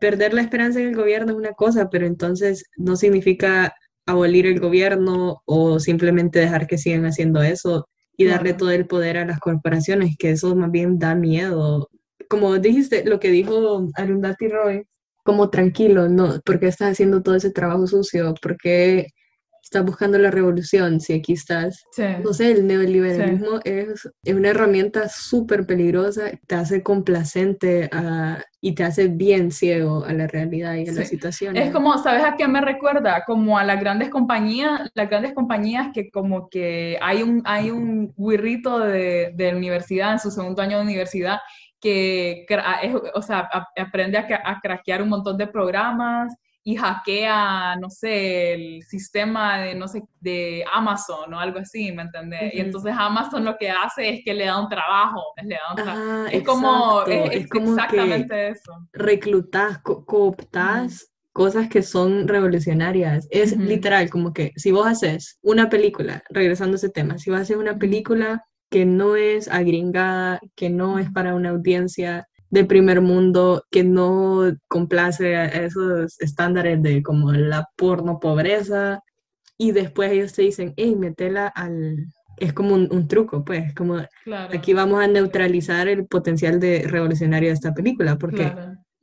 Perder 0.00 0.34
la 0.34 0.42
esperanza 0.42 0.80
en 0.80 0.88
el 0.88 0.96
gobierno 0.96 1.32
es 1.32 1.38
una 1.38 1.52
cosa, 1.52 1.90
pero 1.90 2.06
entonces 2.06 2.64
no 2.76 2.96
significa 2.96 3.74
abolir 4.06 4.46
el 4.46 4.60
gobierno 4.60 5.42
o 5.44 5.80
simplemente 5.80 6.38
dejar 6.38 6.66
que 6.66 6.78
sigan 6.78 7.04
haciendo 7.04 7.42
eso 7.42 7.88
y 8.16 8.24
darle 8.24 8.54
todo 8.54 8.70
el 8.70 8.86
poder 8.86 9.18
a 9.18 9.26
las 9.26 9.38
corporaciones, 9.38 10.16
que 10.18 10.30
eso 10.30 10.56
más 10.56 10.70
bien 10.70 10.98
da 10.98 11.14
miedo. 11.14 11.88
Como 12.28 12.58
dijiste, 12.58 13.04
lo 13.04 13.20
que 13.20 13.30
dijo 13.30 13.86
Arundhati 13.94 14.48
Roy, 14.48 14.84
como 15.24 15.50
tranquilo, 15.50 16.08
no, 16.08 16.40
¿por 16.44 16.58
qué 16.58 16.68
estás 16.68 16.92
haciendo 16.92 17.22
todo 17.22 17.36
ese 17.36 17.50
trabajo 17.50 17.86
sucio? 17.86 18.34
¿Por 18.40 18.56
qué 18.56 19.08
estás 19.62 19.84
buscando 19.84 20.18
la 20.18 20.30
revolución, 20.30 21.00
si 21.00 21.12
aquí 21.12 21.34
estás, 21.34 21.84
no 22.24 22.32
sé, 22.32 22.52
el 22.52 22.66
neoliberalismo 22.66 23.60
es, 23.64 24.08
es, 24.24 24.34
una 24.34 24.48
herramienta 24.48 25.08
súper 25.08 25.66
peligrosa, 25.66 26.30
te 26.46 26.54
hace 26.54 26.82
complacente 26.82 27.90
y 28.60 28.74
te 28.74 28.84
hace 28.84 29.08
bien 29.08 29.50
ciego 29.50 30.04
a 30.04 30.12
la 30.12 30.26
realidad 30.26 30.74
y 30.74 30.88
a 30.88 30.92
la 30.92 31.04
situación. 31.04 31.56
Es 31.56 31.70
como, 31.70 31.98
¿sabes 31.98 32.24
a 32.24 32.36
qué 32.36 32.48
me 32.48 32.60
recuerda? 32.60 33.24
Como 33.26 33.58
a 33.58 33.64
las 33.64 33.78
grandes 33.78 34.08
compañías, 34.08 34.90
las 34.94 35.08
grandes 35.10 35.34
compañías 35.34 35.88
que 35.92 36.10
como 36.10 36.48
que 36.48 36.98
hay 37.00 37.22
un, 37.22 37.42
hay 37.44 37.70
un 37.70 38.14
guirrito 38.16 38.78
de, 38.78 39.32
de 39.34 39.54
universidad, 39.54 40.12
en 40.12 40.18
su 40.18 40.30
segundo 40.30 40.62
año 40.62 40.78
de 40.78 40.84
universidad, 40.84 41.38
que 41.80 42.46
o 43.14 43.22
sea, 43.22 43.48
aprende 43.76 44.18
a, 44.18 44.26
a 44.44 44.60
craquear 44.60 45.02
un 45.02 45.10
montón 45.10 45.36
de 45.36 45.46
programas 45.46 46.34
y 46.68 46.76
hackea, 46.76 47.76
no 47.76 47.88
sé, 47.88 48.52
el 48.52 48.82
sistema 48.82 49.58
de, 49.58 49.74
no 49.74 49.88
sé, 49.88 50.02
de 50.20 50.62
Amazon 50.70 51.32
o 51.32 51.40
algo 51.40 51.60
así, 51.60 51.90
¿me 51.92 52.02
entiendes? 52.02 52.52
Y 52.52 52.60
entonces 52.60 52.92
Amazon 52.94 53.42
lo 53.46 53.56
que 53.56 53.70
hace 53.70 54.10
es 54.10 54.20
que 54.22 54.34
le 54.34 54.44
da 54.44 54.60
un 54.60 54.68
trabajo, 54.68 55.22
le 55.42 55.54
da 55.54 55.72
un 55.72 56.26
es, 56.30 56.42
como, 56.42 57.04
es, 57.06 57.46
exactamente 57.50 58.48
eso. 58.48 58.86
Reclutas, 58.92 59.78
cooptas 59.78 61.10
cosas 61.32 61.70
que 61.70 61.80
son 61.80 62.28
revolucionarias. 62.28 63.26
Es 63.30 63.56
literal, 63.56 64.10
como 64.10 64.34
que 64.34 64.52
si 64.56 64.70
vos 64.70 64.86
haces 64.86 65.38
una 65.40 65.70
película, 65.70 66.22
regresando 66.28 66.74
a 66.74 66.76
ese 66.76 66.90
tema, 66.90 67.16
si 67.16 67.30
vos 67.30 67.40
haces 67.40 67.56
una 67.56 67.78
película 67.78 68.44
que 68.70 68.84
no 68.84 69.16
es 69.16 69.48
agringada, 69.48 70.38
que 70.54 70.68
no 70.68 70.98
es 70.98 71.10
para 71.12 71.34
una 71.34 71.48
audiencia 71.48 72.28
de 72.50 72.64
primer 72.64 73.00
mundo 73.00 73.64
que 73.70 73.84
no 73.84 74.56
complace 74.68 75.36
a 75.36 75.46
esos 75.46 76.20
estándares 76.20 76.82
de 76.82 77.02
como 77.02 77.32
la 77.32 77.68
porno 77.76 78.18
pobreza. 78.20 79.00
Y 79.56 79.72
después 79.72 80.12
ellos 80.12 80.32
te 80.32 80.42
dicen, 80.42 80.74
hey, 80.76 80.94
metela 80.96 81.48
al... 81.48 82.06
Es 82.36 82.52
como 82.52 82.76
un, 82.76 83.08
truco, 83.08 83.44
pues, 83.44 83.74
como 83.74 83.96
aquí 84.52 84.72
vamos 84.72 85.02
a 85.02 85.08
neutralizar 85.08 85.88
el 85.88 86.06
potencial 86.06 86.60
de 86.60 86.84
revolucionario 86.86 87.48
de 87.48 87.54
esta 87.54 87.74
película, 87.74 88.16
porque 88.16 88.54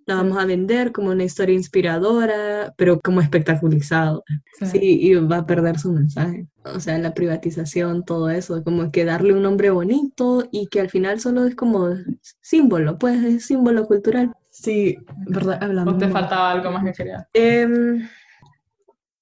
la 0.06 0.16
vamos 0.16 0.38
a 0.38 0.46
vender 0.46 0.92
como 0.92 1.10
una 1.12 1.24
historia 1.24 1.56
inspiradora, 1.56 2.74
pero 2.78 3.00
como 3.00 3.22
espectaculizado. 3.22 4.24
Sí. 4.62 4.80
y 4.82 5.14
va 5.16 5.38
a 5.38 5.46
perder 5.46 5.80
su 5.80 5.92
mensaje. 5.92 6.48
O 6.64 6.80
sea, 6.80 6.98
la 6.98 7.14
privatización, 7.14 8.06
todo 8.06 8.30
eso, 8.30 8.64
como 8.64 8.92
que 8.92 9.06
darle 9.06 9.34
un 9.34 9.42
nombre 9.42 9.70
bonito 9.70 10.48
y 10.52 10.68
que 10.68 10.80
al 10.80 10.90
final 10.90 11.20
solo 11.20 11.46
es 11.46 11.56
como 11.56 11.90
símbolo, 12.42 12.98
pues 12.98 13.24
es 13.24 13.46
símbolo 13.46 13.86
cultural. 13.86 14.32
Sí, 14.52 14.98
¿verdad? 15.28 15.62
Hablando. 15.62 15.92
¿O 15.92 15.98
te 15.98 16.08
faltaba 16.08 16.52
algo 16.52 16.72
más 16.72 16.84
que 16.86 16.94
quería? 16.94 17.28
Em, 17.34 18.08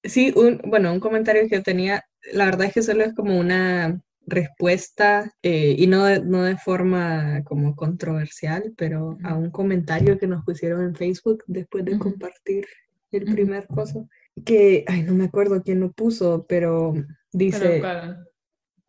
sí, 0.02 0.32
un, 0.36 0.60
bueno, 0.66 0.92
un 0.92 1.00
comentario 1.00 1.48
que 1.48 1.60
tenía, 1.60 2.04
la 2.32 2.44
verdad 2.44 2.66
es 2.66 2.74
que 2.74 2.82
solo 2.82 3.04
es 3.04 3.14
como 3.14 3.38
una 3.38 4.00
respuesta, 4.26 5.32
eh, 5.42 5.74
y 5.78 5.86
no 5.86 6.04
de, 6.04 6.24
no 6.24 6.42
de 6.42 6.56
forma 6.56 7.42
como 7.44 7.74
controversial, 7.76 8.72
pero 8.76 9.18
a 9.22 9.34
un 9.34 9.50
comentario 9.50 10.18
que 10.18 10.26
nos 10.26 10.44
pusieron 10.44 10.82
en 10.82 10.94
Facebook 10.94 11.44
después 11.46 11.84
de 11.84 11.98
compartir 11.98 12.66
el 13.12 13.24
primer 13.24 13.66
coso, 13.66 14.08
que, 14.44 14.84
ay, 14.88 15.02
no 15.02 15.14
me 15.14 15.24
acuerdo 15.24 15.62
quién 15.62 15.80
lo 15.80 15.92
puso, 15.92 16.46
pero 16.48 16.94
dice, 17.32 17.82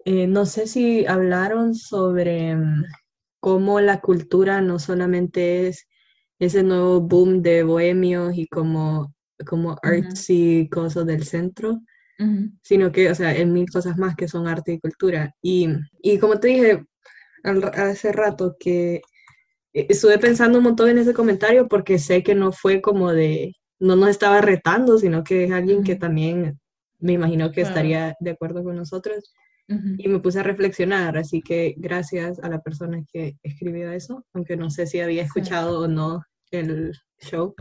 eh, 0.06 0.28
no 0.28 0.46
sé 0.46 0.68
si 0.68 1.06
hablaron 1.06 1.76
sobre 1.76 2.56
mm, 2.56 2.86
cómo 3.40 3.80
la 3.82 4.02
cultura 4.02 4.62
no 4.62 4.80
solamente 4.80 5.68
es 5.68 5.88
ese 6.40 6.64
nuevo 6.64 7.02
boom 7.02 7.42
de 7.42 7.64
bohemios 7.64 8.38
y 8.38 8.48
como, 8.48 9.14
como 9.46 9.78
artsy 9.82 10.68
cosas 10.72 11.06
del 11.06 11.24
centro, 11.24 11.82
sino 12.62 12.92
que, 12.92 13.10
o 13.10 13.16
sea, 13.16 13.36
en 13.36 13.52
mil 13.52 13.70
cosas 13.70 13.98
más 13.98 14.16
que 14.16 14.28
son 14.28 14.48
arte 14.48 14.74
y 14.74 14.80
cultura. 14.80 15.34
Y, 15.42 15.68
y 16.02 16.18
como 16.18 16.40
te 16.40 16.48
dije 16.48 16.86
hace 17.74 18.12
rato, 18.12 18.56
que 18.60 19.02
eh, 19.74 19.88
estuve 19.90 20.18
pensando 20.18 20.58
un 20.58 20.64
montón 20.64 20.90
en 20.90 20.98
ese 20.98 21.14
comentario 21.14 21.68
porque 21.68 22.00
sé 22.00 22.24
que 22.24 22.36
no 22.36 22.52
fue 22.52 22.82
como 22.82 23.12
de, 23.12 23.54
no 23.80 23.96
nos 23.96 24.10
estaba 24.10 24.42
retando, 24.42 24.98
sino 24.98 25.24
que 25.24 25.46
es 25.46 25.52
alguien 25.52 25.84
que 25.84 25.96
también 25.96 26.60
me 27.00 27.14
imagino 27.14 27.52
que 27.52 27.62
estaría 27.62 28.16
de 28.20 28.32
acuerdo 28.32 28.64
con 28.64 28.76
nosotros. 28.76 29.34
Y 29.68 30.08
me 30.08 30.20
puse 30.20 30.40
a 30.40 30.44
reflexionar, 30.44 31.18
así 31.18 31.42
que 31.42 31.74
gracias 31.78 32.38
a 32.40 32.50
la 32.50 32.62
persona 32.62 33.04
que 33.12 33.36
escribió 33.42 33.92
eso, 33.92 34.24
aunque 34.32 34.56
no 34.56 34.70
sé 34.70 34.86
si 34.86 35.00
había 35.00 35.24
escuchado 35.24 35.80
o 35.80 35.88
no 35.88 36.22
el 36.52 36.94
show. 37.20 37.56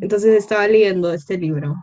Entonces 0.00 0.34
estaba 0.34 0.66
leyendo 0.66 1.12
este 1.12 1.38
libro 1.38 1.76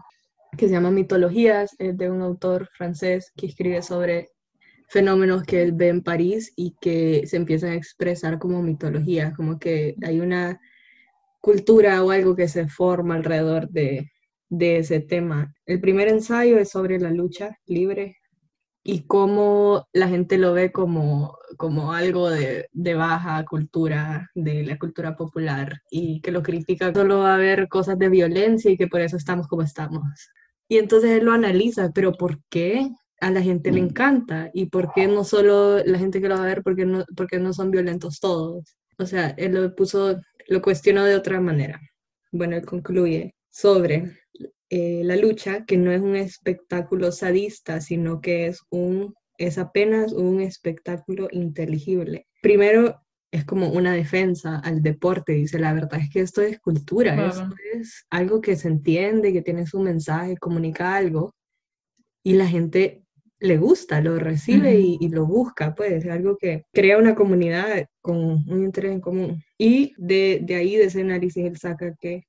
que 0.57 0.67
se 0.67 0.73
llama 0.73 0.91
Mitologías, 0.91 1.75
es 1.79 1.97
de 1.97 2.09
un 2.09 2.21
autor 2.21 2.69
francés 2.73 3.31
que 3.35 3.47
escribe 3.47 3.81
sobre 3.81 4.29
fenómenos 4.89 5.43
que 5.43 5.61
él 5.61 5.71
ve 5.71 5.87
en 5.87 6.03
París 6.03 6.51
y 6.57 6.75
que 6.81 7.25
se 7.25 7.37
empiezan 7.37 7.71
a 7.71 7.75
expresar 7.75 8.39
como 8.39 8.61
mitología, 8.61 9.33
como 9.35 9.57
que 9.57 9.95
hay 10.03 10.19
una 10.19 10.59
cultura 11.39 12.03
o 12.03 12.11
algo 12.11 12.35
que 12.35 12.49
se 12.49 12.67
forma 12.67 13.15
alrededor 13.15 13.69
de, 13.69 14.11
de 14.49 14.77
ese 14.77 14.99
tema. 14.99 15.53
El 15.65 15.79
primer 15.79 16.09
ensayo 16.09 16.57
es 16.57 16.69
sobre 16.69 16.99
la 16.99 17.09
lucha 17.09 17.57
libre 17.65 18.17
y 18.83 19.03
cómo 19.03 19.87
la 19.93 20.09
gente 20.09 20.37
lo 20.37 20.53
ve 20.53 20.71
como, 20.71 21.37
como 21.57 21.93
algo 21.93 22.29
de, 22.29 22.67
de, 22.73 22.93
baja 22.95 23.45
cultura, 23.45 24.29
de 24.35 24.63
la 24.65 24.77
cultura 24.77 25.15
popular, 25.15 25.81
y 25.89 26.19
que 26.21 26.31
lo 26.31 26.41
critica 26.41 26.93
solo 26.93 27.23
a 27.23 27.35
haber 27.35 27.69
cosas 27.69 27.97
de 27.99 28.09
violencia 28.09 28.71
y 28.71 28.77
que 28.77 28.87
por 28.87 29.01
eso 29.01 29.17
estamos 29.17 29.47
como 29.47 29.61
estamos. 29.61 30.03
Y 30.71 30.77
entonces 30.77 31.11
él 31.11 31.25
lo 31.25 31.33
analiza, 31.33 31.91
pero 31.93 32.13
¿por 32.13 32.39
qué 32.49 32.89
a 33.19 33.29
la 33.29 33.41
gente 33.41 33.73
le 33.73 33.81
encanta? 33.81 34.49
¿Y 34.53 34.67
por 34.67 34.93
qué 34.93 35.05
no 35.05 35.25
solo 35.25 35.83
la 35.83 35.99
gente 35.99 36.21
que 36.21 36.29
lo 36.29 36.37
va 36.37 36.43
a 36.43 36.45
ver, 36.45 36.63
porque 36.63 36.85
no, 36.85 37.03
porque 37.17 37.39
no 37.39 37.51
son 37.51 37.71
violentos 37.71 38.21
todos? 38.21 38.77
O 38.97 39.05
sea, 39.05 39.31
él 39.31 39.51
lo 39.51 39.75
puso, 39.75 40.21
lo 40.47 40.61
cuestionó 40.61 41.03
de 41.03 41.15
otra 41.15 41.41
manera. 41.41 41.77
Bueno, 42.31 42.55
él 42.55 42.65
concluye 42.65 43.35
sobre 43.49 44.17
eh, 44.69 45.01
la 45.03 45.17
lucha, 45.17 45.65
que 45.65 45.75
no 45.75 45.91
es 45.91 45.99
un 45.99 46.15
espectáculo 46.15 47.11
sadista, 47.11 47.81
sino 47.81 48.21
que 48.21 48.47
es, 48.47 48.61
un, 48.69 49.13
es 49.37 49.57
apenas 49.57 50.13
un 50.13 50.39
espectáculo 50.39 51.27
inteligible. 51.33 52.27
Primero, 52.41 53.01
es 53.31 53.45
como 53.45 53.69
una 53.69 53.93
defensa 53.93 54.59
al 54.59 54.81
deporte, 54.81 55.31
dice, 55.31 55.57
la 55.57 55.73
verdad 55.73 55.99
es 56.01 56.09
que 56.09 56.19
esto 56.19 56.41
es 56.41 56.59
cultura, 56.59 57.27
esto 57.27 57.55
es 57.73 58.05
algo 58.09 58.41
que 58.41 58.57
se 58.57 58.67
entiende, 58.67 59.31
que 59.31 59.41
tiene 59.41 59.65
su 59.65 59.79
mensaje, 59.79 60.37
comunica 60.37 60.95
algo, 60.95 61.33
y 62.23 62.33
la 62.33 62.47
gente 62.47 63.03
le 63.39 63.57
gusta, 63.57 64.01
lo 64.01 64.19
recibe 64.19 64.79
y, 64.79 64.97
y, 64.99 65.09
lo 65.09 65.25
busca, 65.25 65.73
pues, 65.73 66.05
es 66.05 66.11
algo 66.11 66.37
que 66.37 66.65
crea 66.71 66.97
una 66.97 67.15
comunidad 67.15 67.87
con 68.01 68.17
un 68.17 68.63
interés 68.63 68.91
en 68.91 69.01
común. 69.01 69.43
Y 69.57 69.95
de, 69.97 70.41
de 70.43 70.55
ahí, 70.55 70.75
de 70.75 70.85
ese 70.85 71.01
análisis, 71.01 71.43
él 71.43 71.57
saca 71.57 71.95
que 71.99 72.27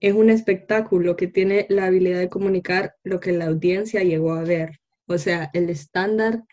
es 0.00 0.14
un 0.14 0.30
espectáculo 0.30 1.16
que 1.16 1.28
tiene 1.28 1.66
la 1.68 1.86
habilidad 1.86 2.18
de 2.18 2.28
comunicar 2.28 2.94
lo 3.02 3.20
que 3.20 3.32
la 3.32 3.46
audiencia 3.46 4.02
llegó 4.02 4.34
a 4.34 4.42
ver. 4.42 4.80
O 5.06 5.16
sea, 5.16 5.50
el 5.52 5.70
estándar 5.70 6.44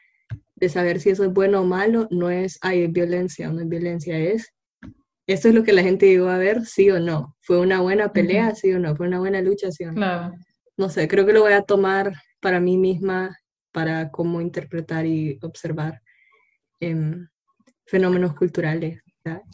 de 0.59 0.69
saber 0.69 0.99
si 0.99 1.09
eso 1.09 1.23
es 1.23 1.33
bueno 1.33 1.61
o 1.61 1.65
malo 1.65 2.07
no 2.11 2.29
es, 2.29 2.57
hay 2.61 2.87
violencia 2.87 3.49
o 3.49 3.53
no 3.53 3.61
es 3.61 3.69
violencia, 3.69 4.17
es, 4.17 4.53
esto 5.27 5.49
es 5.49 5.53
lo 5.53 5.63
que 5.63 5.73
la 5.73 5.83
gente 5.83 6.07
llegó 6.07 6.27
a 6.29 6.37
ver, 6.37 6.65
sí 6.65 6.89
o 6.89 6.99
no. 6.99 7.35
¿Fue 7.41 7.59
una 7.59 7.81
buena 7.81 8.11
pelea, 8.11 8.55
sí 8.55 8.73
o 8.73 8.79
no? 8.79 8.95
¿Fue 8.95 9.07
una 9.07 9.19
buena 9.19 9.41
lucha, 9.41 9.71
sí 9.71 9.83
o 9.83 9.89
no? 9.89 9.95
Claro. 9.95 10.33
No 10.75 10.89
sé, 10.89 11.07
creo 11.07 11.25
que 11.25 11.33
lo 11.33 11.41
voy 11.41 11.53
a 11.53 11.61
tomar 11.61 12.13
para 12.39 12.59
mí 12.59 12.77
misma, 12.77 13.37
para 13.71 14.09
cómo 14.09 14.41
interpretar 14.41 15.05
y 15.05 15.37
observar 15.41 16.01
fenómenos 17.85 18.33
culturales. 18.35 19.01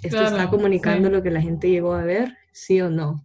Esto 0.01 0.24
está 0.24 0.49
comunicando 0.49 1.10
lo 1.10 1.22
que 1.22 1.32
la 1.32 1.41
gente 1.41 1.70
llegó 1.70 1.93
a 1.93 2.03
ver, 2.03 2.38
sí 2.53 2.80
o 2.80 2.89
no 2.89 3.25